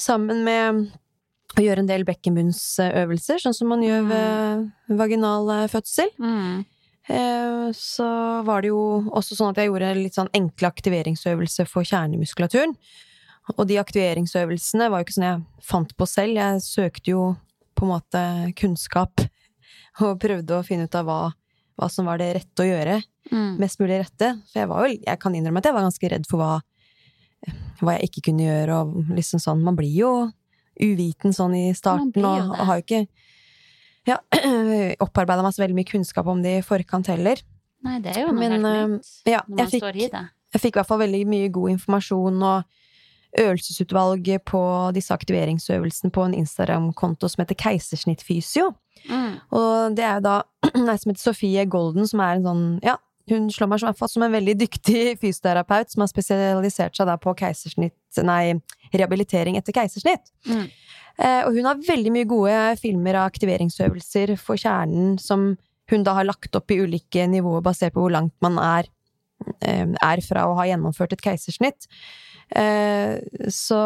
Sammen 0.00 0.40
med 0.46 0.86
å 1.56 1.64
gjøre 1.66 1.84
en 1.84 1.90
del 1.92 2.04
bekkenbunnsøvelser, 2.08 3.44
sånn 3.44 3.54
som 3.56 3.68
man 3.72 3.84
gjør 3.84 4.08
ved 4.08 4.96
vaginal 4.98 5.52
eh, 5.54 5.68
fødsel. 5.72 6.10
Mm. 6.20 6.64
Eh, 7.08 7.72
Så 7.72 8.06
var 8.46 8.62
det 8.62 8.68
jo 8.72 8.80
også 9.10 9.36
sånn 9.38 9.50
at 9.52 9.60
jeg 9.62 9.68
gjorde 9.70 9.94
litt 9.98 10.14
sånn 10.16 10.30
enkle 10.34 10.68
aktiveringsøvelser 10.70 11.68
for 11.70 11.82
kjernemuskulaturen. 11.86 12.74
Og 13.56 13.66
de 13.68 13.76
aktiveringsøvelsene 13.78 14.88
var 14.90 15.00
jo 15.02 15.06
ikke 15.06 15.16
sånn 15.18 15.28
jeg 15.28 15.42
fant 15.62 15.92
på 15.96 16.06
selv, 16.10 16.34
jeg 16.34 16.62
søkte 16.66 17.12
jo 17.12 17.24
på 17.76 17.86
en 17.86 17.92
måte 17.92 18.22
kunnskap 18.58 19.20
og 20.02 20.18
prøvde 20.22 20.56
å 20.58 20.64
finne 20.66 20.86
ut 20.88 20.94
av 20.98 21.04
hva, 21.06 21.20
hva 21.78 21.88
som 21.92 22.06
var 22.08 22.18
det 22.22 22.32
rette 22.40 22.64
å 22.64 22.70
gjøre 22.70 23.02
Mm. 23.26 23.56
mest 23.58 23.80
mulig 23.80 23.96
rette. 24.04 24.28
For 24.52 24.60
jeg 24.60 24.68
var 24.70 24.84
jo, 24.86 24.98
jeg 25.02 25.18
kan 25.18 25.34
innrømme 25.34 25.58
at 25.58 25.64
jeg 25.66 25.74
var 25.74 25.82
ganske 25.82 26.08
redd 26.12 26.26
for 26.30 26.38
hva, 26.38 26.60
hva 27.82 27.94
jeg 27.96 28.06
ikke 28.06 28.22
kunne 28.28 28.44
gjøre, 28.46 28.76
og 28.78 29.08
liksom 29.18 29.40
sånn. 29.42 29.64
Man 29.66 29.74
blir 29.74 29.90
jo 29.90 30.10
uviten 30.78 31.34
sånn 31.34 31.56
i 31.58 31.72
starten, 31.74 32.22
og, 32.22 32.52
og 32.54 32.62
har 32.68 32.78
jo 32.78 32.84
ikke 32.84 33.00
ja, 34.06 34.20
opparbeida 35.04 35.42
meg 35.44 35.54
så 35.56 35.64
veldig 35.64 35.76
mye 35.78 35.90
kunnskap 35.90 36.26
om 36.30 36.42
det 36.44 36.58
i 36.60 36.64
forkant 36.66 37.10
heller. 37.12 37.42
Nei, 37.86 37.98
det 38.02 38.14
er 38.16 38.24
jo 38.24 38.32
noe 38.32 38.40
Men, 38.40 38.96
nytt 38.96 39.28
Ja, 39.28 39.42
når 39.46 39.60
man 39.60 39.70
fikk, 39.72 39.84
står 39.84 39.98
i 40.00 40.08
det. 40.12 40.24
jeg 40.56 40.62
fikk 40.62 40.76
i 40.76 40.80
hvert 40.80 40.88
fall 40.90 41.02
veldig 41.04 41.22
mye 41.30 41.50
god 41.54 41.74
informasjon 41.76 42.42
og 42.46 42.76
øvelsesutvalg 43.36 44.28
på 44.48 44.60
disse 44.96 45.12
aktiveringsøvelsene 45.14 46.10
på 46.14 46.24
en 46.24 46.34
Instagram-konto 46.38 47.28
som 47.28 47.42
heter 47.42 47.58
Keisersnittfysio. 47.60 48.70
Mm. 49.10 49.34
Og 49.54 49.96
det 49.98 50.06
er 50.06 50.14
jo 50.18 50.24
da 50.24 50.36
ei 50.72 50.96
som 50.98 51.12
heter 51.12 51.22
Sofie 51.22 51.66
Golden, 51.70 52.08
som 52.08 52.22
er 52.24 52.38
en 52.38 52.46
sånn 52.48 52.64
Ja, 52.86 52.96
hun 53.30 53.48
slår 53.50 53.70
meg 53.70 53.82
som, 53.82 53.94
som 54.08 54.22
en 54.22 54.34
veldig 54.34 54.54
dyktig 54.60 55.16
fysioterapeut 55.22 55.90
som 55.90 56.04
har 56.04 56.10
spesialisert 56.10 56.98
seg 56.98 57.12
på 57.22 57.34
Nei, 58.24 58.56
rehabilitering 58.94 59.58
etter 59.58 59.74
keisersnitt. 59.76 60.30
Mm. 60.48 60.66
Eh, 61.16 61.40
og 61.46 61.56
hun 61.56 61.66
har 61.68 61.80
veldig 61.84 62.12
mye 62.14 62.28
gode 62.28 62.60
filmer 62.80 63.18
av 63.18 63.30
aktiveringsøvelser 63.30 64.34
for 64.40 64.60
kjernen 64.60 65.16
som 65.20 65.50
hun 65.90 66.04
da 66.06 66.16
har 66.18 66.26
lagt 66.28 66.56
opp 66.58 66.72
i 66.72 66.78
ulike 66.82 67.26
nivåer 67.30 67.64
basert 67.64 67.94
på 67.94 68.04
hvor 68.04 68.14
langt 68.14 68.34
man 68.44 68.58
er, 68.62 68.88
eh, 69.60 69.84
er 69.84 70.22
fra 70.24 70.46
å 70.48 70.56
ha 70.58 70.66
gjennomført 70.68 71.12
et 71.16 71.24
keisersnitt. 71.24 71.88
Eh, 72.54 73.18
så 73.52 73.82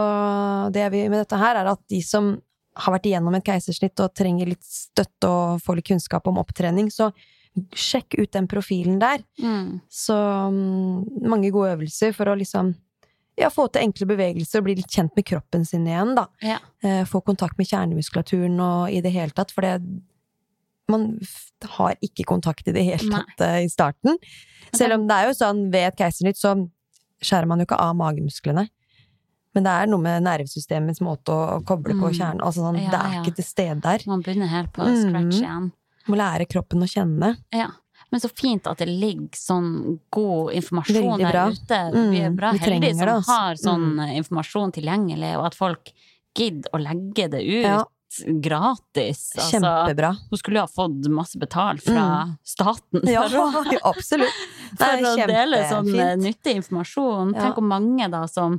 det 0.72 0.84
jeg 0.84 0.94
vil 0.94 1.10
med 1.10 1.24
dette 1.24 1.40
her, 1.40 1.56
er 1.56 1.72
at 1.72 1.82
de 1.88 2.00
som 2.04 2.34
har 2.80 2.94
vært 2.94 3.10
igjennom 3.10 3.34
et 3.36 3.46
keisersnitt 3.46 4.00
og 4.00 4.14
trenger 4.16 4.50
litt 4.52 4.64
støtte 4.64 5.28
og 5.28 5.62
får 5.64 5.80
litt 5.80 5.90
kunnskap 5.90 6.26
om 6.30 6.40
opptrening, 6.40 6.90
så 6.92 7.10
sjekk 7.74 8.14
ut 8.20 8.30
den 8.32 8.46
profilen 8.48 8.98
der. 9.02 9.22
Mm. 9.42 9.80
Så 9.90 10.14
mm, 10.14 11.26
mange 11.28 11.50
gode 11.50 11.74
øvelser 11.76 12.14
for 12.16 12.30
å 12.30 12.36
liksom 12.38 12.74
ja, 13.40 13.48
få 13.48 13.68
til 13.72 13.82
enkle 13.86 14.06
bevegelser 14.06 14.60
og 14.60 14.64
bli 14.68 14.74
litt 14.76 14.90
kjent 14.92 15.14
med 15.16 15.24
kroppen 15.26 15.64
sin 15.64 15.86
igjen, 15.88 16.14
da. 16.18 16.26
Ja. 16.44 16.58
Eh, 16.84 17.04
få 17.08 17.22
kontakt 17.24 17.56
med 17.58 17.66
kjernemuskulaturen 17.70 18.58
og 18.60 18.90
i 18.92 19.00
det 19.00 19.12
hele 19.14 19.30
tatt, 19.32 19.50
for 19.54 19.62
det 19.64 19.78
man 20.90 21.20
har 21.76 21.94
ikke 22.02 22.24
kontakt 22.26 22.66
i 22.68 22.72
det 22.74 22.82
hele 22.84 23.10
tatt 23.12 23.38
Nei. 23.38 23.64
i 23.64 23.70
starten. 23.70 24.18
Selv 24.74 24.96
om 24.98 25.06
det 25.06 25.16
er 25.16 25.28
jo 25.30 25.36
sånn 25.38 25.64
ved 25.72 25.86
et 25.92 25.96
keisersnitt 26.00 26.36
så 26.40 26.56
skjærer 27.22 27.46
man 27.46 27.60
jo 27.62 27.66
ikke 27.68 27.78
av 27.78 27.94
magemusklene. 27.98 28.66
Men 29.54 29.66
det 29.66 29.70
er 29.72 29.88
noe 29.90 30.02
med 30.02 30.22
nervesystemets 30.26 31.00
måte 31.02 31.34
å 31.34 31.60
koble 31.66 31.94
på 31.98 32.10
Mm. 32.10 32.14
kjernen. 32.18 32.40
Altså 32.40 32.62
sånn, 32.62 32.78
Ja, 32.82 32.90
det 32.90 33.00
er 33.00 33.12
ja. 33.14 33.22
ikke 33.22 33.34
til 33.36 33.44
stede 33.44 33.80
der. 33.82 33.98
Man 34.06 34.22
begynner 34.22 34.46
helt 34.48 34.72
på 34.72 34.82
Mm. 34.86 35.00
scratch 35.00 35.40
igjen. 35.42 35.72
Må 36.08 36.16
lære 36.16 36.46
kroppen 36.48 36.82
å 36.82 36.88
kjenne. 36.88 37.36
Ja. 37.52 37.68
Men 38.10 38.20
så 38.20 38.28
fint 38.34 38.66
at 38.66 38.78
det 38.78 38.88
ligger 38.88 39.36
sånn 39.38 39.98
god 40.10 40.52
informasjon 40.58 41.18
der 41.20 41.52
ute. 41.52 41.80
Vi 41.92 42.18
er 42.18 42.30
Mm, 42.30 42.36
bra 42.36 42.50
vi 42.52 42.58
heldige 42.58 42.96
som 42.98 43.08
altså. 43.08 43.30
har 43.36 43.54
sånn 43.60 43.84
mm. 43.98 44.16
informasjon 44.16 44.72
tilgjengelig, 44.72 45.36
og 45.38 45.46
at 45.46 45.54
folk 45.54 45.92
gidder 46.34 46.70
å 46.74 46.80
legge 46.82 47.28
det 47.30 47.42
ut 47.44 47.64
Ja. 47.68 47.84
gratis. 48.40 49.32
Altså, 49.36 49.60
Kjempebra. 49.60 50.10
hun 50.30 50.38
skulle 50.38 50.58
jo 50.58 50.64
ha 50.66 50.66
fått 50.72 51.06
masse 51.08 51.38
betalt 51.38 51.82
fra 51.84 52.36
staten 52.42 53.04
Ja, 53.06 53.28
for, 53.30 53.60
å, 53.62 53.78
absolutt. 53.92 54.40
for 54.78 55.06
å 55.12 55.14
dele 55.30 55.60
sånn 55.70 55.92
eh, 55.94 56.16
nyttig 56.18 56.56
informasjon. 56.62 57.34
Ja. 57.36 57.44
Tenk 57.46 57.58
om 57.62 57.68
mange 57.70 58.08
da 58.10 58.24
som, 58.26 58.58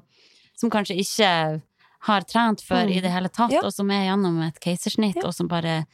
som 0.56 0.69
kanskje 0.71 0.95
ikke 1.01 1.34
har 2.08 2.21
trent 2.25 2.62
før 2.65 2.88
Mm. 2.88 2.93
i 2.95 3.01
det 3.04 3.12
hele 3.13 3.30
tatt, 3.30 3.54
og 3.63 3.73
som 3.73 3.91
er 3.91 4.08
gjennom 4.08 4.39
et 4.47 4.58
keisersnitt, 4.63 5.19
og 5.25 5.34
som 5.36 5.47
bare 5.51 5.86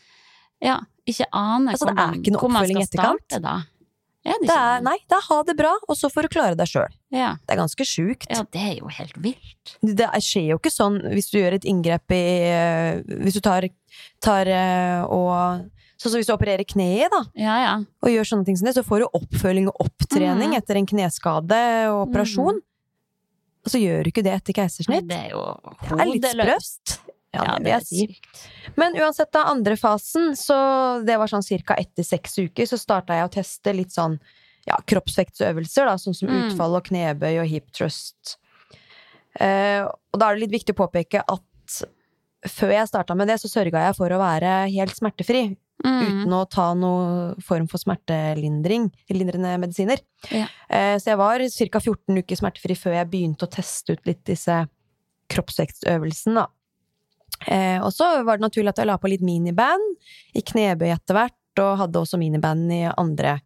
ja, 0.62 0.78
ikke 1.08 1.28
aner 1.32 1.76
Altså, 1.76 1.88
hvor, 1.88 1.96
det 1.96 2.06
er 2.06 2.20
ikke 2.22 2.34
noe 2.36 2.42
hvor 2.44 2.54
man 2.54 2.64
oppfølging 2.64 2.80
skal 2.84 2.88
etterkant. 2.92 3.26
starte 3.28 3.44
da. 3.44 3.56
Er 4.28 4.42
det 4.42 4.48
Det 4.50 4.56
er, 4.60 4.82
nei, 4.84 4.98
det 5.08 5.16
er 5.16 5.24
ha 5.30 5.38
det 5.48 5.56
bra, 5.56 5.72
og 5.88 5.96
så 5.96 6.10
får 6.12 6.28
du 6.28 6.34
klare 6.34 6.58
deg 6.60 6.68
sjøl. 6.68 6.92
Ja. 7.16 7.30
Det 7.48 7.54
er 7.56 7.62
ganske 7.62 7.86
sjukt. 7.88 8.28
ja, 8.30 8.44
det 8.52 8.64
er 8.64 8.76
jo 8.82 8.92
helt 8.92 9.16
vilt. 9.24 9.78
Det 9.82 10.04
er- 10.04 10.24
skjer 10.24 10.50
jo 10.52 10.58
ikke 10.60 10.74
sånn 10.74 11.00
hvis 11.14 11.32
du 11.32 11.40
gjør 11.40 11.56
et 11.56 11.64
inngrep 11.66 12.12
i 12.12 12.24
eh, 12.52 13.02
Hvis 13.24 13.40
du 13.40 13.42
tar, 13.42 13.70
tar 14.20 14.48
eh, 14.52 15.04
og 15.08 15.66
Sånn 15.98 16.12
som 16.14 16.20
hvis 16.22 16.28
du 16.30 16.34
opererer 16.36 16.62
kneet, 16.62 17.10
da, 17.10 17.24
Ja, 17.34 17.56
ja. 17.58 17.76
og 18.06 18.10
gjør 18.12 18.28
sånne 18.30 18.46
ting 18.46 18.58
som 18.60 18.68
det, 18.68 18.76
så 18.78 18.84
får 18.86 19.02
du 19.02 19.08
oppfølging 19.18 19.66
og 19.72 19.80
opptrening 19.82 20.52
mm. 20.54 20.58
etter 20.60 20.78
en 20.78 20.86
kneskade 20.86 21.62
og 21.90 22.04
operasjon. 22.12 22.60
Og 23.66 23.72
så 23.74 23.82
gjør 23.82 24.06
du 24.06 24.12
ikke 24.12 24.22
det 24.22 24.36
etter 24.36 24.54
keisersnitt. 24.54 25.08
det 25.10 25.18
er 25.18 25.32
jo 25.34 25.42
Det 25.58 25.98
er 25.98 26.06
litt 26.06 26.28
hodeløst. 26.30 27.00
Ja, 27.46 27.58
det 27.62 27.74
er 27.76 27.86
sykt. 27.86 28.42
Men 28.76 28.96
uansett, 28.98 29.32
da, 29.36 29.44
andre 29.52 29.78
fasen, 29.78 30.34
så 30.36 30.58
det 31.06 31.18
var 31.20 31.28
sånn 31.32 31.46
cirka 31.46 31.76
etter 31.78 32.04
seks 32.04 32.38
uker, 32.40 32.66
så 32.66 32.78
starta 32.82 33.14
jeg 33.18 33.28
å 33.28 33.34
teste 33.38 33.74
litt 33.76 33.94
sånn 33.94 34.18
ja, 34.68 34.76
kroppsvektsøvelser, 34.86 35.86
da, 35.88 35.94
sånn 35.96 36.16
som 36.18 36.28
Mm. 36.28 36.50
utfall 36.50 36.76
og 36.76 36.84
knebøy 36.90 37.40
og 37.40 37.48
hip 37.48 37.70
thrust. 37.72 38.36
Eh, 39.40 39.84
og 39.86 40.20
da 40.20 40.30
er 40.30 40.36
det 40.36 40.42
litt 40.48 40.58
viktig 40.60 40.74
å 40.76 40.82
påpeke 40.88 41.22
at 41.24 41.84
før 42.48 42.74
jeg 42.74 42.90
starta 42.90 43.16
med 43.16 43.28
det, 43.28 43.38
så 43.40 43.48
sørga 43.48 43.86
jeg 43.88 43.96
for 43.96 44.10
å 44.10 44.20
være 44.20 44.70
helt 44.74 44.96
smertefri. 44.96 45.58
Mm. 45.86 46.02
Uten 46.02 46.34
å 46.34 46.50
ta 46.50 46.74
noen 46.74 47.36
form 47.46 47.68
for 47.70 47.78
smertelindring, 47.78 48.90
lindrende 49.14 49.54
medisiner. 49.62 50.00
Ja. 50.34 50.48
Eh, 50.70 50.98
så 50.98 51.12
jeg 51.14 51.18
var 51.18 51.38
ca. 51.40 51.80
14 51.80 52.18
uker 52.18 52.36
smertefri 52.40 52.76
før 52.76 52.96
jeg 52.98 53.10
begynte 53.12 53.46
å 53.46 53.52
teste 53.52 53.94
ut 53.94 54.06
litt 54.10 54.24
disse 54.26 54.68
kroppsvektsøvelsene 55.30 56.34
da. 56.42 56.48
Eh, 57.46 57.78
og 57.84 57.92
så 57.94 58.10
var 58.26 58.38
det 58.38 58.48
naturlig 58.48 58.74
at 58.74 58.82
jeg 58.82 58.90
la 58.90 58.98
på 59.00 59.12
litt 59.12 59.26
miniband 59.26 59.84
i 60.38 60.44
knebøy 60.46 60.90
etter 60.94 61.18
hvert, 61.18 61.62
og 61.62 61.78
hadde 61.82 62.02
også 62.02 62.20
miniband 62.22 62.72
i 62.74 62.84
andre 62.90 63.40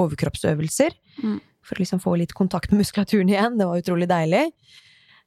overkroppsøvelser. 0.00 0.96
Mm. 1.22 1.38
For 1.64 1.76
å 1.76 1.84
liksom 1.84 2.00
få 2.02 2.16
litt 2.20 2.34
kontakt 2.36 2.72
med 2.72 2.82
muskulaturen 2.82 3.30
igjen. 3.30 3.58
Det 3.60 3.68
var 3.68 3.80
utrolig 3.80 4.08
deilig. 4.10 4.48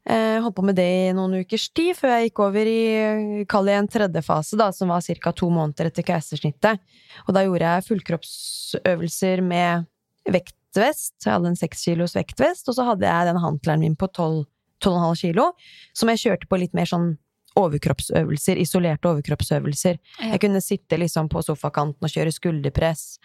Eh, 0.08 0.38
holdt 0.44 0.56
på 0.56 0.66
med 0.66 0.78
det 0.78 0.88
i 0.88 1.16
noen 1.16 1.40
ukers 1.42 1.68
tid, 1.76 1.96
før 1.98 2.14
jeg 2.16 2.30
gikk 2.30 2.42
over 2.46 2.70
i 2.70 3.46
kall 3.50 3.68
det 3.68 3.78
en 3.78 3.90
tredje 3.92 4.24
fase, 4.24 4.60
da, 4.60 4.70
som 4.72 4.94
var 4.94 5.04
ca. 5.04 5.34
to 5.34 5.50
måneder 5.52 5.90
etter 5.90 6.06
keisersnittet. 6.08 6.84
Og 7.26 7.34
da 7.36 7.44
gjorde 7.44 7.74
jeg 7.74 7.88
fullkroppsøvelser 7.90 9.42
med 9.44 9.88
vektvest. 10.32 11.18
Jeg 11.26 11.34
hadde 11.34 11.52
en 11.52 11.60
seks 11.60 11.84
kilos 11.90 12.16
vektvest, 12.16 12.70
og 12.70 12.78
så 12.78 12.86
hadde 12.88 13.10
jeg 13.10 13.28
den 13.32 13.42
hantleren 13.44 13.84
min 13.84 13.98
på 14.00 14.08
12 14.14 14.46
12,5 14.84 15.16
kilo, 15.22 15.52
som 15.98 16.12
jeg 16.12 16.24
kjørte 16.24 16.50
på 16.50 16.60
litt 16.62 16.76
mer 16.78 16.90
sånn 16.90 17.16
overkroppsøvelser, 17.58 18.60
isolerte 18.62 19.10
overkroppsøvelser. 19.10 19.98
Ja. 20.22 20.32
Jeg 20.36 20.42
kunne 20.46 20.62
sitte 20.64 21.00
liksom 21.02 21.30
på 21.34 21.42
sofakanten 21.46 22.04
og 22.08 22.14
kjøre 22.14 22.34
skulderpress, 22.36 23.18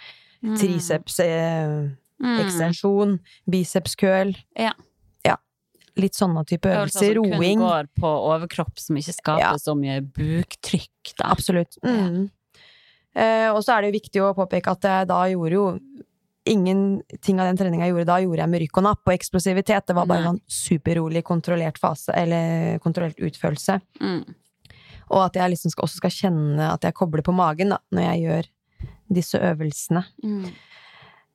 Mm. 0.42 0.56
triceps, 0.58 1.20
eh, 1.20 1.88
Mm. 2.22 2.38
ekstensjon, 2.40 3.18
bicepskøl. 3.50 4.34
Ja. 4.58 4.72
ja. 5.24 5.36
Litt 5.96 6.14
sånne 6.14 6.44
type 6.46 6.66
Øvelser 6.70 7.14
Roing. 7.16 7.32
som 7.32 7.40
kun 7.42 7.58
går 7.58 7.88
på 8.00 8.10
overkropp, 8.32 8.78
som 8.78 8.96
ikke 8.96 9.14
skaper 9.14 9.38
Ja. 9.40 9.52
så 9.58 9.74
mye 9.78 10.00
buktrykk, 10.00 11.16
da. 11.18 11.30
Absolutt. 11.30 11.78
Mm. 11.84 12.30
Eh, 13.14 13.48
og 13.52 13.62
så 13.62 13.76
er 13.76 13.82
det 13.82 13.92
jo 13.92 13.98
viktig 14.00 14.22
å 14.22 14.34
påpeke 14.34 14.70
at 14.72 14.80
jeg 14.82 15.08
da 15.08 15.24
gjorde 15.28 15.52
jo 15.52 15.78
ingenting 16.44 17.40
av 17.40 17.46
den 17.46 17.58
treninga 17.58 17.86
jeg 17.86 17.94
gjorde 17.94 18.08
da, 18.08 18.18
gjorde 18.22 18.42
jeg 18.42 18.52
med 18.52 18.62
rykk 18.64 18.80
og 18.80 18.86
napp 18.88 19.08
og 19.08 19.14
eksplosivitet. 19.14 19.86
Det 19.88 19.96
var 19.96 20.08
bare 20.10 20.32
en 20.32 20.40
superrolig, 20.50 21.22
kontrollert 21.26 21.78
fase, 21.78 22.14
eller 22.18 22.80
kontrollert 22.82 23.20
utførelse. 23.22 23.78
Mm. 24.02 24.24
Og 25.12 25.20
at 25.26 25.38
jeg 25.38 25.54
liksom 25.54 25.74
skal, 25.74 25.86
også 25.86 26.00
skal 26.02 26.14
kjenne 26.16 26.72
at 26.72 26.84
jeg 26.86 26.96
kobler 26.98 27.24
på 27.26 27.34
magen 27.36 27.74
da, 27.74 27.78
når 27.94 28.06
jeg 28.08 28.26
gjør 28.26 28.50
disse 29.12 29.38
øvelsene. 29.38 30.04
Mm. 30.24 30.50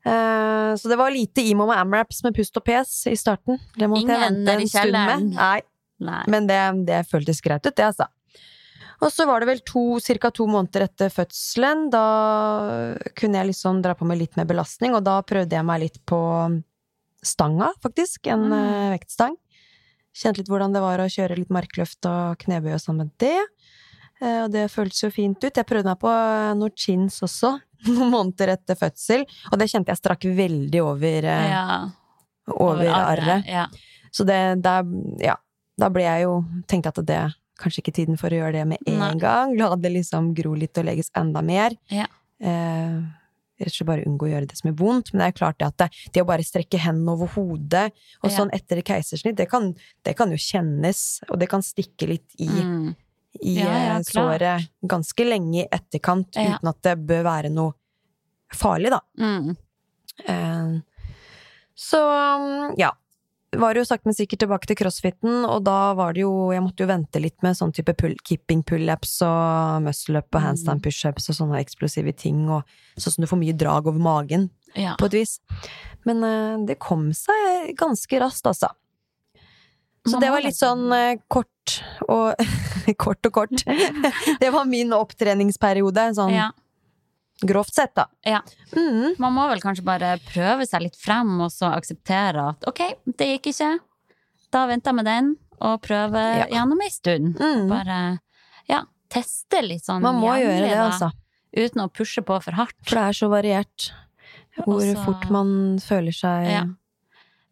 Eh, 0.07 0.75
så 0.75 0.91
det 0.91 0.99
var 0.99 1.13
lite 1.13 1.43
imo 1.45 1.67
med 1.69 1.77
amraps 1.77 2.23
med 2.25 2.35
pust 2.35 2.57
og 2.59 2.65
pes 2.67 2.99
i 3.11 3.15
starten. 3.19 3.59
Det 3.77 3.89
måtte 3.91 4.11
jeg 4.11 4.23
vente 4.23 4.55
en 4.57 4.69
stund 4.71 4.97
med. 4.97 5.25
Nei, 5.37 5.59
Nei. 6.03 6.21
men 6.31 6.47
det, 6.49 6.61
det 6.89 7.03
føltes 7.11 7.41
greit 7.43 7.65
ut, 7.65 7.75
det, 7.75 7.91
altså. 7.91 8.09
Og 9.01 9.11
så 9.13 9.27
var 9.29 9.39
det 9.43 9.47
vel 9.51 9.59
to, 9.61 9.99
cirka 10.01 10.31
to 10.33 10.47
måneder 10.49 10.87
etter 10.87 11.11
fødselen. 11.13 11.89
Da 11.93 12.05
kunne 13.17 13.37
jeg 13.41 13.51
liksom 13.51 13.81
dra 13.85 13.93
på 13.97 14.07
med 14.09 14.17
litt 14.17 14.37
mer 14.39 14.47
belastning, 14.49 14.95
og 14.97 15.03
da 15.05 15.19
prøvde 15.21 15.53
jeg 15.53 15.65
meg 15.67 15.83
litt 15.83 15.99
på 16.09 16.17
stanga, 17.23 17.71
faktisk. 17.83 18.25
En 18.33 18.47
Mm. 18.49 18.53
eh, 18.57 18.97
vektstang. 18.97 19.35
Kjente 20.17 20.37
litt 20.41 20.47
hvordan 20.49 20.73
det 20.73 20.81
var 20.81 20.97
å 20.97 21.05
kjøre 21.09 21.37
litt 21.37 21.49
markløft 21.53 22.05
og 22.09 22.37
knebøy 22.39 22.73
og 22.73 22.79
sånn 22.81 22.97
med 22.97 23.11
det. 23.19 23.37
Eh, 24.21 24.43
Og 24.45 24.51
det 24.51 24.71
føltes 24.71 25.03
jo 25.03 25.09
fint 25.11 25.37
ut. 25.43 25.53
Jeg 25.53 25.65
prøvde 25.65 25.85
meg 25.85 25.99
på 25.99 26.09
eh, 26.09 26.53
noen 26.55 26.73
chins 26.75 27.21
også, 27.21 27.59
noen 27.87 28.09
måneder 28.09 28.55
etter 28.57 28.75
fødsel. 28.75 29.25
Og 29.51 29.59
det 29.59 29.69
kjente 29.69 29.89
jeg 29.93 29.97
strakk 30.01 30.23
veldig 30.25 30.81
over, 30.81 31.21
ja. 31.23 31.89
over, 32.49 32.87
over 32.87 32.93
arret. 32.93 33.45
Ja. 33.45 33.67
Så 34.11 34.25
det, 34.25 34.61
der, 34.63 34.83
ja, 35.21 35.35
da 35.77 35.89
ble 35.89 36.01
jeg 36.01 36.23
jo 36.23 36.43
Tenkte 36.65 36.89
at 36.89 37.05
det 37.05 37.21
kanskje 37.57 37.81
ikke 37.83 37.93
tiden 37.99 38.17
for 38.17 38.29
å 38.33 38.39
gjøre 38.39 38.53
det 38.59 38.65
med 38.67 38.77
en 38.87 38.99
Nei. 38.99 39.13
gang. 39.21 39.55
La 39.57 39.75
det 39.75 39.91
liksom 39.91 40.33
gro 40.37 40.53
litt 40.55 40.77
og 40.77 40.85
legges 40.85 41.11
enda 41.17 41.41
mer. 41.41 41.75
Ja. 41.89 42.05
Eh, 42.39 42.97
rett 43.59 43.71
og 43.71 43.73
slett 43.73 43.87
bare 43.89 44.05
unngå 44.05 44.27
å 44.27 44.31
gjøre 44.31 44.47
det 44.51 44.57
som 44.59 44.69
er 44.69 44.75
vondt. 44.77 45.11
Men 45.13 45.23
det 45.23 45.27
er 45.31 45.37
klart 45.39 45.57
det 45.57 45.67
at 45.67 45.77
det, 45.77 45.89
det 46.13 46.21
å 46.21 46.27
bare 46.29 46.45
strekke 46.45 46.77
hendene 46.77 47.15
over 47.15 47.27
hodet 47.33 47.91
og 48.23 48.29
Ja. 48.29 48.35
sånn 48.37 48.51
etter 48.53 48.81
keisersnitt, 48.85 49.35
det 49.35 49.49
kan, 49.49 49.75
det 50.05 50.15
kan 50.15 50.29
jo 50.29 50.37
kjennes, 50.37 51.21
og 51.31 51.39
det 51.39 51.49
kan 51.49 51.61
stikke 51.65 52.07
litt 52.07 52.29
i, 52.37 52.47
Mm. 52.47 52.95
i 53.41 53.55
Ja, 53.59 53.97
eh, 53.97 53.99
såret 54.03 54.69
ganske 54.85 55.25
lenge 55.25 55.63
i 55.63 55.67
etterkant, 55.71 56.29
uten 56.37 56.67
at 56.69 56.81
det 56.83 56.95
bør 57.07 57.23
være 57.23 57.49
noe 57.51 57.73
farlig, 58.53 58.89
da. 58.91 58.99
Mm. 59.19 59.57
Eh, 60.25 60.81
Så 61.75 61.99
ja. 62.77 62.91
Var 63.57 63.77
jo 63.79 63.83
sakte, 63.87 64.05
men 64.09 64.13
sikkert 64.17 64.43
tilbake 64.43 64.67
til 64.69 64.77
crossfiten, 64.77 65.39
og 65.49 65.63
da 65.65 65.93
var 65.97 66.13
det 66.13 66.21
jo 66.21 66.51
Jeg 66.53 66.61
måtte 66.61 66.83
jo 66.83 66.89
vente 66.91 67.21
litt 67.23 67.41
med 67.45 67.57
sånn 67.57 67.73
type 67.73 67.93
pull, 67.97 68.13
keeping 68.27 68.61
pullups 68.67 69.15
og 69.25 69.81
muscle 69.87 70.21
up 70.21 70.35
og 70.37 70.43
handstand 70.45 70.83
pushups 70.85 71.29
og 71.31 71.37
sånne 71.39 71.61
eksplosive 71.63 72.13
ting, 72.17 72.43
og 72.53 72.63
sånn 72.97 73.15
som 73.17 73.25
du 73.25 73.29
får 73.31 73.41
mye 73.41 73.57
drag 73.57 73.87
over 73.89 73.99
magen, 73.99 74.49
Ja. 74.77 74.95
på 74.99 75.05
et 75.09 75.13
vis. 75.17 75.39
Men 76.05 76.21
uh, 76.23 76.65
det 76.67 76.77
kom 76.79 77.09
seg 77.17 77.73
ganske 77.79 78.19
raskt, 78.21 78.45
altså. 78.45 78.69
Så 80.07 80.21
det 80.21 80.29
var 80.31 80.39
litt 80.45 80.55
sånn 80.55 80.85
uh, 80.93 81.17
kort 81.33 81.81
og 82.07 82.37
Kort 82.95 83.25
og 83.27 83.33
kort. 83.41 83.63
det 84.39 84.49
var 84.53 84.63
min 84.69 84.93
opptreningsperiode, 84.95 86.05
sånn 86.15 86.31
ja. 86.37 86.51
Grovt 87.45 87.73
sett, 87.75 87.93
da. 87.95 88.05
Ja. 88.25 88.41
Mm. 88.75 89.15
Man 89.19 89.33
må 89.33 89.47
vel 89.49 89.59
kanskje 89.61 89.83
bare 89.85 90.15
prøve 90.31 90.65
seg 90.67 90.81
litt 90.81 90.95
frem, 90.95 91.39
og 91.41 91.51
så 91.53 91.69
akseptere 91.75 92.49
at 92.55 92.63
ok, 92.67 92.81
det 93.17 93.27
gikk 93.41 93.51
ikke. 93.53 93.79
Da 94.51 94.65
venter 94.67 94.89
jeg 94.93 94.95
med 94.95 95.05
den, 95.05 95.35
og 95.61 95.81
prøver 95.81 96.39
Ja. 96.39 96.47
gjennom 96.47 96.81
ei 96.81 96.89
stund. 96.89 97.37
Mm. 97.37 97.67
Bare 97.69 98.19
ja, 98.69 98.83
teste 99.09 99.61
litt 99.63 99.83
sånn 99.85 100.01
Man 100.01 100.15
må 100.21 100.33
gjøre 100.37 100.59
det, 100.61 100.73
da, 100.75 100.89
altså. 100.89 101.11
Uten 101.55 101.81
å 101.85 101.91
pushe 101.91 102.21
på 102.25 102.41
for 102.43 102.51
hardt. 102.53 102.75
For 102.85 102.95
det 102.95 103.05
er 103.09 103.13
så 103.13 103.29
variert 103.29 103.91
hvor 104.65 104.81
Også- 104.81 105.05
fort 105.05 105.29
man 105.29 105.77
føler 105.79 106.11
seg 106.13 106.49
Ja. 106.51 106.65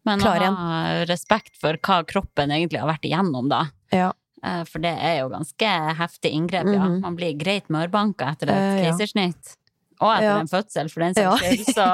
Men 0.04 0.20
Klar 0.20 0.38
å 0.38 0.54
ha 0.56 1.04
respekt 1.04 1.56
for 1.58 1.74
hva 1.78 2.04
kroppen 2.06 2.50
egentlig 2.50 2.78
har 2.78 2.86
vært 2.88 3.02
igjennom, 3.10 3.48
da. 3.48 3.70
Ja. 3.92 4.12
Eh, 4.42 4.62
For 4.64 4.78
det 4.78 4.96
er 5.00 5.18
jo 5.22 5.28
ganske 5.30 5.96
heftig 5.96 6.32
inngrep, 6.32 6.64
ja. 6.72 6.78
Mhm. 6.86 7.00
Man 7.00 7.16
blir 7.16 7.36
greit 7.36 7.66
mørbanka 7.68 8.30
etter 8.36 8.48
et 8.50 8.54
Eh, 8.54 8.84
keisersnitt. 8.92 9.56
Og 10.00 10.10
etter 10.12 10.26
Ja. 10.28 10.40
en 10.40 10.48
fødsel, 10.48 10.90
for 10.92 11.00
den 11.00 11.14
Ja. 11.16 11.36
saks 11.36 11.62
skyld. 11.62 11.74
Så, 11.74 11.88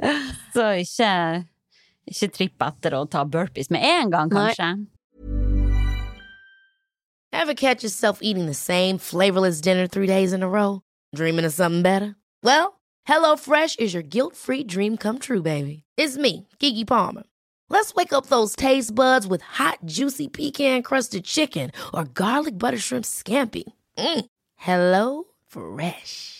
så 0.54 0.68
ikke, 0.80 1.44
ikke 2.08 2.28
tripp 2.32 2.62
etter 2.62 2.96
å 2.96 3.04
ta 3.10 3.24
burpees 3.24 3.70
med 3.70 3.82
en 3.84 4.10
gang, 4.10 4.28
Nei. 4.32 4.54
kanskje. 4.54 4.86
Ever 7.32 7.54
catch 7.54 7.82
yourself 7.84 8.18
eating 8.22 8.46
the 8.46 8.54
same 8.54 8.98
flavorless 8.98 9.60
dinner 9.60 9.86
three 9.86 10.06
days 10.06 10.32
in 10.32 10.42
a 10.42 10.48
row? 10.48 10.82
Dreaming 11.14 11.44
of 11.44 11.52
something 11.52 11.82
better? 11.82 12.16
Well, 12.42 12.80
HelloFresh 13.08 13.78
is 13.78 13.94
your 13.94 14.02
guilt 14.02 14.34
free 14.36 14.64
dream 14.64 14.96
come 14.96 15.18
true, 15.18 15.40
baby. 15.42 15.84
It's 15.96 16.16
me, 16.16 16.48
Gigi 16.58 16.84
Palmer. 16.84 17.22
Let's 17.68 17.94
wake 17.94 18.12
up 18.12 18.26
those 18.26 18.56
taste 18.56 18.94
buds 18.94 19.26
with 19.28 19.42
hot, 19.42 19.78
juicy 19.84 20.26
pecan 20.28 20.82
crusted 20.82 21.24
chicken 21.24 21.70
or 21.94 22.04
garlic 22.04 22.58
butter 22.58 22.78
shrimp 22.78 23.04
scampi. 23.04 23.62
Mm. 23.96 24.24
Hello 24.56 25.24
Fresh. 25.46 26.39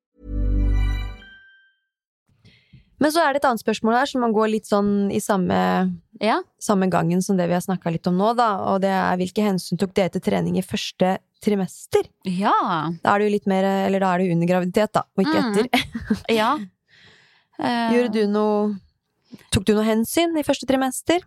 Men 3.01 3.11
så 3.11 3.23
er 3.25 3.33
det 3.33 3.41
et 3.41 3.47
annet 3.49 3.63
spørsmål 3.63 3.95
her, 3.97 4.09
som 4.11 4.21
man 4.21 4.33
går 4.35 4.51
litt 4.53 4.67
sånn 4.69 5.09
i 5.11 5.17
samme, 5.23 5.57
Ja. 6.21 6.35
samme 6.61 6.85
gangen 6.93 7.21
som 7.25 7.35
det 7.37 7.47
vi 7.49 7.55
har 7.57 7.63
snakka 7.65 7.89
litt 7.91 8.05
om 8.07 8.15
nå, 8.19 8.35
da. 8.37 8.51
Og 8.69 8.81
det 8.83 8.91
er 8.93 9.17
hvilke 9.17 9.41
hensyn 9.41 9.79
tok 9.81 9.95
dere 9.97 10.11
til 10.13 10.21
trening 10.21 10.57
i 10.59 10.61
første 10.61 11.15
trimester? 11.41 12.05
Ja. 12.29 12.53
Da 13.01 13.15
er 13.15 13.19
det 13.23 13.25
jo 13.31 13.33
litt 13.33 13.47
mer 13.49 13.65
Eller 13.65 13.99
da 13.99 14.13
er 14.13 14.19
det 14.21 14.31
under 14.35 14.47
graviditet, 14.47 14.91
da, 14.93 15.01
og 15.17 15.25
ikke 15.25 15.41
Mm. 15.41 15.49
etter. 15.49 15.65
ja. 16.29 16.51
Gjorde 17.93 18.13
du 18.13 18.27
noe 18.27 18.79
Tok 19.51 19.63
du 19.65 19.73
noe 19.77 19.85
hensyn 19.87 20.35
i 20.37 20.43
første 20.43 20.67
trimester? 20.67 21.21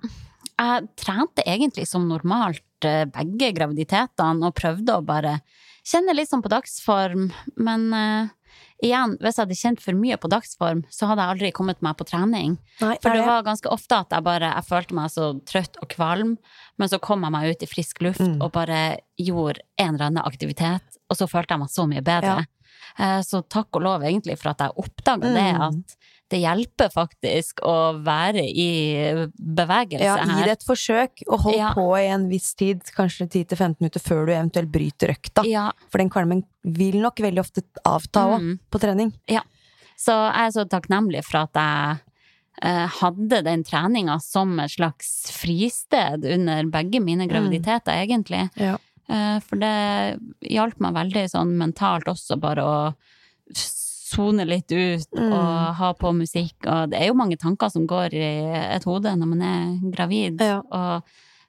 Jeg 0.58 0.88
trente 1.00 1.42
egentlig 1.48 1.86
som 1.88 2.04
normalt 2.06 2.60
eh, 2.84 3.06
begge 3.06 3.48
graviditetene, 3.56 4.44
og 4.44 4.54
prøvde 4.54 4.92
å 4.98 5.04
bare 5.04 5.38
kjenne 5.84 6.14
litt 6.14 6.28
sånn 6.30 6.42
på 6.44 6.52
dagsform. 6.52 7.30
Men 7.56 7.86
eh, 7.96 8.28
igjen, 8.82 9.16
hvis 9.20 9.36
jeg 9.38 9.44
hadde 9.46 9.56
kjent 9.60 9.80
for 9.80 9.92
mye 9.94 10.16
på 10.20 10.28
dagsform, 10.28 10.82
så 10.90 11.06
hadde 11.06 11.22
jeg 11.22 11.34
aldri 11.36 11.52
kommet 11.52 11.80
meg 11.82 11.96
på 11.96 12.04
trening. 12.08 12.58
Nei, 12.80 12.96
For 13.00 13.10
det 13.14 13.24
var 13.26 13.42
ganske 13.46 13.70
ofte 13.72 13.96
at 14.00 14.10
jeg 14.10 14.22
bare 14.26 14.50
jeg 14.54 14.64
følte 14.68 14.94
meg 14.94 15.10
så 15.10 15.28
trøtt 15.46 15.76
og 15.82 15.88
kvalm, 15.88 16.36
men 16.78 16.88
så 16.88 16.98
kom 17.00 17.22
jeg 17.22 17.32
meg 17.32 17.50
ut 17.54 17.62
i 17.62 17.66
frisk 17.70 18.02
luft 18.02 18.20
Mm. 18.20 18.42
og 18.42 18.52
bare 18.52 18.98
gjorde 19.18 19.60
en 19.78 19.94
eller 19.94 20.06
annen 20.06 20.24
aktivitet, 20.24 20.82
og 21.08 21.16
så 21.16 21.28
følte 21.28 21.54
jeg 21.54 21.60
meg 21.60 21.68
så 21.68 21.86
mye 21.88 22.02
bedre. 22.02 22.46
Ja. 22.98 23.22
Så 23.22 23.42
takk 23.48 23.68
og 23.74 23.82
lov 23.82 24.02
egentlig 24.02 24.36
for 24.38 24.50
at 24.50 24.58
jeg 24.58 24.70
oppdaga 24.76 25.32
det, 25.34 25.54
Mm. 25.54 25.62
at 25.62 25.96
det 26.32 26.40
hjelper 26.40 26.88
faktisk 26.90 27.60
å 27.68 27.74
være 28.04 28.42
i 28.48 28.68
bevegelse 29.36 30.00
her. 30.00 30.22
Ja, 30.24 30.38
gi 30.38 30.44
det 30.48 30.54
et 30.56 30.64
forsøk, 30.66 31.22
og 31.28 31.40
hold 31.44 31.56
Ja. 31.58 31.72
på 31.76 31.84
i 32.00 32.06
en 32.08 32.28
viss 32.30 32.54
tid, 32.54 32.80
kanskje 32.96 33.28
10-15 33.28 33.76
minutter 33.80 34.00
før 34.00 34.26
du 34.26 34.32
eventuelt 34.32 34.70
bryter 34.72 35.12
økta. 35.14 35.44
Ja, 35.46 35.70
For 35.90 35.98
den 35.98 36.10
kvalmen 36.10 36.44
vil 36.64 36.96
nok 37.02 37.16
veldig 37.16 37.40
ofte 37.44 37.62
avta 37.84 38.24
òg, 38.36 38.40
Mm. 38.40 38.58
på 38.70 38.80
trening. 38.80 39.12
så 39.96 40.32
jeg 40.32 40.46
er 40.46 40.50
så 40.50 40.64
takknemlig 40.68 41.24
for 41.24 41.38
at 41.44 41.52
jeg 41.54 42.00
eh, 42.62 42.86
hadde 42.86 43.42
den 43.44 43.64
treninga 43.64 44.20
som 44.22 44.58
et 44.60 44.70
slags 44.70 45.30
fristed 45.32 46.24
under 46.24 46.62
begge 46.64 47.00
mine 47.02 47.26
graviditeter, 47.28 47.92
egentlig. 48.06 48.48
Ja. 48.56 48.76
Eh, 49.08 49.40
For 49.40 49.56
det 49.56 50.18
hjalp 50.40 50.78
meg 50.80 50.94
veldig 50.94 51.24
sånn 51.30 51.56
mentalt 51.58 52.04
også, 52.04 52.38
bare 52.40 52.62
å 52.62 52.94
sone 54.14 54.44
litt 54.46 54.70
ut 54.72 55.10
Mm. 55.18 55.32
og 55.32 55.74
ha 55.80 55.92
på 55.94 56.12
musikk. 56.16 56.54
Og 56.66 56.90
det 56.90 57.00
er 57.00 57.06
jo 57.10 57.14
mange 57.18 57.36
tanker 57.38 57.70
som 57.70 57.86
går 57.86 58.14
i 58.14 58.30
et 58.76 58.84
hode 58.84 59.12
når 59.16 59.26
man 59.34 59.42
er 59.42 59.90
gravid. 59.90 60.40
Ja. 60.40 60.60
Og 60.70 61.02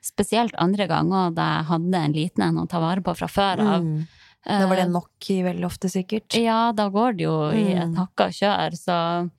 spesielt 0.05 0.53
andre 0.61 0.87
ganger 0.87 1.33
da 1.33 1.47
jeg 1.57 1.65
hadde 1.71 1.95
en 2.03 2.13
liten 2.13 2.43
en 2.43 2.57
å 2.61 2.67
ta 2.69 2.79
vare 2.79 3.01
på 3.01 3.15
fra 3.17 3.27
før 3.27 3.59
av. 3.65 3.81
Mm. 3.83 4.07
Da 4.45 4.67
var 4.67 4.75
det 4.75 4.85
Eh, 4.85 4.91
nok 4.93 5.29
i 5.33 5.41
veldig 5.41 5.65
ofte, 5.65 5.89
sikkert. 5.89 6.35
Ja, 6.37 6.71
da 6.71 6.89
går 6.89 7.17
det 7.17 7.23
jo 7.25 7.49
i 7.49 7.71
et 7.73 7.87
Mm. 7.89 7.95
hakka 7.97 8.27
kjør, 8.29 8.75
så 8.77 9.31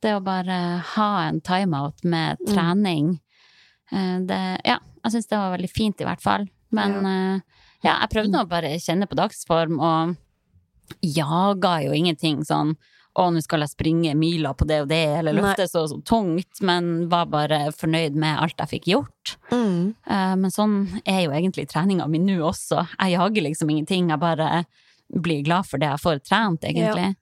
det 0.00 0.12
å 0.14 0.22
bare 0.22 0.78
ha 0.94 1.28
en 1.28 1.40
timeout 1.40 2.04
med 2.04 2.38
Mm. 2.38 2.54
trening 2.54 3.20
Eh, 3.92 4.18
det, 4.20 4.60
ja, 4.64 4.78
jeg 5.04 5.12
syns 5.12 5.28
det 5.28 5.36
var 5.38 5.56
veldig 5.58 5.70
fint, 5.70 6.00
i 6.00 6.04
hvert 6.04 6.20
fall. 6.20 6.46
Men 6.72 7.02
ja, 7.04 7.40
ja, 7.84 7.98
jeg 8.00 8.10
prøvde 8.10 8.40
å 8.42 8.48
bare 8.48 8.70
kjenne 8.80 9.06
på 9.06 9.14
dagsform, 9.14 9.78
og 9.78 10.16
jaga 11.00 11.78
jo 11.84 11.94
ingenting 11.96 12.44
sånn 12.44 12.74
å, 13.14 13.28
nå 13.30 13.40
skal 13.44 13.62
jeg 13.62 13.70
springe 13.70 14.14
mila 14.18 14.50
på 14.58 14.66
det 14.66 14.80
og 14.82 14.88
det, 14.90 15.04
eller 15.20 15.36
løfte 15.36 15.68
så 15.70 15.84
så 15.86 16.00
tungt, 16.06 16.58
men 16.66 17.06
var 17.12 17.28
bare 17.30 17.60
fornøyd 17.76 18.16
med 18.18 18.40
alt 18.42 18.58
jeg 18.58 18.72
fikk 18.72 18.88
gjort. 18.90 19.36
Mm. 19.52 19.94
Uh, 20.08 20.34
Men 20.40 20.50
sånn 20.50 20.78
er 21.06 21.20
jo 21.22 21.34
egentlig 21.34 21.68
treninga 21.70 22.08
mi 22.10 22.18
nå 22.18 22.40
også. 22.42 22.82
Jeg 22.98 23.14
jager 23.14 23.46
liksom 23.46 23.70
ingenting, 23.70 24.10
jeg 24.10 24.22
bare 24.22 24.64
blir 25.14 25.44
glad 25.46 25.68
for 25.68 25.78
det 25.78 25.92
jeg 25.92 26.02
får 26.02 26.24
trent, 26.26 26.66
egentlig. 26.66 27.12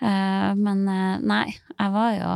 Eh, 0.00 0.50
Men 0.58 0.82
uh, 0.88 1.20
nei, 1.22 1.46
jeg 1.76 1.94
var 1.94 2.16
jo 2.16 2.32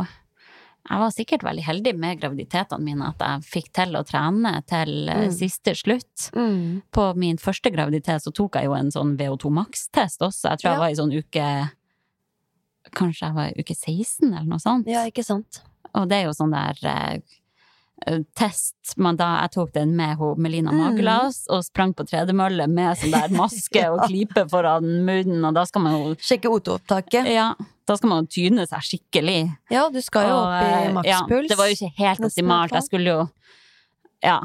Jeg 0.85 1.01
var 1.01 1.12
sikkert 1.14 1.43
veldig 1.47 1.62
heldig 1.64 1.93
med 1.97 2.18
graviditetene 2.20 2.85
mine, 2.85 3.07
at 3.09 3.22
jeg 3.24 3.45
fikk 3.49 3.70
til 3.72 3.97
å 3.97 4.03
trene 4.05 4.51
til 4.68 5.09
eh, 5.09 5.22
Mm. 5.24 5.32
siste 5.32 5.72
slutt. 5.74 6.26
Mm. 6.37 6.82
På 6.93 7.14
min 7.16 7.39
første 7.41 7.72
graviditet 7.72 8.20
så 8.22 8.32
tok 8.37 8.57
jeg 8.61 8.64
jo 8.68 8.74
en 8.74 8.91
sånn 8.93 9.16
VO2 9.16 9.51
Max-test 9.51 10.20
også. 10.20 10.51
Jeg 10.51 10.59
tror 10.61 10.70
Ja. 10.70 10.72
jeg 10.72 10.80
var 10.85 10.91
i 10.91 11.01
sånn 11.01 11.16
uke 11.18 11.70
Kanskje 12.95 13.26
jeg 13.26 13.35
var 13.35 13.47
i 13.49 13.61
uke 13.64 13.74
16, 13.74 14.28
eller 14.35 14.45
noe 14.47 14.61
sånt. 14.61 14.87
Ja, 14.87 15.07
ikke 15.09 15.24
sant. 15.24 15.62
Og 15.95 16.07
det 16.11 16.18
er 16.18 16.24
jo 16.28 16.35
sånn 16.37 16.53
der 16.53 16.76
eh, 16.85 17.18
test 18.37 18.95
man 19.01 19.17
da, 19.17 19.41
Jeg 19.43 19.51
tok 19.57 19.73
den 19.75 19.95
med 19.97 20.17
ho, 20.21 20.35
Melina 20.37 20.71
Mm. 20.73 20.79
Magelas 20.83 21.45
og 21.49 21.63
sprang 21.65 21.95
på 21.97 22.05
tredemølle 22.07 22.67
med 22.69 22.99
sånn 23.01 23.15
der 23.15 23.29
maske 23.41 23.85
og 23.91 24.03
klype 24.09 24.45
foran 24.51 24.85
munnen, 25.07 25.45
og 25.45 25.55
da 25.57 25.65
skal 25.69 25.83
man 25.83 25.93
jo 25.97 26.15
Sjekke 26.21 26.51
O2-opptaket. 26.53 27.31
ja, 27.33 27.55
da 27.87 27.97
skal 27.97 28.09
man 28.13 28.25
jo 28.25 28.33
tyne 28.37 28.67
seg 28.69 28.81
skikkelig. 28.91 29.39
Ja, 29.71 29.87
du 29.93 30.01
skal 30.05 30.29
jo 30.29 30.35
Og, 30.37 30.45
opp 30.45 30.61
i 30.65 30.85
eh, 30.87 30.93
makspuls. 30.99 31.49
Ja, 31.49 31.49
det 31.55 31.59
var 31.59 31.67
jo 31.73 31.79
ikke 31.79 31.93
helt 31.99 32.21
optimalt. 32.31 32.73
Jeg 32.77 32.83
skulle 32.91 33.17
jo 33.17 33.29
Ja. 34.25 34.39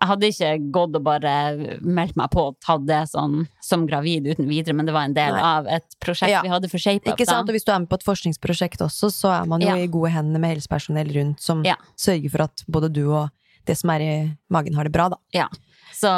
Jeg 0.00 0.08
hadde 0.10 0.28
ikke 0.28 0.70
gått 0.72 0.96
og 0.98 1.02
bare 1.06 1.78
meldt 1.80 2.16
meg 2.20 2.28
på 2.30 2.42
og 2.50 2.56
tatt 2.60 2.82
det 2.86 2.98
sånn 3.08 3.46
som 3.64 3.86
gravid 3.88 4.26
uten 4.28 4.46
videre, 4.46 4.74
men 4.76 4.84
det 4.84 4.92
var 4.92 5.04
en 5.08 5.14
del 5.16 5.32
Nei. 5.32 5.40
av 5.40 5.66
et 5.66 5.86
prosjekt 6.04 6.30
Ja. 6.30 6.42
vi 6.42 6.48
hadde 6.52 6.68
for 6.68 6.78
ShapeUp. 6.78 7.14
Ikke 7.14 7.24
sant? 7.26 7.48
Og 7.48 7.54
hvis 7.56 7.64
du 7.64 7.72
er 7.72 7.78
med 7.80 7.88
på 7.88 7.94
et 7.96 8.04
forskningsprosjekt 8.04 8.82
også, 8.84 9.08
så 9.10 9.32
er 9.42 9.46
man 9.46 9.60
jo 9.60 9.68
Ja. 9.68 9.76
i 9.76 9.86
gode 9.86 10.10
hender 10.12 10.38
med 10.38 10.54
helsepersonell 10.56 11.14
rundt 11.16 11.40
som 11.40 11.64
Ja. 11.64 11.76
sørger 11.96 12.30
for 12.30 12.42
at 12.42 12.62
både 12.68 12.92
du 12.92 13.10
og 13.10 13.30
det 13.64 13.76
som 13.78 13.88
er 13.90 14.00
i 14.00 14.36
magen, 14.50 14.74
har 14.74 14.84
det 14.84 14.92
bra, 14.92 15.08
da. 15.08 15.16
Så 15.94 16.08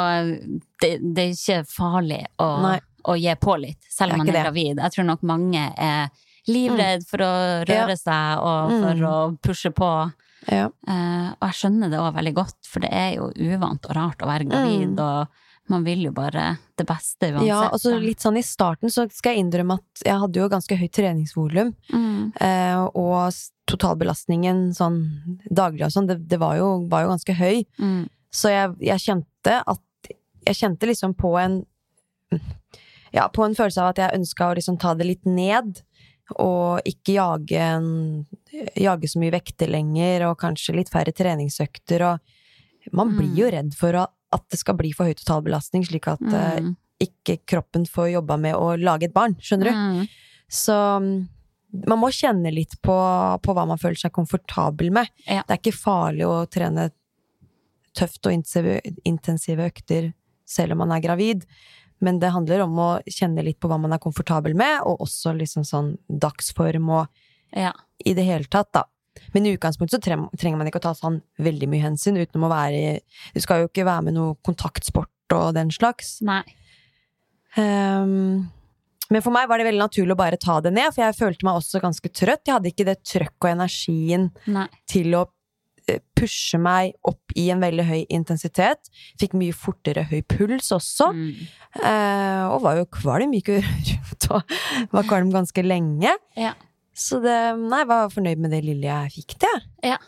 det, 0.81 0.99
det 1.15 1.17
er 1.17 1.31
ikke 1.31 1.65
farlig 1.71 2.25
å, 2.37 2.79
å 3.05 3.15
gi 3.17 3.33
på 3.35 3.55
litt, 3.61 3.77
selv 3.89 4.11
om 4.13 4.15
er 4.15 4.17
man 4.25 4.27
er 4.29 4.31
det. 4.33 4.43
gravid. 4.43 4.77
Jeg 4.77 4.91
tror 4.91 5.05
nok 5.05 5.23
mange 5.23 5.73
er 5.77 6.09
livredd 6.47 7.07
for 7.07 7.17
å 7.23 7.65
Ja. 7.65 7.85
røre 7.85 7.97
seg 7.97 8.39
og 8.39 8.69
for 8.69 8.93
Mm. 8.95 9.07
å 9.07 9.39
pushe 9.41 9.71
på. 9.73 10.13
Ja. 10.47 10.69
Eh, 10.87 11.27
og 11.35 11.45
jeg 11.49 11.57
skjønner 11.59 11.91
det 11.91 11.99
òg 11.99 12.13
veldig 12.15 12.33
godt, 12.37 12.57
for 12.69 12.79
det 12.85 12.89
er 12.95 13.13
jo 13.17 13.29
uvant 13.35 13.85
og 13.89 13.95
rart 13.97 14.23
å 14.23 14.29
være 14.29 14.47
gravid, 14.49 14.95
Mm. 14.95 14.99
og 14.99 15.27
man 15.69 15.83
vil 15.85 16.01
jo 16.07 16.11
bare 16.11 16.57
det 16.77 16.85
beste 16.87 17.27
uansett. 17.29 17.45
Ja, 17.45 17.69
altså 17.69 17.91
litt 17.99 18.23
sånn 18.23 18.37
i 18.39 18.41
starten 18.41 18.89
så 18.89 19.03
skal 19.13 19.35
jeg 19.35 19.43
innrømme 19.45 19.75
at 19.77 20.01
jeg 20.05 20.17
hadde 20.23 20.39
jo 20.39 20.47
ganske 20.49 20.77
høyt 20.79 20.93
treningsvolum, 20.97 21.75
mm. 21.93 22.31
eh, 22.41 22.79
og 22.97 23.33
totalbelastningen 23.69 24.73
sånn 24.73 24.97
daglig 25.51 25.85
og 25.85 25.91
sånn, 25.93 26.07
det, 26.09 26.27
det 26.27 26.39
var, 26.41 26.55
jo, 26.57 26.87
var 26.89 27.03
jo 27.05 27.11
ganske 27.13 27.35
høy. 27.37 27.65
Mm. 27.77 28.07
Så 28.33 28.49
jeg, 28.49 28.73
jeg 28.81 28.99
kjente 28.99 29.59
at 29.65 29.79
Jeg 30.47 30.55
kjente 30.55 30.87
liksom 30.87 31.13
på 31.19 31.35
en 31.37 31.59
Ja, 33.11 33.27
på 33.27 33.43
en 33.45 33.55
følelse 33.57 33.81
av 33.81 33.89
at 33.91 33.97
jeg 34.01 34.19
ønska 34.19 34.49
å 34.49 34.55
liksom 34.57 34.77
ta 34.79 34.93
det 34.93 35.05
litt 35.07 35.25
ned. 35.25 35.81
Og 36.37 36.85
ikke 36.87 37.15
jage, 37.15 37.57
en, 37.57 38.25
jage 38.77 39.09
så 39.09 39.21
mye 39.21 39.33
vekter 39.33 39.71
lenger, 39.71 40.27
og 40.29 40.37
kanskje 40.41 40.75
litt 40.77 40.91
færre 40.93 41.13
treningsøkter. 41.15 42.05
Og 42.05 42.93
man 42.95 43.15
blir 43.17 43.33
jo 43.37 43.49
redd 43.53 43.73
for 43.77 43.97
at 43.97 44.45
det 44.51 44.59
skal 44.61 44.77
bli 44.77 44.91
for 44.93 45.09
høy 45.09 45.17
totalbelastning, 45.17 45.87
slik 45.87 46.07
at 46.11 46.21
eh, 46.27 46.59
Mm. 46.59 46.75
ikke 47.01 47.37
kroppen 47.47 47.85
får 47.89 48.11
jobba 48.13 48.37
med 48.37 48.55
å 48.55 48.75
lage 48.77 49.07
et 49.07 49.13
barn. 49.13 49.35
Skjønner 49.41 49.71
du? 49.71 49.75
Mm. 49.75 50.07
Så 50.49 50.75
mm, 50.75 51.27
man 51.87 52.01
må 52.01 52.11
kjenne 52.11 52.51
litt 52.53 52.75
på, 52.81 52.95
på 53.41 53.55
hva 53.55 53.65
man 53.65 53.79
føler 53.81 53.97
seg 53.97 54.13
komfortabel 54.13 54.91
med. 54.91 55.09
Ja. 55.25 55.43
Det 55.47 55.55
er 55.55 55.61
ikke 55.61 55.77
farlig 55.77 56.27
å 56.27 56.45
trene 56.51 56.89
tøft 57.97 58.25
og 58.27 58.35
intensive 58.35 59.65
økter 59.65 60.11
selv 60.49 60.73
om 60.73 60.81
man 60.83 60.93
er 60.95 61.03
gravid, 61.03 61.45
men 62.01 62.19
det 62.19 62.31
handler 62.31 62.61
om 62.65 62.77
å 62.79 62.89
kjenne 63.07 63.43
litt 63.43 63.59
på 63.59 63.67
hva 63.71 63.77
man 63.81 63.93
er 63.95 63.99
komfortabel 64.03 64.55
med, 64.55 64.81
og 64.87 65.01
også 65.05 65.33
liksom 65.37 65.65
sånn 65.67 65.97
dagsform 66.09 66.89
og 66.89 67.07
Ja. 67.55 67.71
i 68.05 68.13
det 68.13 68.23
hele 68.25 68.45
tatt, 68.45 68.71
da. 68.73 68.83
Men 69.33 69.45
i 69.45 69.55
utgangspunktet 69.57 69.99
så 69.99 70.17
trenger 70.37 70.57
man 70.57 70.67
ikke 70.69 70.79
å 70.79 70.87
ta 70.87 70.93
sånn 70.93 71.21
veldig 71.39 71.67
mye 71.67 71.81
hensyn 71.81 72.15
utenom 72.17 72.45
å 72.47 72.53
være 72.53 72.77
i 72.95 72.99
Du 73.33 73.39
skal 73.41 73.61
jo 73.63 73.67
ikke 73.67 73.83
være 73.85 74.03
med 74.05 74.13
noe 74.13 74.35
kontaktsport 74.45 75.09
og 75.33 75.53
den 75.57 75.69
slags. 75.69 76.21
Nei. 76.21 76.43
Um, 77.57 78.49
men 79.09 79.23
for 79.25 79.33
meg 79.33 79.49
var 79.49 79.57
det 79.57 79.65
veldig 79.65 79.81
naturlig 79.81 80.13
å 80.13 80.19
bare 80.19 80.37
ta 80.37 80.59
det 80.61 80.71
ned, 80.75 80.93
for 80.93 81.01
jeg 81.03 81.17
følte 81.17 81.47
meg 81.47 81.57
også 81.57 81.81
ganske 81.81 82.11
trøtt. 82.13 82.45
Jeg 82.45 82.53
hadde 82.55 82.69
ikke 82.71 82.85
det 82.85 82.99
trøkk 83.03 83.37
og 83.47 83.49
energien 83.55 84.27
Nei. 84.53 84.67
til 84.89 85.15
å 85.17 85.23
pushe 86.17 86.59
meg 86.61 86.93
opp 87.07 87.33
i 87.39 87.47
en 87.53 87.61
veldig 87.63 87.85
høy 87.87 87.99
intensitet. 88.13 88.89
Fikk 89.19 89.33
mye 89.39 89.55
fortere 89.55 90.03
høy 90.09 90.21
puls 90.29 90.69
også. 90.75 91.09
Mm. 91.15 91.47
Eh, 91.83 92.43
og 92.49 92.61
var 92.65 92.79
jo 92.81 92.85
kvalm, 92.99 93.33
gikk 93.37 93.51
jo 93.53 93.59
rundt 93.65 94.29
og 94.35 94.55
var 94.93 95.09
kvalm 95.09 95.33
ganske 95.33 95.63
lenge. 95.65 96.13
Ja. 96.39 96.53
Så 96.99 97.21
det, 97.23 97.35
nei, 97.61 97.81
jeg 97.83 97.89
var 97.91 98.09
fornøyd 98.13 98.41
med 98.43 98.51
det 98.55 98.63
lille 98.67 98.87
jeg 98.89 99.13
fikk 99.19 99.37
til. 99.45 99.61
jeg. 99.87 99.99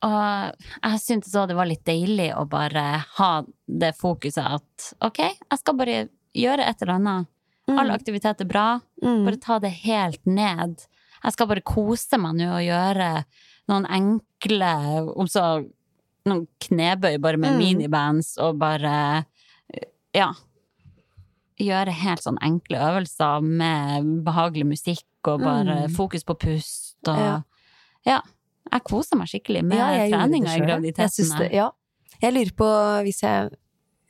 Og 0.00 0.54
jeg 0.80 1.00
syntes 1.02 1.34
òg 1.36 1.50
det 1.50 1.56
var 1.58 1.68
litt 1.68 1.82
deilig 1.84 2.30
å 2.32 2.46
bare 2.48 2.84
ha 3.18 3.32
det 3.68 3.90
fokuset 3.98 4.40
at 4.56 4.86
ok, 5.04 5.18
jeg 5.20 5.60
skal 5.60 5.76
bare 5.76 5.96
gjøre 6.32 6.64
et 6.70 6.80
eller 6.80 6.94
annet. 6.96 7.28
All 7.70 7.92
aktivitet 7.94 8.40
er 8.42 8.48
bra, 8.50 8.68
Mm. 9.04 9.24
bare 9.28 9.36
ta 9.40 9.58
det 9.60 9.70
helt 9.84 10.24
ned. 10.26 10.80
Jeg 11.22 11.32
skal 11.36 11.46
bare 11.50 11.60
kose 11.64 12.16
meg 12.18 12.34
nå 12.40 12.48
og 12.56 12.64
gjøre 12.64 13.10
noen 13.70 13.86
enkle, 13.86 14.70
om 15.16 15.28
så 15.30 15.44
noen 16.28 16.46
knebøy 16.60 17.16
bare 17.22 17.38
med 17.40 17.54
Mm. 17.54 17.58
minibands 17.62 18.34
og 18.38 18.58
bare 18.60 19.24
ja. 20.14 20.32
Gjøre 21.60 21.92
helt 21.92 22.22
sånn 22.24 22.38
enkle 22.42 22.78
øvelser 22.80 23.42
med 23.44 24.06
behagelig 24.24 24.66
musikk 24.66 25.28
og 25.28 25.42
bare 25.44 25.86
Mm. 25.88 25.94
fokus 25.96 26.24
på 26.24 26.34
pust 26.38 27.08
og 27.08 27.18
Ja. 27.18 27.42
ja. 28.06 28.20
Jeg 28.72 28.84
koser 28.84 29.16
meg 29.16 29.26
skikkelig 29.28 29.64
med 29.64 29.78
Ja, 29.78 29.86
treninga 30.08 30.46
i 30.54 30.58
selv. 30.58 30.68
Jeg 30.96 31.52
Ja. 31.52 31.70
Jeg 32.22 32.34
lurer 32.34 32.52
på, 32.52 33.02
hvis 33.02 33.20
jeg 33.22 33.50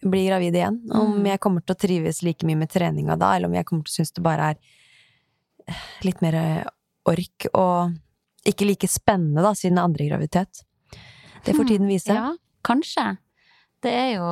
blir 0.02 0.28
gravid 0.30 0.54
igjen, 0.54 0.80
om 0.92 1.18
Mm. 1.20 1.24
jeg 1.26 1.40
kommer 1.40 1.64
til 1.64 1.74
å 1.74 1.78
trives 1.78 2.22
like 2.22 2.44
mye 2.46 2.56
med 2.56 2.68
treninga 2.70 3.18
da, 3.18 3.34
eller 3.36 3.46
om 3.48 3.54
jeg 3.54 3.64
kommer 3.66 3.84
til 3.84 3.92
å 3.92 3.96
synes 4.04 4.12
det 4.14 4.22
bare 4.22 4.40
er 4.50 4.56
litt 6.02 6.20
mer 6.22 6.64
ork 7.06 7.46
og 7.54 7.94
ikke 8.46 8.66
like 8.66 8.88
spennende 8.88 9.42
da, 9.44 9.52
siden 9.54 9.78
andre 9.78 10.06
graviditet. 10.08 10.62
Det 11.44 11.54
får 11.56 11.68
tiden 11.68 11.88
vise. 11.88 12.12
Hmm. 12.12 12.16
Ja, 12.16 12.36
kanskje. 12.64 13.04
Det 13.82 13.92
er 13.92 14.10
jo 14.18 14.30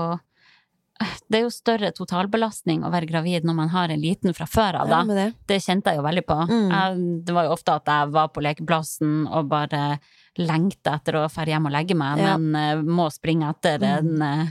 det 1.30 1.38
er 1.38 1.42
jo 1.44 1.50
større 1.54 1.92
totalbelastning 1.94 2.82
å 2.82 2.90
være 2.90 3.06
gravid 3.06 3.44
når 3.46 3.54
man 3.54 3.68
har 3.70 3.92
en 3.94 4.00
liten 4.02 4.34
fra 4.34 4.48
før 4.50 4.80
av, 4.80 4.88
da. 4.90 5.02
Ja, 5.06 5.14
det. 5.14 5.26
Det 5.46 5.58
kjente 5.62 5.92
jeg 5.92 6.00
jo 6.00 6.02
veldig 6.08 6.24
på. 6.26 6.38
Mm. 6.50 6.72
Jeg, 6.74 6.96
det 7.28 7.36
var 7.36 7.46
jo 7.46 7.52
ofte 7.54 7.76
at 7.78 7.86
jeg 7.92 8.10
var 8.16 8.32
på 8.34 8.42
lekeplassen 8.42 9.12
og 9.30 9.46
bare 9.52 10.00
lengta 10.42 10.96
etter 10.98 11.20
å 11.20 11.28
dra 11.30 11.44
hjem 11.52 11.68
og 11.70 11.74
legge 11.76 11.94
meg, 11.98 12.18
Ja. 12.18 12.34
men 12.36 12.82
uh, 12.82 12.82
må 12.82 13.06
springe 13.14 13.46
etter 13.50 13.82
en, 13.86 14.10
uh, 14.22 14.48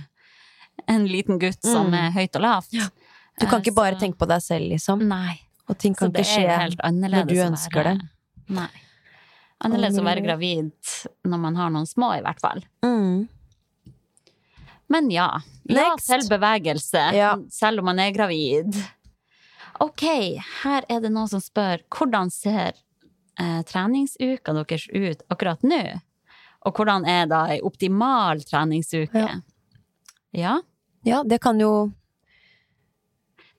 en 0.88 1.06
liten 1.08 1.40
gutt 1.40 1.60
som 1.68 1.92
Mm. 1.92 2.00
er 2.00 2.12
høyt 2.16 2.36
og 2.40 2.42
lavt. 2.48 2.72
Du 2.72 3.46
kan 3.46 3.60
Eh, 3.60 3.64
ikke 3.66 3.76
bare 3.76 3.96
så- 3.96 4.00
tenke 4.00 4.18
på 4.18 4.28
deg 4.28 4.42
selv, 4.42 4.70
liksom. 4.72 5.04
Nei. 5.08 5.40
Og 5.68 5.78
ting 5.78 5.94
kan 5.94 6.12
ikke 6.12 6.24
skje 6.24 6.48
når 6.48 7.28
du 7.28 7.36
ønsker 7.36 7.84
det. 7.84 8.02
Nei. 8.48 8.70
Annerledes 9.66 9.98
å 9.98 10.06
være 10.06 10.22
gravid 10.22 10.70
når 11.26 11.40
man 11.42 11.56
har 11.58 11.72
noen 11.74 11.88
små, 11.90 12.12
i 12.18 12.22
hvert 12.22 12.42
fall. 12.44 12.62
Mm. 12.86 13.28
Men 14.88 15.10
ja. 15.12 15.42
Ja 15.68 15.90
Next. 15.96 16.08
til 16.08 16.28
bevegelse, 16.30 17.02
Ja. 17.18 17.32
selv 17.52 17.80
om 17.82 17.86
man 17.90 18.00
er 18.00 18.12
gravid. 18.16 18.78
Ok, 19.84 20.04
her 20.64 20.86
er 20.90 21.02
det 21.02 21.12
noen 21.12 21.28
som 21.30 21.42
spør 21.44 21.84
hvordan 21.94 22.32
ser 22.32 22.74
eh, 23.40 23.62
treningsuka 23.68 24.54
deres 24.56 24.88
ut 24.94 25.22
akkurat 25.30 25.62
nå? 25.66 25.82
Og 26.66 26.74
hvordan 26.74 27.06
er 27.08 27.28
da 27.30 27.44
ei 27.54 27.60
optimal 27.62 28.42
treningsuke? 28.48 29.14
Ja. 29.14 29.36
ja. 30.34 30.56
Ja, 31.06 31.22
det 31.24 31.40
kan 31.42 31.60
jo 31.62 31.92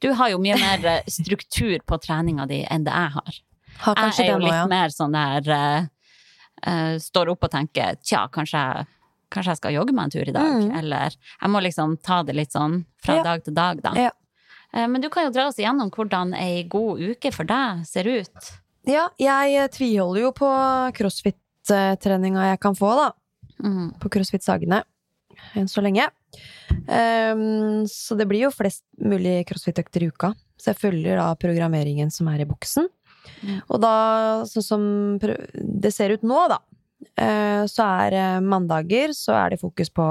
Du 0.02 0.12
har 0.14 0.30
jo 0.30 0.38
mye 0.38 0.56
mer 0.58 0.84
eh, 0.86 1.04
struktur 1.10 1.78
på 1.86 1.98
treninga 2.02 2.46
di 2.46 2.62
enn 2.70 2.84
det 2.86 2.94
jeg 2.94 3.14
har. 3.18 3.38
Jeg 3.84 4.26
er 4.26 4.30
jo 4.32 4.38
litt 4.42 4.54
ja. 4.54 4.66
mer 4.70 4.94
sånn 4.94 5.16
der 5.16 5.50
uh, 5.54 5.88
uh, 6.66 6.94
Står 7.02 7.32
opp 7.32 7.48
og 7.48 7.52
tenker 7.52 7.98
tja, 8.02 8.26
kanskje 8.34 8.62
jeg, 8.62 8.86
kanskje 9.34 9.54
jeg 9.54 9.60
skal 9.62 9.76
jogge 9.76 9.94
meg 9.96 10.08
en 10.08 10.14
tur 10.16 10.30
i 10.30 10.34
dag. 10.34 10.54
Mm. 10.62 10.70
Eller 10.80 11.16
jeg 11.18 11.52
må 11.52 11.62
liksom 11.64 11.98
ta 12.04 12.22
det 12.26 12.36
litt 12.38 12.54
sånn 12.56 12.82
fra 13.04 13.20
Ja. 13.20 13.26
dag 13.26 13.44
til 13.44 13.56
dag, 13.56 13.82
da. 13.84 13.94
Ja. 14.08 14.14
Uh, 14.74 14.86
Men 14.86 15.00
du 15.04 15.08
kan 15.12 15.28
jo 15.28 15.34
dra 15.34 15.48
oss 15.48 15.58
igjennom 15.60 15.92
hvordan 15.94 16.34
ei 16.36 16.64
god 16.68 17.00
uke 17.00 17.32
for 17.34 17.48
deg 17.48 17.84
ser 17.88 18.08
ut. 18.10 18.52
Ja, 18.88 19.08
jeg 19.20 19.70
tviholder 19.74 20.22
jo 20.22 20.30
på 20.32 20.48
crossfit-treninga 20.96 22.46
jeg 22.54 22.60
kan 22.62 22.76
få, 22.78 22.94
da. 22.96 23.10
Mm. 23.60 23.98
På 24.00 24.08
CrossFit 24.08 24.44
Sagene. 24.46 24.82
enn 25.54 25.68
så 25.68 25.82
lenge. 25.84 26.06
Um, 26.88 27.86
så 27.88 28.16
det 28.18 28.26
blir 28.28 28.46
jo 28.46 28.52
flest 28.54 28.84
mulig 29.00 29.42
crossfit-økter 29.48 30.04
i 30.04 30.10
uka. 30.12 30.32
Så 30.58 30.72
jeg 30.72 30.80
følger 30.80 31.20
da 31.20 31.28
programmeringen 31.38 32.10
som 32.10 32.28
er 32.32 32.42
i 32.42 32.48
boksen. 32.48 32.88
Mm. 33.42 33.60
Og 33.66 33.82
da, 33.82 33.94
sånn 34.48 34.66
som 34.66 34.86
det 35.18 35.92
ser 35.94 36.14
ut 36.16 36.24
nå, 36.26 36.40
da, 36.50 36.58
eh, 37.20 37.62
så 37.70 37.86
er 38.04 38.18
eh, 38.18 38.40
mandager 38.44 39.14
så 39.16 39.36
er 39.38 39.54
det 39.54 39.62
fokus 39.62 39.92
på 39.94 40.08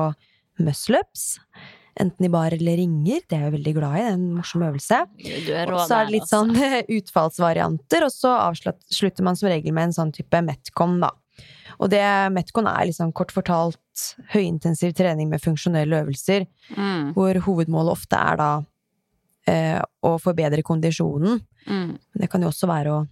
muscle-ups. 0.63 1.35
Enten 1.97 2.27
i 2.27 2.29
bar 2.29 2.53
eller 2.53 2.77
ringer. 2.77 3.23
Det 3.25 3.37
er 3.37 3.47
jeg 3.47 3.55
veldig 3.55 3.73
glad 3.73 3.97
i. 3.97 4.01
Det 4.01 4.09
er 4.09 4.17
en 4.19 4.25
morsom 4.37 4.65
øvelse. 4.67 4.99
Og 5.07 5.79
så 5.81 5.97
er 5.97 6.09
det 6.09 6.13
litt 6.13 6.27
altså. 6.27 6.43
sånn 6.43 6.51
utfallsvarianter, 6.99 8.05
og 8.05 8.13
så 8.13 8.35
avslutter 8.51 9.25
man 9.25 9.39
som 9.39 9.49
regel 9.49 9.73
med 9.73 9.89
en 9.89 9.97
sånn 9.97 10.13
type 10.13 10.43
Metcon, 10.45 10.99
da. 11.01 11.09
Og 11.77 11.91
det 11.93 12.05
Metcon 12.33 12.69
er 12.69 12.87
liksom 12.89 13.11
kort 13.17 13.33
fortalt 13.33 14.05
høyintensiv 14.33 14.93
trening 14.97 15.29
med 15.33 15.43
funksjonelle 15.43 16.03
øvelser, 16.03 16.47
Mm, 16.67 17.13
hvor 17.15 17.37
hovedmålet 17.45 17.93
ofte 17.93 18.17
er 18.19 18.35
da 18.35 18.47
eh, 19.49 19.79
og 20.05 20.19
forbedre 20.23 20.63
kondisjonen. 20.65 21.39
mm, 21.67 21.91
det 22.21 22.29
kan 22.31 22.41
jo 22.41 22.51
også 22.51 22.69
være 22.69 22.95
å 22.95 23.05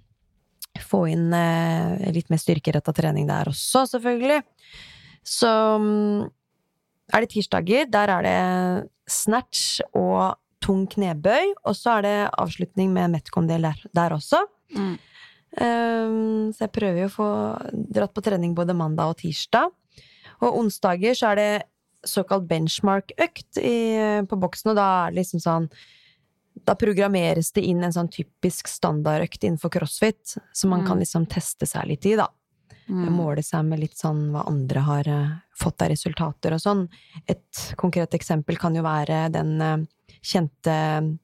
få 0.83 1.05
inn 1.07 1.29
eh, 1.33 2.11
litt 2.15 2.31
mer 2.31 2.41
styrkeretta 2.41 2.93
trening 2.95 3.27
der 3.29 3.51
også, 3.51 3.86
selvfølgelig. 3.95 4.41
Så 5.25 5.51
mm, 5.81 6.25
er 7.13 7.23
det 7.23 7.31
tirsdager. 7.31 7.88
Der 7.89 8.11
er 8.17 8.25
det 8.25 8.39
snatch 9.07 9.81
og 9.93 10.36
tung 10.65 10.86
knebøy. 10.89 11.53
Og 11.65 11.77
så 11.77 11.99
er 11.99 12.05
det 12.05 12.17
avslutning 12.41 12.93
med 12.93 13.15
Metcon-del 13.15 13.69
der, 13.69 13.86
der 13.95 14.17
også. 14.17 14.45
mm. 14.75 14.95
Um, 15.55 16.51
så 16.51 16.65
jeg 16.65 16.71
prøver 16.75 16.97
jo 16.99 17.07
å 17.07 17.13
få 17.13 17.27
dratt 17.95 18.11
på 18.11 18.23
trening 18.25 18.51
både 18.57 18.73
mandag 18.75 19.13
og 19.13 19.21
tirsdag. 19.21 19.69
Og 20.43 20.57
onsdager 20.59 21.15
så 21.15 21.29
er 21.29 21.39
det 21.39 21.51
såkalt 22.03 22.43
benchmark-økt 22.49 23.61
på 24.27 24.39
boksen, 24.41 24.73
og 24.73 24.75
da 24.75 24.88
er 25.05 25.13
det 25.13 25.21
liksom 25.21 25.39
sånn 25.39 25.69
Da 26.66 26.74
programmeres 26.76 27.51
det 27.53 27.61
inn 27.70 27.84
en 27.84 27.93
sånn 27.93 28.09
typisk 28.09 28.68
standardøkt 28.68 29.43
innenfor 29.45 29.70
crossfit, 29.70 30.38
som 30.53 30.70
man 30.74 30.82
kan 30.86 30.97
Mm. 30.97 31.03
liksom 31.05 31.28
teste 31.30 31.66
seg 31.70 31.86
litt 31.88 32.05
i, 32.05 32.16
da. 32.16 32.28
Mm. 32.89 33.09
Måle 33.13 33.41
seg 33.43 33.66
med 33.66 33.80
litt 33.80 33.97
sånn 33.97 34.32
hva 34.32 34.43
andre 34.47 34.80
har 34.86 35.07
eh, 35.07 35.30
fått 35.57 35.82
av 35.82 35.89
resultater 35.89 36.53
og 36.53 36.59
sånn. 36.61 36.88
Et 37.28 37.74
konkret 37.78 38.11
eksempel 38.13 38.57
kan 38.57 38.76
jo 38.76 38.84
være 38.86 39.32
den 39.32 39.61
eh, 39.61 39.78
kjente 40.22 41.18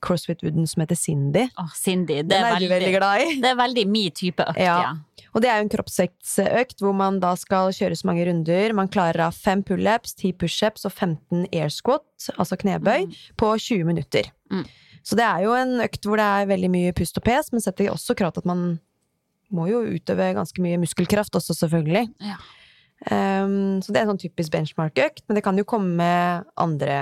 crossfit-wooden 0.00 0.66
som 0.68 0.80
heter 0.84 0.94
Cindy. 0.96 1.48
Oh, 1.58 1.70
Cindy, 1.74 2.20
det 2.22 2.28
Den 2.30 2.44
er, 2.44 2.52
er 2.54 2.60
du 2.60 2.68
veldig 2.68 2.70
veldig, 2.70 2.94
glad 2.98 3.20
i. 3.22 3.40
det 3.42 3.48
er 3.50 3.56
veldig 3.58 3.86
min 3.90 4.10
type 4.14 4.44
økt, 4.46 4.58
Ja. 4.62 4.76
ja. 4.82 4.92
Og 5.34 5.42
det 5.42 5.50
er 5.50 5.58
jo 5.58 5.64
en 5.66 5.72
kroppsvektsøkt 5.74 6.80
hvor 6.80 6.94
man 6.96 7.18
da 7.20 7.34
skal 7.36 7.68
kjøre 7.76 7.96
så 7.98 8.06
mange 8.08 8.24
runder. 8.26 8.72
Man 8.74 8.88
klarer 8.88 9.26
av 9.26 9.34
fem 9.36 9.62
pullups, 9.62 10.14
ti 10.16 10.32
pushups 10.32 10.86
og 10.88 10.92
15 10.94 11.46
air 11.52 11.68
squat, 11.68 12.06
altså 12.38 12.56
knebøy, 12.58 13.06
Mm. 13.06 13.12
på 13.36 13.50
20 13.58 13.84
minutter. 13.84 14.30
Mm. 14.50 14.64
Så 15.08 15.16
det 15.16 15.24
er 15.24 15.46
jo 15.46 15.54
en 15.56 15.78
økt 15.80 16.04
hvor 16.04 16.20
det 16.20 16.26
er 16.28 16.50
veldig 16.50 16.68
mye 16.74 16.92
pust 16.96 17.16
og 17.16 17.24
pes, 17.24 17.48
men 17.54 17.64
setter 17.64 17.88
også 17.88 18.16
krav 18.18 18.34
til 18.36 18.44
at 18.44 18.50
man 18.50 18.64
må 19.48 19.64
jo 19.70 19.80
utøve 19.88 20.34
ganske 20.36 20.60
mye 20.60 20.76
muskelkraft 20.82 21.38
også, 21.38 21.56
selvfølgelig. 21.56 22.10
Ja. 22.20 22.36
Um, 23.08 23.78
så 23.80 23.94
det 23.94 24.00
er 24.00 24.04
en 24.04 24.10
sånn 24.12 24.20
typisk 24.20 24.52
benchmark-økt, 24.52 25.22
men 25.28 25.38
det 25.38 25.44
kan 25.46 25.56
jo 25.56 25.64
komme 25.68 26.08
andre 26.60 26.98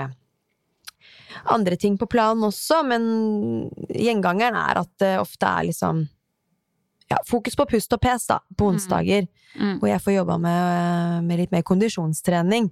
andre 1.45 1.75
ting 1.77 1.97
på 1.99 2.07
planen 2.09 2.45
også, 2.47 2.79
men 2.87 3.03
gjengangeren 3.93 4.55
er 4.57 4.79
at 4.81 4.89
det 5.01 5.11
ofte 5.21 5.49
er 5.49 5.67
liksom 5.67 6.05
ja, 7.11 7.19
fokus 7.27 7.55
på 7.59 7.67
pust 7.69 7.93
og 7.93 8.01
pes, 8.03 8.25
da, 8.27 8.39
på 8.57 8.65
Mm. 8.67 8.73
onsdager. 8.75 9.27
Mm. 9.55 9.75
Hvor 9.79 9.87
jeg 9.91 10.01
får 10.03 10.13
jobba 10.15 10.37
med, 10.41 11.23
med 11.27 11.39
litt 11.43 11.51
mer 11.51 11.61
kondisjonstrening. 11.67 12.71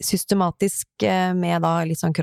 Systematisk 0.00 0.88
eh, 1.02 1.32
med 1.36 1.62
da 1.62 1.76
litt 1.84 2.00
sånn 2.00 2.14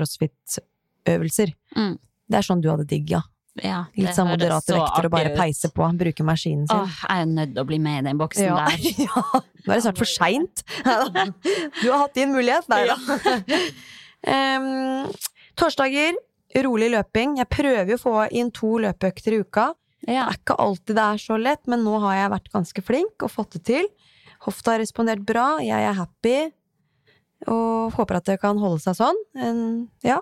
crossfit-øvelser. 1.02 1.52
Mm. 1.76 1.98
Det 2.28 2.38
er 2.38 2.42
sånn 2.46 2.62
du 2.62 2.70
hadde 2.70 2.86
digga. 2.88 3.22
Ja, 3.62 3.82
Litt 3.98 4.14
sånn 4.16 4.30
moderate 4.30 4.64
så 4.72 4.78
vekter 4.78 5.06
og 5.06 5.12
bare 5.12 5.34
peise 5.36 5.68
på. 5.68 5.84
Bruke 5.98 6.24
maskinen 6.24 6.66
sin. 6.66 6.76
Åh, 6.78 6.88
jeg 7.04 7.20
er 7.20 7.26
nødt 7.28 7.50
til 7.52 7.60
å 7.60 7.66
bli 7.68 7.78
med 7.78 7.98
i 8.00 8.06
den 8.08 8.18
boksen 8.18 8.44
Ja. 8.46 8.64
der. 8.64 8.78
ja. 9.06 9.24
Nå 9.66 9.72
er 9.72 9.74
det 9.76 9.82
snart 9.84 9.98
for 10.00 10.08
seint. 10.08 10.62
Du 11.82 11.90
har 11.90 11.98
hatt 12.06 12.14
din 12.16 12.32
mulighet. 12.32 12.64
Nei 12.72 12.86
da. 12.88 12.96
um, 14.56 15.12
torsdager, 15.60 16.16
rolig 16.64 16.88
løping. 16.94 17.36
Jeg 17.42 17.50
prøver 17.52 17.92
jo 17.92 18.00
å 18.00 18.04
få 18.06 18.16
inn 18.32 18.50
to 18.56 18.78
løpeøkter 18.86 19.36
i 19.36 19.42
uka. 19.44 19.68
Det 20.02 20.16
er 20.16 20.32
ikke 20.34 20.56
alltid 20.58 20.96
det 20.96 21.04
er 21.04 21.20
så 21.22 21.36
lett, 21.38 21.62
men 21.70 21.84
nå 21.84 21.98
har 22.02 22.16
jeg 22.16 22.32
vært 22.32 22.50
ganske 22.56 22.82
flink 22.82 23.22
og 23.22 23.30
fått 23.36 23.58
det 23.58 23.62
til. 23.68 23.86
Hofta 24.48 24.72
har 24.74 24.80
respondert 24.82 25.20
bra, 25.22 25.60
jeg 25.62 25.78
er 25.86 25.94
happy, 25.94 26.38
og 27.52 27.92
håper 27.94 28.16
at 28.18 28.26
det 28.32 28.40
kan 28.42 28.58
holde 28.58 28.80
seg 28.82 28.96
sånn. 28.98 29.20
En, 29.38 29.60
ja, 30.02 30.16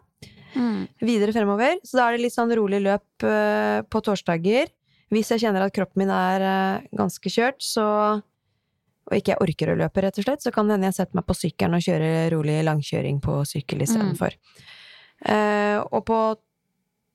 Mm. 0.55 0.88
videre 1.05 1.34
fremover. 1.36 1.78
Så 1.86 1.98
da 1.98 2.09
er 2.09 2.16
det 2.16 2.24
litt 2.24 2.36
sånn 2.36 2.53
rolig 2.59 2.82
løp 2.82 3.26
uh, 3.26 3.80
på 3.86 4.03
torsdager. 4.07 4.72
Hvis 5.11 5.30
jeg 5.34 5.44
kjenner 5.44 5.66
at 5.66 5.74
kroppen 5.74 6.05
min 6.05 6.12
er 6.14 6.44
uh, 6.46 6.88
ganske 6.96 7.32
kjørt, 7.32 7.62
så 7.62 7.86
og 9.11 9.18
ikke 9.18 9.32
jeg 9.32 9.42
orker 9.42 9.72
å 9.72 9.78
løpe, 9.80 10.03
rett 10.05 10.18
og 10.20 10.26
slett, 10.26 10.44
så 10.44 10.53
kan 10.55 10.68
det 10.68 10.76
hende 10.76 10.86
jeg 10.86 11.01
setter 11.01 11.18
meg 11.18 11.26
på 11.26 11.34
sykkelen 11.34 11.74
og 11.74 11.82
kjører 11.82 12.28
rolig 12.30 12.61
langkjøring 12.62 13.18
på 13.24 13.40
sykkel 13.48 13.82
istedenfor. 13.82 14.36
Eh, 15.20 15.78
og 15.82 16.05
på 16.07 16.18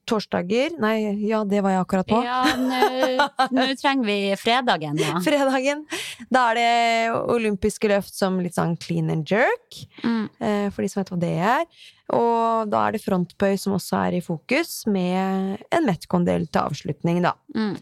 torsdager 0.08 0.76
Nei, 0.82 0.96
ja, 1.28 1.44
det 1.48 1.62
var 1.66 1.74
jeg 1.76 1.82
akkurat 1.86 2.08
på. 2.10 2.20
Ja, 2.26 2.44
nå 2.56 3.28
nå 3.56 3.66
trenger 3.80 4.06
vi 4.08 4.18
fredagen, 4.40 4.98
da. 5.00 5.18
Fredagen. 5.26 5.86
Da 6.34 6.44
er 6.52 6.60
det 6.60 7.18
olympiske 7.36 7.90
løft 7.92 8.14
som 8.18 8.38
litt 8.44 8.56
sånn 8.58 8.78
clean 8.82 9.10
and 9.14 9.26
jerk, 9.30 9.82
Mm. 10.04 10.30
eh, 10.40 10.70
for 10.70 10.82
de 10.86 10.90
som 10.92 11.02
vet 11.02 11.12
hva 11.14 11.20
det 11.22 11.34
er. 11.40 11.66
Og 12.14 12.70
da 12.70 12.84
er 12.88 12.96
det 12.96 13.02
frontbøy 13.02 13.56
som 13.58 13.74
også 13.78 13.98
er 14.08 14.20
i 14.20 14.22
fokus, 14.26 14.84
med 14.88 15.64
en 15.74 15.86
Metcon-del 15.90 16.46
til 16.48 16.62
avslutning, 16.62 17.22
da. 17.26 17.34
Mm. 17.56 17.76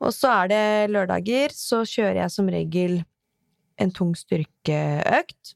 Og 0.00 0.12
så 0.14 0.30
er 0.44 0.48
det 0.52 0.64
lørdager, 0.94 1.52
så 1.52 1.82
kjører 1.84 2.22
jeg 2.22 2.30
som 2.32 2.48
regel 2.48 3.00
en 3.78 3.90
tung 3.94 4.14
styrkeøkt. 4.18 5.54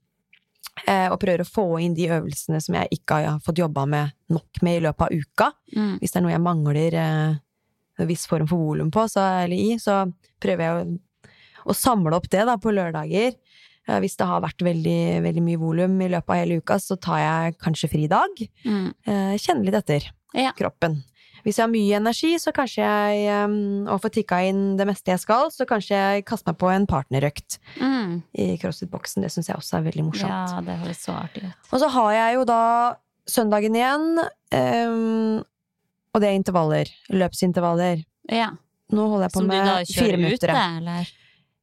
Eh, 0.86 1.08
Og 1.12 1.18
prøver 1.20 1.42
å 1.44 1.48
få 1.48 1.64
inn 1.84 1.94
de 1.94 2.08
øvelsene 2.08 2.60
som 2.64 2.74
jeg 2.78 2.88
ikke 2.98 3.20
har 3.24 3.40
fått 3.44 3.58
jobba 3.62 3.84
med 3.86 4.12
nok 4.32 4.62
med 4.62 4.78
i 4.80 4.84
løpet 4.86 5.06
av 5.06 5.12
uka. 5.12 5.50
Mm. 5.76 5.94
Hvis 6.00 6.12
det 6.14 6.20
er 6.20 6.24
noe 6.26 6.32
jeg 6.34 6.44
mangler 6.46 6.94
eh, 6.98 7.34
en 8.00 8.08
viss 8.08 8.26
form 8.26 8.48
for 8.48 8.56
volum 8.58 8.90
på, 8.90 9.04
så, 9.12 9.20
eller 9.44 9.56
i, 9.56 9.76
så 9.78 10.02
prøver 10.42 10.64
jeg 10.64 10.72
å, 10.80 10.96
å 11.70 11.76
samle 11.76 12.16
opp 12.16 12.30
det 12.32 12.46
da, 12.48 12.56
på 12.58 12.72
lørdager. 12.74 13.36
Eh, 13.88 13.98
Hvis 14.00 14.16
det 14.16 14.26
har 14.30 14.40
vært 14.42 14.64
veldig, 14.64 14.98
veldig 15.28 15.42
mye 15.44 15.60
volum 15.60 16.00
i 16.00 16.08
løpet 16.14 16.32
av 16.32 16.40
hele 16.40 16.58
uka, 16.62 16.78
så 16.80 16.96
tar 16.96 17.20
jeg 17.20 17.58
kanskje 17.62 17.90
fridag. 17.92 18.42
Mm. 18.64 18.88
Kjenner 19.38 19.64
litt 19.68 19.78
etter 19.82 20.08
Ja. 20.34 20.52
kroppen. 20.56 21.02
Hvis 21.42 21.56
jeg 21.58 21.64
har 21.64 21.70
mye 21.72 21.96
energi, 21.98 22.32
så 22.38 22.52
kanskje 22.54 22.84
jeg, 22.86 23.28
og 23.90 24.00
får 24.04 24.12
tikka 24.14 24.40
inn 24.46 24.76
det 24.78 24.86
meste 24.86 25.10
jeg 25.10 25.18
skal, 25.22 25.48
så 25.50 25.66
kanskje 25.66 25.96
jeg 25.98 26.24
kaster 26.28 26.52
meg 26.52 26.58
på 26.62 26.68
en 26.70 26.86
partnerøkt 26.86 27.58
Mm. 27.80 28.22
i 28.38 28.46
CrossFit-boksen. 28.62 29.22
Det 29.22 29.30
syns 29.34 29.48
jeg 29.50 29.56
også 29.58 29.78
er 29.80 29.86
veldig 29.88 30.04
morsomt. 30.06 30.30
Ja, 30.30 30.60
det 30.66 30.76
høres 30.84 31.00
så 31.02 31.16
artig 31.18 31.42
ut. 31.48 31.72
Og 31.72 31.80
så 31.82 31.88
har 31.96 32.12
jeg 32.12 32.34
jo 32.36 32.44
da 32.44 32.60
søndagen 33.26 33.74
igjen, 33.78 34.06
um, 34.52 35.42
og 36.14 36.20
det 36.20 36.28
er 36.28 36.38
intervaller. 36.38 36.90
Løpsintervaller. 37.10 38.04
Ja. 38.30 38.50
Nå 38.92 39.08
holder 39.08 39.26
jeg 39.28 39.32
på 39.32 39.40
Som 39.40 39.48
du 39.48 39.54
da 39.56 39.64
med 39.64 39.86
fire 39.88 40.04
kjører 40.06 40.18
minutter. 40.20 40.50
ute, 40.52 40.62
ja. 40.62 40.78
eller? 40.78 41.12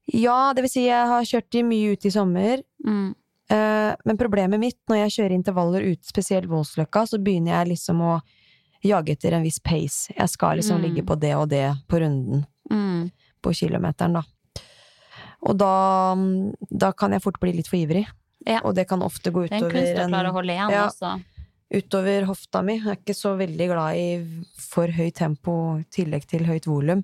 Ja, 0.09 0.37
det 0.57 0.63
vil 0.65 0.71
si 0.73 0.85
jeg 0.87 1.07
har 1.11 1.27
kjørt 1.29 1.49
de 1.53 1.61
mye 1.63 1.91
ute 1.93 2.07
i 2.09 2.13
sommer. 2.15 2.63
Mm. 2.85 3.15
eh, 3.53 3.95
men 4.05 4.17
problemet 4.17 4.59
mitt 4.59 4.79
når 4.89 5.03
jeg 5.03 5.11
kjører 5.19 5.35
intervaller 5.37 5.85
ut, 5.91 6.01
spesielt 6.05 6.49
Voldsløkka, 6.49 7.05
så 7.07 7.19
begynner 7.21 7.59
jeg 7.59 7.75
liksom 7.75 8.01
å 8.01 8.15
jage 8.83 9.11
etter 9.15 9.33
en 9.33 9.43
viss 9.43 9.59
pace. 9.59 10.13
Jeg 10.17 10.29
skal 10.29 10.57
liksom 10.57 10.79
Mm. 10.79 10.83
ligge 10.87 11.05
på 11.05 11.19
det 11.19 11.35
og 11.35 11.49
det 11.49 11.75
på 11.87 11.99
runden 11.99 12.45
Mm. 12.71 13.11
på 13.41 13.53
kilometeren, 13.53 14.13
da. 14.13 14.21
Og 15.41 15.57
da, 15.57 16.15
da 16.77 16.91
kan 16.91 17.11
jeg 17.11 17.21
fort 17.23 17.39
bli 17.39 17.53
litt 17.53 17.67
for 17.67 17.77
ivrig. 17.77 18.05
Ja. 18.47 18.59
Og 18.63 18.75
det 18.75 18.87
kan 18.87 19.01
ofte 19.01 19.31
gå 19.31 19.47
Det 19.47 19.51
er 19.51 19.55
en 19.65 19.71
kunst 19.71 19.93
utover 19.93 19.99
å 19.99 20.19
en 20.19 20.25
å 20.25 20.33
holde 20.33 20.53
igjen, 20.53 20.71
Ja. 20.71 20.87
også. 20.87 21.23
utover 21.71 22.25
hofta 22.25 22.63
mi. 22.63 22.77
Jeg 22.79 22.87
er 22.87 22.95
ikke 22.95 23.15
så 23.15 23.37
veldig 23.37 23.67
glad 23.67 23.95
i 23.95 24.43
for 24.57 24.87
høyt 24.87 25.15
tempo 25.15 25.79
i 25.79 25.83
tillegg 25.91 26.25
til 26.25 26.45
høyt 26.45 26.65
volum. 26.65 27.03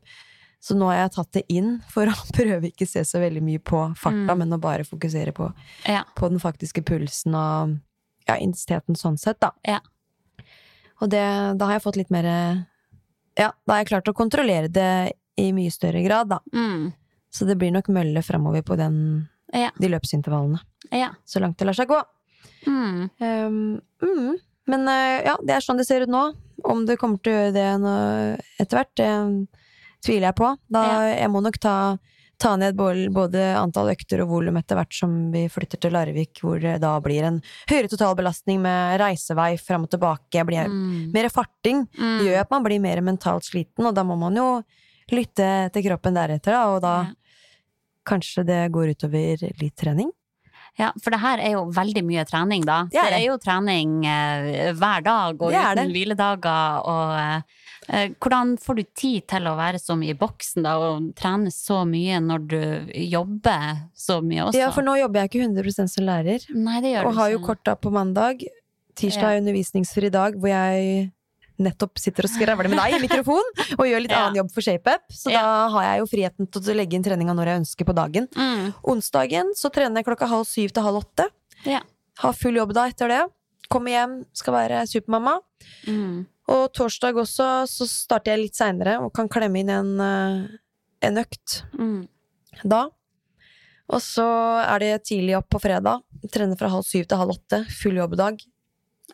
Så 0.61 0.75
nå 0.75 0.85
har 0.89 1.03
jeg 1.07 1.11
tatt 1.11 1.31
det 1.33 1.45
inn 1.49 1.81
for 1.89 2.05
å 2.11 2.31
prøve 2.33 2.71
ikke 2.71 2.85
å 2.85 2.87
se 2.87 3.01
så 3.01 3.19
veldig 3.21 3.41
mye 3.43 3.59
på 3.59 3.95
farta, 3.95 4.33
Mm. 4.33 4.37
men 4.39 4.49
å 4.49 4.59
bare 4.59 4.83
fokusere 4.83 5.31
på, 5.33 5.53
Ja. 5.87 6.03
på 6.15 6.29
den 6.29 6.39
faktiske 6.39 6.83
pulsen 6.83 7.35
og 7.35 7.77
ja, 8.27 8.35
intensiteten 8.37 8.95
sånn 8.97 9.19
sett, 9.19 9.39
da. 9.39 9.51
Ja. 9.67 9.79
Og 11.03 11.09
det, 11.11 11.23
da 11.59 11.67
har 11.67 11.77
jeg 11.77 11.83
fått 11.83 11.97
litt 11.99 12.11
mer 12.13 12.27
Ja, 13.35 13.49
da 13.51 13.73
har 13.73 13.81
jeg 13.81 13.89
klart 13.91 14.07
å 14.07 14.15
kontrollere 14.15 14.69
det 14.71 15.13
i 15.35 15.49
mye 15.51 15.71
større 15.73 15.99
grad, 16.05 16.29
da. 16.31 16.39
Mm. 16.55 16.93
Så 17.35 17.43
det 17.45 17.57
blir 17.59 17.73
nok 17.75 17.89
mølle 17.91 18.21
fremover 18.23 18.63
på 18.63 18.77
den, 18.79 19.27
Ja. 19.51 19.71
de 19.77 19.89
løpsintervallene. 19.91 20.61
Ja. 20.95 21.09
Så 21.25 21.41
langt 21.43 21.57
det 21.59 21.65
lar 21.67 21.75
seg 21.75 21.89
gå. 21.91 21.99
Mm. 22.67 23.09
Um, 23.19 23.81
mm. 24.01 24.37
Men 24.71 24.87
eh, 24.87 25.25
ja, 25.27 25.35
det 25.43 25.57
er 25.57 25.65
sånn 25.65 25.77
det 25.77 25.85
ser 25.87 26.05
ut 26.07 26.09
nå. 26.09 26.23
Om 26.63 26.85
det 26.87 26.95
kommer 26.97 27.19
til 27.21 27.33
å 27.33 27.35
gjøre 27.35 27.53
det 27.53 27.67
etter 28.63 28.79
hvert, 28.79 28.95
det 28.95 29.11
tviler 30.05 30.29
jeg 30.29 30.37
på. 30.39 30.53
Da, 30.71 30.83
Jeg 31.11 31.29
må 31.33 31.41
nok 31.43 31.59
ta, 31.61 31.75
ta 32.37 32.55
ned 32.59 32.75
både, 32.75 33.41
antall 33.57 33.89
økter 33.93 34.21
og 34.23 34.29
volum 34.29 34.57
etter 34.59 34.75
hvert 34.79 34.93
som 34.93 35.31
vi 35.31 35.45
flytter 35.51 35.79
til 35.81 35.91
Larvik, 35.95 36.41
hvor 36.43 36.59
det 36.61 36.79
da 36.81 36.93
blir 37.03 37.23
en 37.23 37.41
høyere 37.69 37.89
totalbelastning 37.91 38.59
med 38.61 38.99
reisevei 38.99 39.55
fram 39.61 39.83
og 39.87 39.91
tilbake. 39.91 40.45
Blir 40.45 40.67
Mm. 40.67 41.11
Mer 41.13 41.29
farting 41.29 41.87
Mm. 41.97 42.19
gjør 42.25 42.39
at 42.41 42.51
man 42.51 42.63
blir 42.63 42.79
mer 42.81 43.01
mentalt 43.01 43.43
sliten, 43.43 43.85
og 43.85 43.93
da 43.95 44.03
må 44.03 44.17
man 44.17 44.35
jo 44.35 44.63
lytte 45.11 45.71
til 45.71 45.83
kroppen 45.83 46.13
deretter, 46.15 46.51
da, 46.51 46.65
og 46.75 46.81
da 46.81 46.95
Ja. 47.03 47.13
kanskje 48.05 48.45
det 48.45 48.71
går 48.71 48.95
utover 48.95 49.37
litt 49.61 49.75
trening. 49.75 50.11
Ja, 50.79 50.89
for 50.99 51.13
det 51.13 51.21
her 51.23 51.39
er 51.39 51.53
jo 51.55 51.65
veldig 51.71 52.03
mye 52.03 52.25
trening, 52.27 52.65
da. 52.67 52.81
Det 52.91 52.99
er 52.99 53.13
det 53.13 53.19
er 53.21 53.29
jo 53.29 53.37
trening 53.39 54.01
eh, 54.09 54.73
hver 54.75 55.05
dag, 55.05 55.37
og 55.39 55.53
uten 55.53 55.79
det. 55.79 55.85
hviledager. 55.93 56.81
Og 56.91 57.13
eh, 57.15 57.61
eh, 57.87 58.15
hvordan 58.19 58.55
får 58.59 58.79
du 58.79 58.83
tid 58.91 59.27
til 59.31 59.47
å 59.47 59.55
være 59.55 59.79
så 59.79 59.95
mye 59.99 60.11
i 60.11 60.19
boksen, 60.19 60.67
da, 60.67 60.75
og 60.83 61.09
trene 61.15 61.53
så 61.53 61.83
mye 61.87 62.19
når 62.23 62.45
du 62.51 62.61
jobber 63.05 63.85
så 63.95 64.19
mye 64.25 64.49
også? 64.49 64.59
Ja, 64.59 64.69
for 64.75 64.87
nå 64.87 64.97
jobber 64.99 65.23
jeg 65.23 65.31
ikke 65.31 65.47
100% 65.47 65.95
som 65.95 66.07
lærer, 66.09 66.43
Nei, 66.51 66.81
det 66.83 66.95
gjør 66.95 67.07
og 67.07 67.15
du 67.15 67.21
har 67.21 67.33
jo 67.37 67.43
kort 67.47 67.63
da 67.67 67.79
på 67.79 67.93
mandag. 67.95 68.43
Tirsdag 68.95 69.31
er 69.31 69.43
undervisningsfri 69.43 70.11
dag, 70.11 70.35
hvor 70.39 70.51
jeg 70.51 71.09
nettopp 71.59 71.97
sitter 71.99 72.25
og 72.27 72.29
skravler 72.33 72.67
med 72.69 72.77
deg 72.77 72.95
i 72.97 72.99
mikrofon, 73.07 73.43
og 73.77 73.85
gjør 73.87 74.01
litt 74.03 74.11
Ja. 74.15 74.25
annen 74.25 74.35
jobb 74.41 74.51
for 74.51 74.61
ShapeUp, 74.61 75.05
så 75.11 75.31
Ja. 75.31 75.41
da 75.41 75.69
har 75.69 75.83
jeg 75.83 75.99
jo 76.01 76.05
friheten 76.11 76.51
til 76.51 76.61
å 76.61 76.75
legge 76.75 76.93
inn 76.97 77.03
treninga 77.03 77.33
når 77.35 77.45
jeg 77.51 77.59
ønsker 77.63 77.85
på 77.85 77.95
dagen. 77.95 78.27
Mm. 78.35 78.73
Onsdagen 78.83 79.53
så 79.55 79.71
trener 79.71 80.01
jeg 80.01 80.05
klokka 80.09 80.27
halv 80.27 80.45
syv 80.49 80.71
til 80.75 80.83
halv 80.83 81.01
åtte. 81.03 81.29
Ja. 81.65 81.81
Har 82.19 82.33
full 82.33 82.55
jobb 82.55 82.73
da 82.73 82.87
etter 82.89 83.07
det. 83.07 83.21
Kommer 83.69 83.91
hjem, 83.91 84.25
skal 84.33 84.53
være 84.53 84.83
supermamma. 84.87 85.39
Mm. 85.87 86.25
Og 86.47 86.67
torsdag 86.77 87.15
også 87.17 87.47
så 87.67 87.87
starter 87.89 88.35
jeg 88.35 88.43
litt 88.43 88.55
seinere 88.59 88.99
og 89.01 89.11
kan 89.13 89.27
klemme 89.27 89.57
inn 89.63 89.69
en, 89.73 89.99
eh, 89.99 91.07
en 91.07 91.17
økt 91.17 91.63
Mm. 91.73 92.07
da. 92.63 92.89
Og 93.89 93.99
så 94.01 94.25
er 94.65 94.79
det 94.79 95.03
tidlig 95.05 95.35
opp 95.37 95.49
på 95.49 95.59
fredag. 95.61 96.01
Trener 96.31 96.57
fra 96.57 96.69
halv 96.69 96.83
syv 96.85 97.05
til 97.07 97.17
halv 97.17 97.29
åtte. 97.35 97.65
Full 97.81 97.93
jobbdag. 97.99 98.39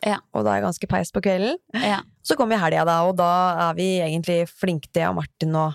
Ja. 0.04 0.18
Og 0.34 0.44
da 0.44 0.50
er 0.54 0.60
jeg 0.60 0.64
ganske 0.64 0.88
peis 0.88 1.10
på 1.12 1.20
kvelden. 1.20 1.56
Ja. 1.74 2.00
Så 2.22 2.36
kommer 2.38 2.56
helga, 2.62 2.84
da, 2.86 3.00
og 3.08 3.16
da 3.18 3.30
er 3.70 3.74
vi 3.74 3.86
egentlig 4.00 4.44
flinke 4.48 4.88
jeg 4.94 5.08
og 5.10 5.16
Martin, 5.16 5.56
å, 5.58 5.74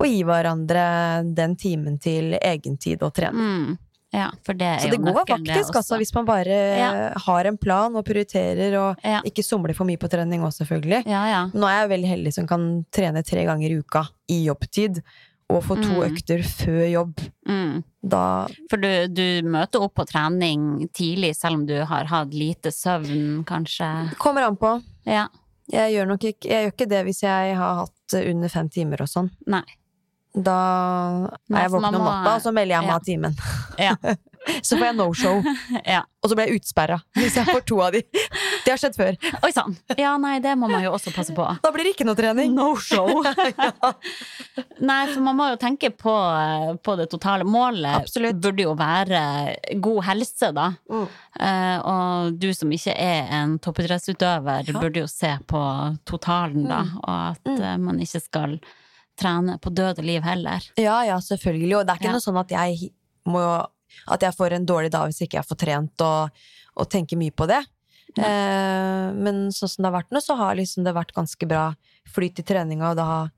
å 0.00 0.06
gi 0.08 0.22
hverandre 0.26 0.86
den 1.34 1.54
timen 1.56 1.98
til 2.02 2.34
egentid 2.40 3.02
og 3.06 3.14
trening. 3.14 3.68
Mm. 3.68 3.78
ja, 4.14 4.30
for 4.42 4.54
det 4.56 4.64
er 4.66 4.78
Så 4.80 4.90
det 4.90 4.98
går 5.04 5.18
faktisk, 5.28 5.44
det 5.70 5.76
altså, 5.82 5.98
hvis 6.00 6.14
man 6.16 6.24
bare 6.24 6.58
Ja. 6.78 6.90
har 7.26 7.44
en 7.46 7.58
plan 7.58 7.94
og 7.94 8.04
prioriterer, 8.06 8.74
og 8.80 8.96
Ja. 9.04 9.20
ikke 9.22 9.44
somler 9.44 9.74
for 9.76 9.84
mye 9.84 9.98
på 9.98 10.08
trening 10.10 10.40
òg, 10.40 10.50
selvfølgelig. 10.56 11.04
Ja, 11.06 11.26
ja. 11.28 11.42
Nå 11.52 11.66
er 11.68 11.82
jeg 11.86 11.90
veldig 11.90 12.08
heldig 12.16 12.32
som 12.34 12.46
kan 12.46 12.84
trene 12.90 13.22
tre 13.24 13.44
ganger 13.44 13.70
i 13.70 13.78
uka 13.78 14.08
i 14.30 14.46
jobbtid, 14.46 15.02
og 15.50 15.62
få 15.64 15.76
to 15.80 16.00
Mm. 16.02 16.10
økter 16.12 16.42
før 16.44 16.90
jobb. 16.92 17.14
Mm. 17.48 17.84
Da 18.06 18.46
For 18.70 18.76
du, 18.76 19.08
du 19.08 19.42
møter 19.48 19.80
opp 19.80 19.94
på 19.94 20.06
trening 20.06 20.88
tidlig, 20.92 21.34
selv 21.36 21.54
om 21.54 21.66
du 21.66 21.84
har 21.84 22.04
hatt 22.04 22.32
lite 22.34 22.68
søvn, 22.72 23.44
kanskje? 23.44 24.14
kommer 24.18 24.42
an 24.46 24.56
på. 24.56 24.82
Ja. 25.06 25.28
Jeg 25.68 25.92
gjør 25.92 26.08
nok 26.08 26.24
ikke, 26.30 26.48
jeg 26.48 26.64
gjør 26.64 26.72
ikke 26.74 26.88
det 26.88 27.02
hvis 27.08 27.22
jeg 27.24 27.56
har 27.58 27.82
hatt 27.82 28.16
eh, 28.16 28.30
under 28.30 28.52
fem 28.52 28.70
timer 28.72 29.04
og 29.04 29.10
sånn. 29.10 29.28
Nei. 29.50 29.64
Da 30.38 30.56
er 31.50 31.64
jeg 31.64 31.72
våken 31.72 31.98
om 31.98 32.04
natta, 32.04 32.36
og 32.36 32.42
så 32.44 32.52
melder 32.54 32.76
jeg 32.76 32.86
meg 32.86 32.94
av 32.94 33.04
timen. 33.06 33.38
Ja. 33.80 33.94
Så 34.62 34.76
får 34.78 34.84
jeg 34.90 34.96
no 34.98 35.06
show, 35.14 35.42
ja. 35.94 36.02
og 36.22 36.30
så 36.30 36.34
blir 36.38 36.48
jeg 36.50 36.60
utsperra 36.62 36.98
hvis 37.18 37.36
jeg 37.38 37.46
får 37.48 37.64
to 37.68 37.80
av 37.84 37.92
de. 37.92 38.02
Det 38.64 38.70
har 38.72 38.80
skjedd 38.80 38.96
før. 38.98 39.16
Oi 39.44 39.50
sann! 39.54 39.76
Ja, 39.98 40.16
nei, 40.20 40.38
det 40.44 40.54
må 40.58 40.68
man 40.70 40.82
jo 40.84 40.92
også 40.96 41.12
passe 41.14 41.34
på. 41.36 41.44
Da 41.62 41.70
blir 41.74 41.84
det 41.88 41.94
ikke 41.96 42.06
noe 42.08 42.16
trening. 42.18 42.54
No 42.56 42.74
show! 42.76 43.08
Nei, 44.80 44.98
for 45.12 45.22
man 45.24 45.36
må 45.38 45.46
jo 45.52 45.58
tenke 45.60 45.90
på, 45.94 46.14
på 46.84 46.94
det 46.98 47.08
totale 47.12 47.46
målet. 47.48 47.94
Absolutt. 48.02 48.38
Burde 48.42 48.64
jo 48.66 48.74
være 48.78 49.20
god 49.82 50.02
helse, 50.08 50.50
da. 50.56 50.68
Mm. 50.90 51.06
Uh, 51.38 51.76
og 51.92 52.38
du 52.42 52.48
som 52.56 52.72
ikke 52.74 52.94
er 52.94 53.30
en 53.40 53.56
toppidrettsutøver, 53.62 54.68
Ja. 54.68 54.78
burde 54.80 55.02
jo 55.04 55.08
se 55.10 55.30
på 55.48 55.62
totalen, 56.08 56.66
da. 56.68 56.82
Mm. 56.88 56.98
Og 56.98 57.16
at 57.30 57.44
Mm. 57.48 57.62
eh, 57.62 57.76
man 57.78 57.98
ikke 58.00 58.20
skal 58.20 58.58
trene 59.18 59.58
på 59.58 59.70
død 59.74 59.98
og 59.98 60.04
liv 60.04 60.22
heller. 60.22 60.60
Ja, 60.78 61.00
ja, 61.06 61.16
selvfølgelig. 61.18 61.76
Og 61.78 61.86
det 61.86 61.90
er 61.94 61.98
ikke 61.98 62.10
Ja. 62.10 62.12
noe 62.12 62.20
sånn 62.26 62.40
at 62.40 62.50
jeg 62.50 62.90
må 63.26 63.66
At 64.08 64.22
jeg 64.22 64.34
får 64.36 64.52
en 64.56 64.66
dårlig 64.66 64.90
dag 64.94 65.08
hvis 65.10 65.22
ikke 65.26 65.38
jeg 65.40 65.48
får 65.48 65.60
trent 65.64 66.00
og, 66.06 66.30
og 66.76 66.88
tenker 66.90 67.16
mye 67.20 67.34
på 67.34 67.46
det. 67.50 67.62
Eh, 68.18 69.08
men 69.14 69.48
sånn 69.54 69.68
som 69.68 69.82
det 69.84 69.90
har 69.90 69.98
vært 70.00 70.10
nå, 70.14 70.20
så 70.24 70.34
har 70.38 70.56
liksom 70.58 70.84
det 70.86 70.94
vært 70.96 71.12
ganske 71.16 71.46
bra 71.48 71.68
flyt 72.08 72.40
i 72.40 72.46
treninga, 72.48 72.90
og 72.90 72.96
det 72.96 73.04
har 73.04 73.28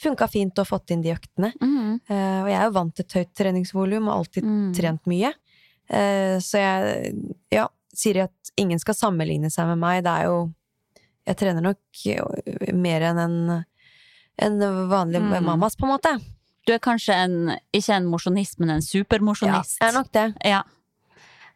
funka 0.00 0.26
fint 0.26 0.58
og 0.58 0.66
fått 0.66 0.90
inn 0.90 1.02
de 1.04 1.12
øktene. 1.14 1.52
Mm. 1.62 2.00
Eh, 2.08 2.38
og 2.42 2.48
jeg 2.50 2.56
er 2.58 2.64
jo 2.66 2.74
vant 2.74 2.94
til 2.96 3.04
et 3.04 3.14
høyt 3.20 3.34
treningsvolum 3.38 4.08
og 4.08 4.14
alltid 4.16 4.44
Mm. 4.48 4.72
trent 4.74 5.06
mye. 5.06 5.30
Eh, 5.88 6.38
så 6.42 6.58
jeg 6.58 7.14
ja, 7.52 7.68
sier 7.94 8.24
at 8.24 8.50
ingen 8.58 8.78
skal 8.80 8.94
sammenligne 8.98 9.50
seg 9.52 9.68
med 9.70 9.78
meg. 9.78 10.02
Det 10.04 10.10
er 10.10 10.24
jo 10.30 10.52
Jeg 11.26 11.36
trener 11.40 11.62
nok 11.64 11.78
mer 12.74 13.00
enn 13.00 13.18
en, 13.18 13.64
en 14.44 14.58
vanlig 14.90 15.22
Mm. 15.22 15.44
mammas, 15.46 15.74
på 15.76 15.86
en 15.86 15.92
måte. 15.94 16.10
Du 16.66 16.72
er 16.72 16.78
kanskje 16.80 17.12
en, 17.14 17.34
ikke 17.76 17.92
en 17.98 18.06
mosjonist, 18.08 18.58
men 18.58 18.70
en 18.70 18.80
Ja, 18.80 18.86
supermosjonist. 18.86 19.76
jeg 19.80 19.88
er 19.90 19.92
nok 19.98 20.10
det. 20.16 20.26
Ja. 20.44 20.62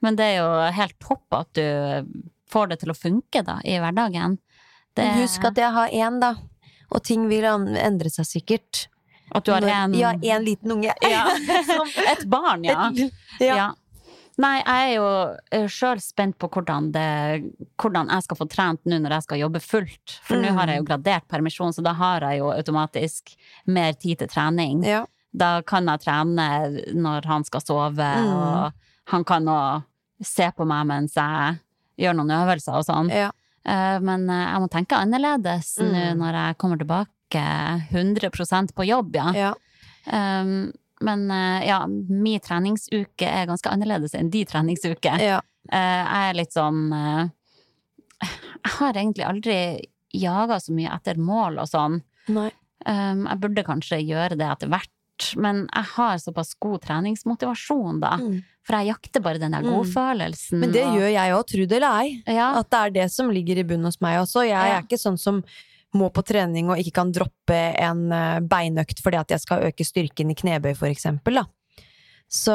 Men 0.04 0.16
det 0.16 0.24
er 0.24 0.36
jo 0.42 0.50
helt 0.76 0.98
topp 1.00 1.32
at 1.32 1.52
du 1.54 2.24
får 2.52 2.68
det 2.68 2.80
til 2.80 2.92
å 2.92 2.96
funke 2.96 3.42
da, 3.44 3.58
i 3.64 3.78
hverdagen. 3.80 4.38
Det, 4.94 5.04
Men 5.04 5.22
husk 5.22 5.44
at 5.48 5.56
jeg 5.56 5.72
har 5.72 5.88
én, 5.88 6.20
da. 6.20 6.34
Og 6.92 7.02
ting 7.04 7.26
vil 7.28 7.44
endre 7.44 8.10
seg 8.10 8.24
sikkert. 8.26 8.86
at 9.34 9.44
du 9.44 9.52
har 9.52 9.60
én 9.60 9.92
en 9.92 9.94
Ja, 9.94 10.12
én 10.14 10.44
liten 10.44 10.70
unge. 10.72 10.94
Ja. 11.02 11.24
Som- 11.68 11.90
Et 12.12 12.24
barn, 12.28 12.64
ja. 12.64 12.88
Et- 12.90 13.12
ja. 13.40 13.56
ja. 13.56 13.72
Nei, 14.38 14.62
jeg 14.62 14.92
er 14.92 14.94
jo 14.94 15.66
sjøl 15.68 15.98
spent 16.00 16.36
på 16.38 16.46
hvordan, 16.54 16.92
det, 16.94 17.52
hvordan 17.76 18.08
jeg 18.12 18.22
skal 18.22 18.36
få 18.38 18.46
trent 18.48 18.84
nå 18.86 19.00
når 19.02 19.16
jeg 19.16 19.22
skal 19.26 19.40
jobbe 19.40 19.60
fullt. 19.64 20.18
For 20.22 20.36
nå 20.38 20.52
Mm. 20.52 20.56
har 20.60 20.66
jeg 20.68 20.78
jo 20.78 20.84
gradert 20.84 21.26
permisjon, 21.28 21.72
så 21.74 21.82
da 21.82 21.92
har 21.98 22.20
jeg 22.20 22.38
jo 22.38 22.52
automatisk 22.52 23.34
mer 23.66 23.92
tid 23.94 24.18
til 24.18 24.28
trening. 24.28 24.84
Ja. 24.86 25.04
Da 25.34 25.60
kan 25.62 25.86
jeg 25.90 26.00
trene 26.06 26.84
når 26.94 27.26
han 27.26 27.44
skal 27.44 27.60
sove, 27.60 27.98
Mm. 27.98 28.32
og 28.32 28.72
han 29.08 29.24
kan 29.24 29.44
nå 29.44 29.82
se 30.22 30.50
på 30.56 30.64
meg 30.66 30.86
mens 30.86 31.14
jeg 31.14 31.58
gjør 31.98 32.14
noen 32.14 32.30
øvelser 32.30 32.74
og 32.78 32.84
sånn. 32.86 33.10
ja. 33.10 33.30
Eh, 33.66 33.98
Men 34.00 34.30
eh, 34.30 34.52
jeg 34.52 34.60
må 34.62 34.68
tenke 34.70 34.96
annerledes 34.96 35.78
nå 35.82 36.14
Mm. 36.14 36.18
når 36.18 36.32
jeg 36.32 36.58
kommer 36.58 36.78
tilbake 36.78 37.88
100% 37.90 38.72
på 38.72 38.86
jobb, 38.86 39.14
ja. 39.16 39.32
ja. 39.32 39.54
Um, 40.40 40.72
men 41.00 41.30
eh, 41.30 41.66
ja, 41.68 41.86
min 41.86 42.40
treningsuke 42.40 43.26
er 43.28 43.46
ganske 43.46 43.70
annerledes 43.70 44.14
enn 44.14 44.30
de 44.30 44.44
treningsuke. 44.44 45.18
ja. 45.20 45.40
Eh, 45.70 45.78
jeg 45.78 46.30
er 46.30 46.34
litt 46.38 46.54
sånn 46.56 46.92
eh, 46.96 47.28
Jeg 48.22 48.72
har 48.78 48.96
egentlig 48.96 49.26
aldri 49.26 49.56
jaga 50.16 50.56
så 50.60 50.72
mye 50.72 50.90
etter 50.96 51.18
mål 51.20 51.58
og 51.62 51.68
sånn. 51.68 51.98
Nei. 52.32 52.48
Um, 52.86 53.26
jeg 53.26 53.40
burde 53.42 53.64
kanskje 53.66 53.98
gjøre 54.00 54.36
det 54.38 54.46
etter 54.48 54.70
hvert, 54.72 55.28
men 55.36 55.66
jeg 55.74 55.84
har 55.96 56.16
såpass 56.22 56.54
god 56.62 56.80
treningsmotivasjon, 56.86 58.00
da. 58.00 58.14
Mm. 58.22 58.38
For 58.64 58.78
jeg 58.78 58.90
jakter 58.94 59.20
bare 59.24 59.38
den 59.42 59.52
der 59.52 59.62
Mm. 59.66 59.70
godfølelsen. 59.76 60.58
Men 60.60 60.72
det 60.72 60.84
og- 60.86 60.96
gjør 60.96 61.12
jeg 61.12 61.32
òg, 61.34 61.46
tro 61.52 61.66
det 61.66 61.76
eller 61.76 62.00
ei. 62.00 62.22
ja, 62.26 62.48
At 62.58 62.70
det 62.70 62.78
er 62.78 62.90
det 62.90 63.10
som 63.12 63.30
ligger 63.30 63.58
i 63.58 63.64
bunnen 63.64 63.84
hos 63.84 64.00
meg 64.00 64.18
også. 64.20 64.46
Jeg 64.46 64.50
Ja. 64.56 64.78
er 64.78 64.82
ikke 64.82 64.98
sånn 64.98 65.18
som 65.18 65.44
må 65.96 66.10
på 66.12 66.22
trening 66.26 66.68
og 66.68 66.78
ikke 66.82 66.92
kan 67.00 67.12
droppe 67.16 67.56
en 67.80 68.10
eh, 68.12 68.40
beinøkt 68.44 69.00
fordi 69.02 69.16
at 69.16 69.30
jeg 69.32 69.40
skal 69.40 69.62
øke 69.70 69.84
styrken 69.86 70.30
i 70.30 70.36
knebøy, 70.36 70.74
for 70.76 70.88
eksempel, 70.92 71.40
da. 71.40 71.44
Så 72.28 72.52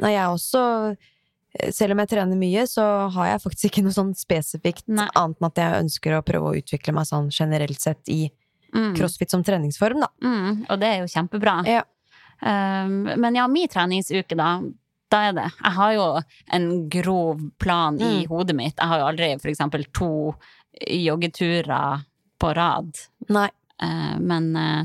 nei, 0.00 0.14
jeg 0.14 0.24
også 0.32 0.62
eh, 0.96 1.68
Selv 1.76 1.92
om 1.92 2.00
jeg 2.00 2.08
trener 2.08 2.38
mye, 2.40 2.62
så 2.66 2.86
har 3.12 3.26
jeg 3.34 3.42
faktisk 3.44 3.66
ikke 3.68 3.82
noe 3.84 3.92
sånn 3.92 4.14
spesifikt 4.16 4.86
Nei. 4.88 5.04
annet 5.14 5.36
enn 5.42 5.48
at 5.50 5.58
jeg 5.60 5.82
ønsker 5.84 6.14
å 6.16 6.22
prøve 6.24 6.48
å 6.48 6.56
utvikle 6.62 6.94
meg 6.96 7.04
sånn 7.10 7.28
generelt 7.28 7.80
sett 7.84 8.08
i 8.08 8.22
mm, 8.72 8.94
crossfit 8.96 9.30
som 9.34 9.44
treningsform, 9.44 10.00
da. 10.00 10.08
mm, 10.24 10.62
og 10.72 10.80
det 10.80 10.88
er 10.88 11.02
jo 11.02 11.10
kjempebra. 11.12 11.58
Ja. 11.68 11.82
Um, 12.40 13.04
men 13.20 13.36
ja, 13.36 13.44
min 13.52 13.68
treningsuke, 13.68 14.34
da. 14.40 14.54
Da 15.12 15.20
er 15.28 15.34
det. 15.36 15.44
Jeg 15.60 15.72
har 15.76 15.92
jo 15.92 16.06
en 16.56 16.66
grov 16.88 17.44
plan 17.60 18.00
i 18.00 18.22
Mm. 18.24 18.28
hodet 18.32 18.56
mitt. 18.56 18.74
Jeg 18.80 18.88
har 18.88 18.98
jo 19.02 19.10
aldri 19.12 19.28
for 19.42 19.52
eksempel 19.52 19.84
to 19.92 20.08
joggeturer 20.88 22.00
på 22.42 22.52
rad. 22.58 22.92
Nei. 23.32 23.48
Eh, 23.82 24.14
men 24.20 24.50
eh, 24.58 24.84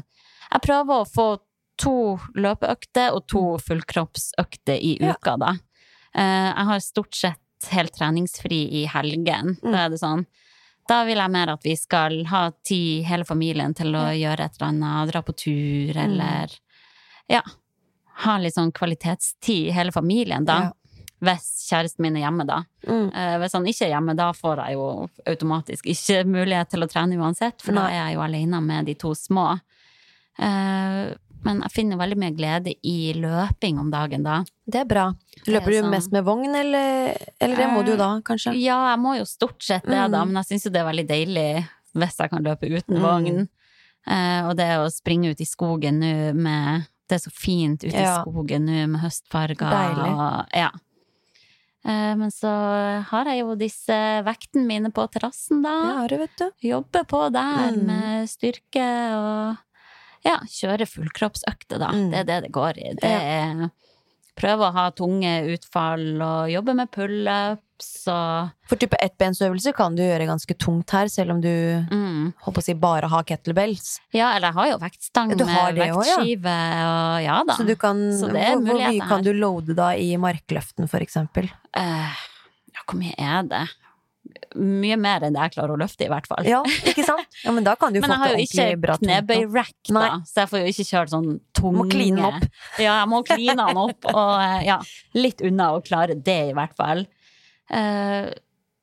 jeg 0.51 0.63
prøver 0.67 1.01
å 1.03 1.09
få 1.09 1.27
to 1.77 1.95
løpeøkter 2.37 3.13
og 3.13 3.27
to 3.29 3.43
fullkroppsøkter 3.61 4.79
i 4.81 4.95
Mm. 5.01 5.07
Ja. 5.09 5.13
uka, 5.17 5.35
da. 5.37 5.51
Eh, 6.17 6.47
jeg 6.53 6.65
har 6.71 6.79
stort 6.85 7.13
sett 7.15 7.69
helt 7.73 7.93
treningsfri 7.97 8.61
i 8.81 8.85
helgen. 8.89 9.57
Mm. 9.61 9.71
Da 9.73 9.85
er 9.85 9.89
det 9.93 9.99
sånn 10.01 10.25
da 10.87 11.01
vil 11.03 11.19
jeg 11.19 11.31
mer 11.33 11.49
at 11.51 11.65
vi 11.67 11.73
skal 11.75 12.21
ha 12.29 12.45
tid, 12.63 13.03
hele 13.09 13.25
familien, 13.27 13.73
til 13.75 13.91
å 13.99 14.05
gjøre 14.15 14.45
et 14.45 14.53
eller 14.55 14.69
annet, 14.69 15.09
dra 15.11 15.21
på 15.21 15.33
tur, 15.35 15.93
Mm. 15.93 16.03
eller 16.05 16.53
ja, 17.27 17.41
ha 18.23 18.37
litt 18.39 18.55
sånn 18.55 18.71
kvalitetstid, 18.71 19.73
hele 19.75 19.91
familien, 19.91 20.45
da. 20.47 20.57
Ja. 20.61 20.71
Hvis 21.19 21.67
kjæresten 21.71 21.99
min 22.05 22.15
er 22.15 22.27
hjemme, 22.29 22.45
da. 22.45 22.59
Mm. 22.87 23.07
Eh, 23.13 23.37
hvis 23.41 23.53
han 23.57 23.65
ikke 23.65 23.85
er 23.87 23.93
hjemme, 23.95 24.15
da 24.15 24.31
får 24.37 24.57
jeg 24.67 24.73
jo 24.77 25.09
automatisk 25.25 25.85
ikke 25.89 26.19
mulighet 26.29 26.69
til 26.69 26.83
å 26.85 26.87
trene 26.91 27.17
uansett, 27.17 27.59
for 27.61 27.73
da 27.73 27.87
er 27.89 27.97
jeg 28.09 28.15
jo 28.15 28.21
alene 28.21 28.61
med 28.61 28.85
de 28.85 28.93
to 28.93 29.15
små. 29.17 29.59
Eh, 30.39 31.13
Men 31.45 31.61
jeg 31.61 31.71
finner 31.71 31.99
veldig 31.99 32.17
mye 32.17 32.33
glede 32.35 32.71
i 32.83 33.13
løping 33.13 33.77
om 33.79 33.91
dagen 33.93 34.23
da. 34.25 34.39
Det 34.65 34.79
er 34.81 34.87
bra. 34.89 35.03
Er 35.45 35.51
Løper 35.53 35.69
du 35.71 35.77
sånn- 35.83 35.91
mest 35.91 36.11
med 36.11 36.23
vogn, 36.25 36.49
eller, 36.55 37.15
eller 37.39 37.55
det 37.55 37.67
må 37.69 37.83
du 37.85 37.91
jo 37.91 37.97
da, 37.97 38.19
kanskje? 38.25 38.55
Ja, 38.59 38.89
jeg 38.95 38.99
må 38.99 39.13
jo 39.19 39.23
stort 39.23 39.61
sett 39.61 39.83
det, 39.85 40.11
da, 40.11 40.25
Mm. 40.25 40.33
men 40.33 40.43
jeg 40.43 40.45
syns 40.59 40.65
jo 40.65 40.71
det 40.71 40.81
er 40.81 40.91
veldig 40.91 41.07
deilig 41.07 41.67
hvis 41.95 42.17
jeg 42.17 42.29
kan 42.31 42.43
løpe 42.43 42.65
uten 42.67 42.97
Mm. 42.97 43.01
vogn. 43.01 43.47
Eh, 44.07 44.47
og 44.49 44.57
det 44.57 44.65
å 44.77 44.89
springe 44.91 45.29
ut 45.29 45.39
i 45.39 45.45
skogen 45.45 45.99
nå 46.01 46.33
med 46.35 46.87
Det 47.07 47.15
er 47.23 47.29
så 47.29 47.31
fint 47.31 47.79
ute 47.85 47.95
i 47.95 48.23
skogen 48.23 48.65
nå 48.65 48.89
med 48.89 48.99
høstfarger. 48.99 49.55
Deilig. 49.71 50.11
Og, 50.17 50.45
ja. 50.53 50.69
Eh, 51.87 52.13
men 52.19 52.31
så 52.35 52.51
har 53.07 53.29
jeg 53.31 53.39
jo 53.45 53.55
disse 53.59 53.97
vektene 54.27 54.65
mine 54.67 54.91
på 54.91 55.05
terrassen, 55.13 55.61
da. 55.63 55.75
Det 55.85 55.95
har 56.01 56.11
du, 56.11 56.17
vet 56.25 56.41
du. 56.41 56.47
Jobber 56.67 57.05
på 57.07 57.21
der 57.31 57.71
Mm. 57.71 57.85
med 57.87 58.29
styrke 58.29 58.87
og 59.15 59.57
ja, 60.27 60.37
kjøre 60.51 60.87
fullkroppsøkter, 60.89 61.79
da. 61.79 61.91
Mm. 61.95 62.09
Det 62.11 62.19
er 62.19 62.23
det 62.27 62.39
det 62.47 62.51
går 62.51 62.77
i. 62.81 62.93
Det 62.99 63.11
er 63.13 63.69
prøve 64.37 64.67
å 64.67 64.73
ha 64.75 64.89
tunge 64.91 65.31
utfall 65.55 66.21
og 66.21 66.51
jobbe 66.51 66.75
med 66.77 66.91
pullups 67.77 68.07
og 68.09 68.49
For 68.67 68.77
type 68.77 68.97
ettbensøvelse 68.99 69.73
kan 69.75 69.95
du 69.95 70.03
gjøre 70.03 70.27
ganske 70.27 70.53
tungt 70.57 70.91
her, 70.91 71.07
selv 71.07 71.31
om 71.35 71.41
du 71.41 71.49
mm. 71.89 72.33
håper 72.43 72.59
å 72.59 72.65
si 72.65 72.73
bare 72.73 73.07
har 73.07 73.23
kettlebells. 73.23 73.99
Ja, 74.13 74.35
eller 74.35 74.49
jeg 74.49 74.57
har 74.57 74.69
jo 74.71 74.77
vektstang 74.81 75.31
med 75.31 75.45
vektskive 75.77 76.49
ja. 76.49 76.85
og 76.87 77.23
ja 77.23 77.41
da. 77.47 77.57
Så 77.57 77.63
du 77.67 77.75
kan 77.75 77.97
Så 78.13 78.31
det 78.31 78.43
er 78.43 78.55
hvor, 78.55 78.65
hvor 78.67 78.83
mye 78.83 79.07
kan 79.07 79.23
du 79.23 79.33
loade 79.33 79.75
da 79.77 79.93
i 79.95 80.15
markløften, 80.17 80.87
for 80.87 80.99
eksempel? 81.03 81.49
Uh, 81.77 82.13
ja, 82.73 82.83
hvor 82.85 82.97
mye 82.99 83.15
er 83.17 83.43
det? 83.47 83.65
Mye 84.57 84.97
mer 84.99 85.23
enn 85.23 85.35
det 85.35 85.43
jeg 85.45 85.53
klarer 85.55 85.75
å 85.75 85.79
løfte, 85.79 86.03
i 86.03 86.11
hvert 86.11 86.27
fall. 86.27 86.43
Ja, 86.47 86.59
ikke 86.83 87.05
sant? 87.07 87.23
Ja, 87.45 87.53
men 87.55 87.63
da 87.63 87.77
kan 87.79 87.93
du 87.93 88.01
Men 88.01 88.11
få 88.11 88.15
jeg 88.15 88.19
har 88.19 88.33
jo 88.33 88.45
ikke 88.47 88.97
knebøy-rack, 89.05 89.75
da, 89.87 89.93
Nei. 89.95 90.07
så 90.27 90.43
jeg 90.43 90.51
får 90.51 90.63
jo 90.63 90.71
ikke 90.73 90.85
kjørt 90.89 91.13
sånn 91.13 91.29
tunge 91.55 91.83
Må 91.85 91.85
kline 91.91 92.25
opp. 92.27 92.47
Ja, 92.75 92.97
jeg 92.97 93.11
må 93.13 93.21
kline 93.27 93.55
den 93.55 93.79
opp, 93.79 94.09
og 94.11 94.33
eh, 94.41 94.65
ja, 94.67 94.81
litt 95.15 95.43
unna 95.45 95.71
å 95.77 95.83
klare 95.85 96.17
det, 96.17 96.41
i 96.51 96.57
hvert 96.57 96.75
fall. 96.75 97.05
Eh, 97.69 98.29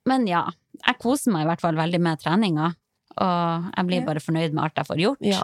men 0.08 0.26
ja, 0.28 0.44
jeg 0.84 1.00
koser 1.00 1.32
meg 1.34 1.46
i 1.46 1.50
hvert 1.52 1.64
fall 1.64 1.78
veldig 1.78 2.00
med 2.02 2.20
treninga, 2.20 2.72
og 3.14 3.70
jeg 3.76 3.88
blir 3.88 4.04
bare 4.04 4.20
fornøyd 4.22 4.52
med 4.52 4.64
alt 4.66 4.80
jeg 4.80 4.88
får 4.90 5.02
gjort. 5.04 5.24
Ja. 5.24 5.42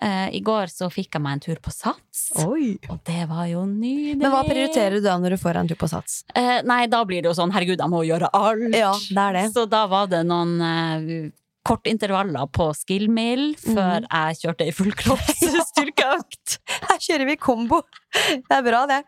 Eh, 0.00 0.28
I 0.38 0.40
går 0.42 0.70
så 0.72 0.88
fikk 0.90 1.14
jeg 1.14 1.22
meg 1.22 1.36
en 1.36 1.42
tur 1.44 1.58
på 1.62 1.70
Sats, 1.74 2.22
Oi. 2.42 2.78
og 2.88 3.02
det 3.06 3.26
var 3.30 3.44
jo 3.50 3.66
nydelig. 3.68 4.16
Men 4.22 4.32
hva 4.32 4.40
prioriterer 4.48 4.96
du 4.96 5.04
da 5.04 5.18
når 5.20 5.36
du 5.36 5.42
får 5.42 5.60
en 5.60 5.68
tur 5.70 5.78
på 5.78 5.90
Sats? 5.92 6.22
Eh, 6.34 6.62
nei, 6.66 6.86
da 6.90 7.02
blir 7.06 7.22
det 7.22 7.30
jo 7.30 7.36
sånn, 7.36 7.52
herregud, 7.54 7.78
jeg 7.78 7.92
må 7.92 8.02
gjøre 8.08 8.32
alt. 8.32 8.74
Ja, 8.74 8.94
det 8.96 9.26
er 9.28 9.38
det. 9.38 9.46
Så 9.54 9.66
da 9.70 9.84
var 9.92 10.08
det 10.10 10.24
noen 10.26 10.56
eh, 10.64 11.30
kortintervaller 11.68 12.48
på 12.50 12.70
skillmill 12.74 13.52
før 13.60 13.76
før 13.76 14.06
jeg 14.08 14.40
kjørte 14.40 14.66
ei 14.66 14.74
fullkroppsstyrkeøkt. 14.74 16.58
Her 16.88 17.02
kjører 17.04 17.28
vi 17.28 17.38
kombo! 17.38 17.82
Det 18.16 18.56
er 18.56 18.64
bra, 18.66 18.86
det. 18.90 19.02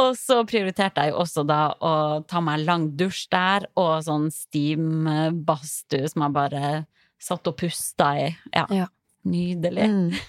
Og 0.00 0.14
så 0.16 0.38
prioriterte 0.48 1.04
jeg 1.04 1.12
jo 1.12 1.20
også 1.22 1.42
da 1.48 1.60
å 1.84 1.92
ta 2.28 2.40
meg 2.44 2.60
en 2.60 2.66
lang 2.68 2.84
dusj 2.96 3.26
der, 3.32 3.66
og 3.76 4.02
sånn 4.06 4.28
steam-badstue 4.32 6.08
som 6.12 6.24
jeg 6.26 6.34
bare 6.36 6.70
satt 7.22 7.46
og 7.50 7.56
pusta 7.60 8.12
i. 8.18 8.28
Ja. 8.54 8.66
Ja. 8.82 8.88
Nydelig. 9.28 9.88
Mm. 9.88 10.12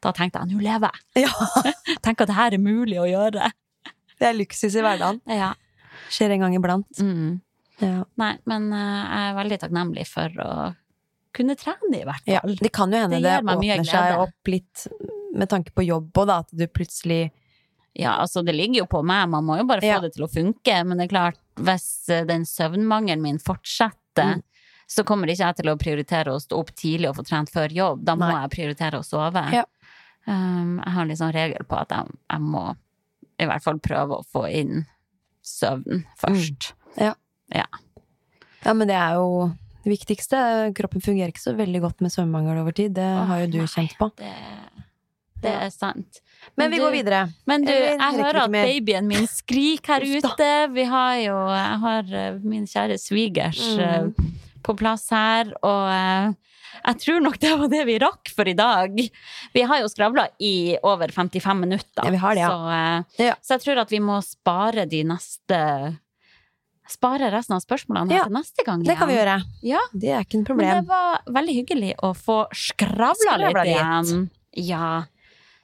Da 0.00 0.12
tenkte 0.16 0.40
jeg 0.40 0.54
nå 0.54 0.60
lever 0.62 0.94
jeg. 0.94 1.26
Ja, 1.26 1.32
Tenk 2.04 2.22
at 2.22 2.30
det 2.30 2.36
her 2.38 2.54
er 2.56 2.62
mulig 2.62 2.96
å 3.02 3.08
gjøre. 3.10 3.50
det 4.20 4.28
er 4.30 4.36
luksus 4.38 4.76
i 4.78 4.84
hverdagen. 4.84 5.18
Ja. 5.42 5.50
Skjer 6.14 6.32
en 6.36 6.44
gang 6.46 6.54
iblant. 6.56 7.00
Mm. 7.02 7.40
Ja. 7.82 8.04
Nei, 8.22 8.30
men 8.48 8.70
eh, 8.72 9.02
jeg 9.02 9.26
er 9.32 9.36
veldig 9.36 9.58
takknemlig 9.64 10.06
for 10.08 10.38
å 10.44 10.52
kunne 11.36 11.56
trene, 11.58 11.90
i 11.98 12.04
hvert 12.06 12.30
Ja, 12.30 12.40
fall. 12.40 12.54
det 12.62 12.70
kan 12.74 12.94
jo 12.94 13.02
hende 13.02 13.18
Det 13.20 13.26
det, 13.28 13.42
åpner 13.42 13.84
seg 13.86 14.22
opp 14.22 14.48
litt 14.50 14.86
med 15.36 15.50
tanke 15.52 15.74
på 15.76 15.84
jobb 15.84 16.16
og 16.22 16.30
da, 16.30 16.38
at 16.46 16.54
du 16.56 16.64
plutselig 16.70 17.28
Ja, 17.98 18.12
altså 18.22 18.44
det 18.46 18.54
ligger 18.54 18.84
jo 18.84 18.86
på 18.86 19.00
meg, 19.04 19.28
man 19.32 19.44
må 19.44 19.56
jo 19.58 19.64
bare 19.66 19.82
få 19.82 19.86
Ja. 19.90 20.00
det 20.00 20.12
til 20.14 20.24
å 20.24 20.30
funke. 20.30 20.74
Men 20.86 20.98
det 20.98 21.08
er 21.08 21.14
klart, 21.14 21.38
hvis 21.58 22.08
eh, 22.14 22.24
den 22.28 22.44
søvnmangelen 22.46 23.20
min 23.22 23.38
fortsetter, 23.42 24.36
Mm. 24.38 24.42
så 24.88 25.04
kommer 25.04 25.26
ikke 25.28 25.44
jeg 25.46 25.56
til 25.56 25.68
å 25.70 25.76
prioritere 25.78 26.32
å 26.32 26.40
stå 26.40 26.58
opp 26.58 26.70
tidlig 26.74 27.08
og 27.10 27.16
få 27.16 27.24
trent 27.26 27.50
før 27.50 27.68
jobb. 27.70 28.04
Da 28.04 28.14
må 28.16 28.26
Nei. 28.30 28.42
jeg 28.46 28.50
prioritere 28.56 28.98
å 28.98 29.04
sove. 29.06 29.42
Ja. 29.52 29.64
Um, 30.26 30.80
jeg 30.84 30.92
har 30.94 31.02
en 31.02 31.16
sånn 31.16 31.32
regel 31.34 31.64
på 31.68 31.76
at 31.80 31.88
jeg, 31.90 32.06
jeg 32.30 32.40
må 32.40 32.76
i 33.40 33.46
hvert 33.46 33.62
fall 33.62 33.78
prøve 33.78 34.18
å 34.18 34.24
få 34.26 34.46
inn 34.52 34.86
søvn 35.44 36.04
først. 36.20 36.72
Ja, 36.98 37.14
ja. 37.54 37.64
Ja, 38.64 38.72
men 38.74 38.88
det 38.88 38.96
er 38.96 39.14
jo 39.14 39.52
det 39.84 39.92
viktigste. 39.98 40.74
Kroppen 40.74 41.00
fungerer 41.00 41.30
ikke 41.32 41.44
så 41.46 41.54
veldig 41.56 41.80
godt 41.80 42.00
med 42.02 42.10
søvnmangel 42.12 42.58
over 42.60 42.72
tid. 42.72 42.94
Det 42.98 43.06
har 43.28 43.40
jo 43.44 43.46
du 43.46 43.58
nei. 43.58 43.66
kjent 43.70 43.94
på. 44.00 44.10
Det, 44.18 44.32
det 45.42 45.52
er 45.54 45.70
sant. 45.70 46.20
Men 46.56 46.70
vi 46.70 46.78
du- 46.78 46.82
går 46.84 46.92
videre. 46.92 47.20
Men 47.46 47.64
du, 47.64 47.70
jeg, 47.72 47.98
jeg 47.98 48.18
hører 48.24 48.42
at 48.44 48.50
babyen 48.52 49.06
min 49.06 49.26
skriker 49.26 49.98
her 50.00 50.18
ute. 50.18 50.50
Vi 50.74 50.84
har 50.84 51.14
jo 51.22 51.36
Jeg 51.52 51.78
har 51.84 52.12
eh, 52.14 52.38
min 52.42 52.64
kjære 52.66 52.98
svigers 52.98 53.62
eh, 53.78 54.02
Mm. 54.08 54.14
på 54.62 54.74
plass 54.76 55.08
her, 55.10 55.52
og 55.62 55.88
eh, 55.90 56.32
jeg 56.86 56.98
tror 57.02 57.20
nok 57.22 57.38
det 57.42 57.52
var 57.58 57.68
det 57.68 57.84
vi 57.86 57.98
rakk 57.98 58.28
for 58.34 58.46
i 58.48 58.54
dag. 58.54 58.98
Vi 59.54 59.62
har 59.62 59.80
jo 59.82 59.88
skravla 59.88 60.28
i 60.40 60.76
over 60.82 61.08
55 61.08 61.60
minutter, 61.60 62.04
Ja, 62.04 62.10
vi 62.10 62.16
har 62.22 62.34
det, 62.34 62.40
ja. 62.40 62.50
så, 62.50 62.68
eh, 62.70 63.26
Ja. 63.28 63.34
så 63.42 63.56
jeg 63.56 63.60
tror 63.66 63.78
at 63.82 63.90
vi 63.90 63.98
må 64.00 64.20
spare 64.22 64.86
de 64.88 65.02
neste 65.04 65.98
Spare 66.88 67.26
resten 67.30 67.52
av 67.52 67.60
spørsmålene 67.60 68.14
Ja, 68.16 68.22
til 68.24 68.32
neste 68.32 68.64
gang. 68.64 68.80
Det 68.82 68.94
kan 68.96 69.08
vi 69.10 69.12
igjen. 69.12 69.26
gjøre. 69.26 69.42
Ja, 69.62 69.80
Det 69.92 70.08
er 70.08 70.22
ikke 70.24 70.38
noe 70.40 70.56
men 70.56 70.70
det 70.78 70.88
var 70.88 71.18
veldig 71.28 71.54
hyggelig 71.58 71.90
å 72.02 72.14
få 72.16 72.46
skravla 72.56 73.10
Skravla 73.14 73.48
litt 73.50 73.56
litt. 73.66 73.76
igjen. 73.76 74.30
Ja. 74.56 75.02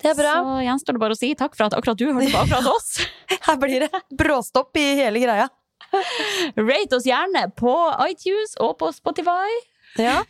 Er. 0.04 0.14
Så 0.14 0.54
gjenstår 0.66 0.96
det 0.96 1.00
bare 1.00 1.16
å 1.16 1.18
si 1.18 1.34
takk 1.34 1.54
for 1.56 1.66
at 1.66 1.74
akkurat 1.78 1.96
du 1.98 2.06
hørte 2.12 2.30
på 2.32 2.42
akkurat 2.44 2.66
oss. 2.74 3.00
Her 3.48 3.56
blir 3.62 3.86
det 3.86 4.02
bråstopp 4.20 4.76
i 4.76 4.86
hele 5.00 5.22
greia. 5.22 5.48
Rate 6.58 6.96
oss 6.98 7.06
gjerne 7.06 7.46
på 7.56 7.74
iTunes 8.08 8.56
og 8.62 8.76
på 8.80 8.90
Spotify. 8.96 9.50
Ja, 10.00 10.22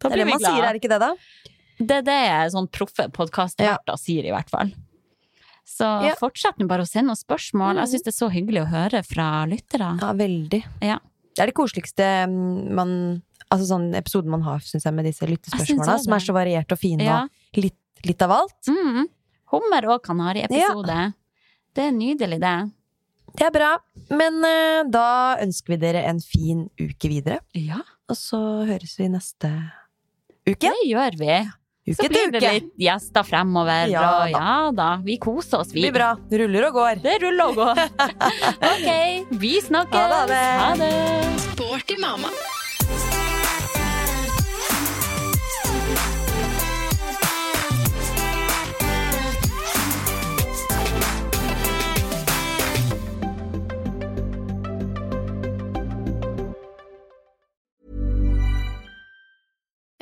Da 0.00 0.08
er 0.08 0.14
blir 0.14 0.24
det 0.24 0.30
man 0.32 0.40
sier, 0.40 0.62
er 0.64 0.72
det 0.76 0.80
ikke 0.82 0.92
det, 0.94 1.00
da? 1.02 1.12
Det 1.76 1.96
er 2.00 2.04
det 2.08 2.52
sånn 2.54 2.68
proffe 2.72 3.08
podkastverter 3.12 3.98
sier, 4.00 4.24
i 4.24 4.32
hvert 4.32 4.48
fall. 4.52 4.70
Så 5.66 5.84
Ja. 6.06 6.14
fortsett 6.16 6.56
nå 6.58 6.66
bare 6.70 6.82
å 6.86 6.88
sende 6.88 7.12
oss 7.12 7.24
spørsmål. 7.24 7.74
Mhm. 7.74 7.80
Jeg 7.82 7.88
syns 7.92 8.04
det 8.06 8.12
er 8.14 8.18
så 8.24 8.30
hyggelig 8.32 8.62
å 8.64 8.70
høre 8.70 9.02
fra 9.04 9.44
lyttere. 9.46 9.98
Ja, 10.00 10.12
veldig. 10.14 10.62
Ja. 10.80 10.98
Det 11.34 11.42
er 11.42 11.46
det 11.50 11.54
koseligste 11.58 12.06
mm, 12.28 12.70
man 12.72 13.22
Altså 13.46 13.68
sånn 13.78 13.94
episoden 13.94 14.26
man 14.28 14.42
har, 14.42 14.58
syns 14.58 14.82
jeg, 14.82 14.92
med 14.92 15.04
disse 15.04 15.20
lyttespørsmålene 15.22 15.86
lyttespørsmåla, 15.86 16.02
som 16.02 16.12
er 16.16 16.18
så 16.24 16.32
varierte 16.34 16.72
og 16.72 16.78
fine, 16.80 17.04
Ja. 17.04 17.18
og 17.22 17.30
litt, 17.62 17.76
litt 18.04 18.22
av 18.22 18.34
alt. 18.36 18.58
Mm. 18.68 19.06
Hummer- 19.52 19.88
og 19.94 20.02
kanariepisode. 20.04 20.98
Det 21.76 21.84
er 21.88 21.92
nydelig, 21.94 22.40
det. 22.42 22.56
Det 23.36 23.44
er 23.46 23.52
bra. 23.52 23.72
Men 24.10 24.40
uh, 24.44 24.86
da 24.88 25.08
ønsker 25.44 25.74
vi 25.74 25.80
dere 25.82 26.02
en 26.08 26.20
fin 26.24 26.66
uke 26.80 27.10
videre. 27.12 27.40
Ja, 27.56 27.82
Og 28.08 28.16
så 28.18 28.38
høres 28.68 28.96
vi 28.98 29.08
neste 29.12 29.50
uke. 30.46 30.62
det 30.66 30.74
gjør 30.88 31.18
vi. 31.20 31.38
Så 31.94 32.08
blir 32.10 32.32
det 32.34 32.40
uke. 32.42 32.52
litt 32.56 32.72
gjester 32.82 33.22
fremover, 33.22 33.86
Ja 33.92 34.06
og 34.24 34.32
ja 34.32 34.54
da, 34.74 34.88
vi 35.06 35.18
koser 35.22 35.60
oss, 35.62 35.70
vi. 35.70 35.84
Det 35.84 35.92
blir 35.92 35.94
bra. 36.00 36.08
Ruller 36.42 36.66
og 36.66 36.80
går. 36.80 37.02
Det 37.04 37.14
ruller 37.22 37.52
og 37.52 37.60
går. 37.60 37.82
ok, 38.72 38.90
vi 39.38 39.54
snakkes. 39.62 39.94
Ha 39.94 40.26
det, 40.26 40.42
ha 40.58 40.74
det. 40.74 40.90
Ha 40.90 41.00
det. 41.30 41.40
Sporty 41.52 42.00
mamma. 42.02 42.32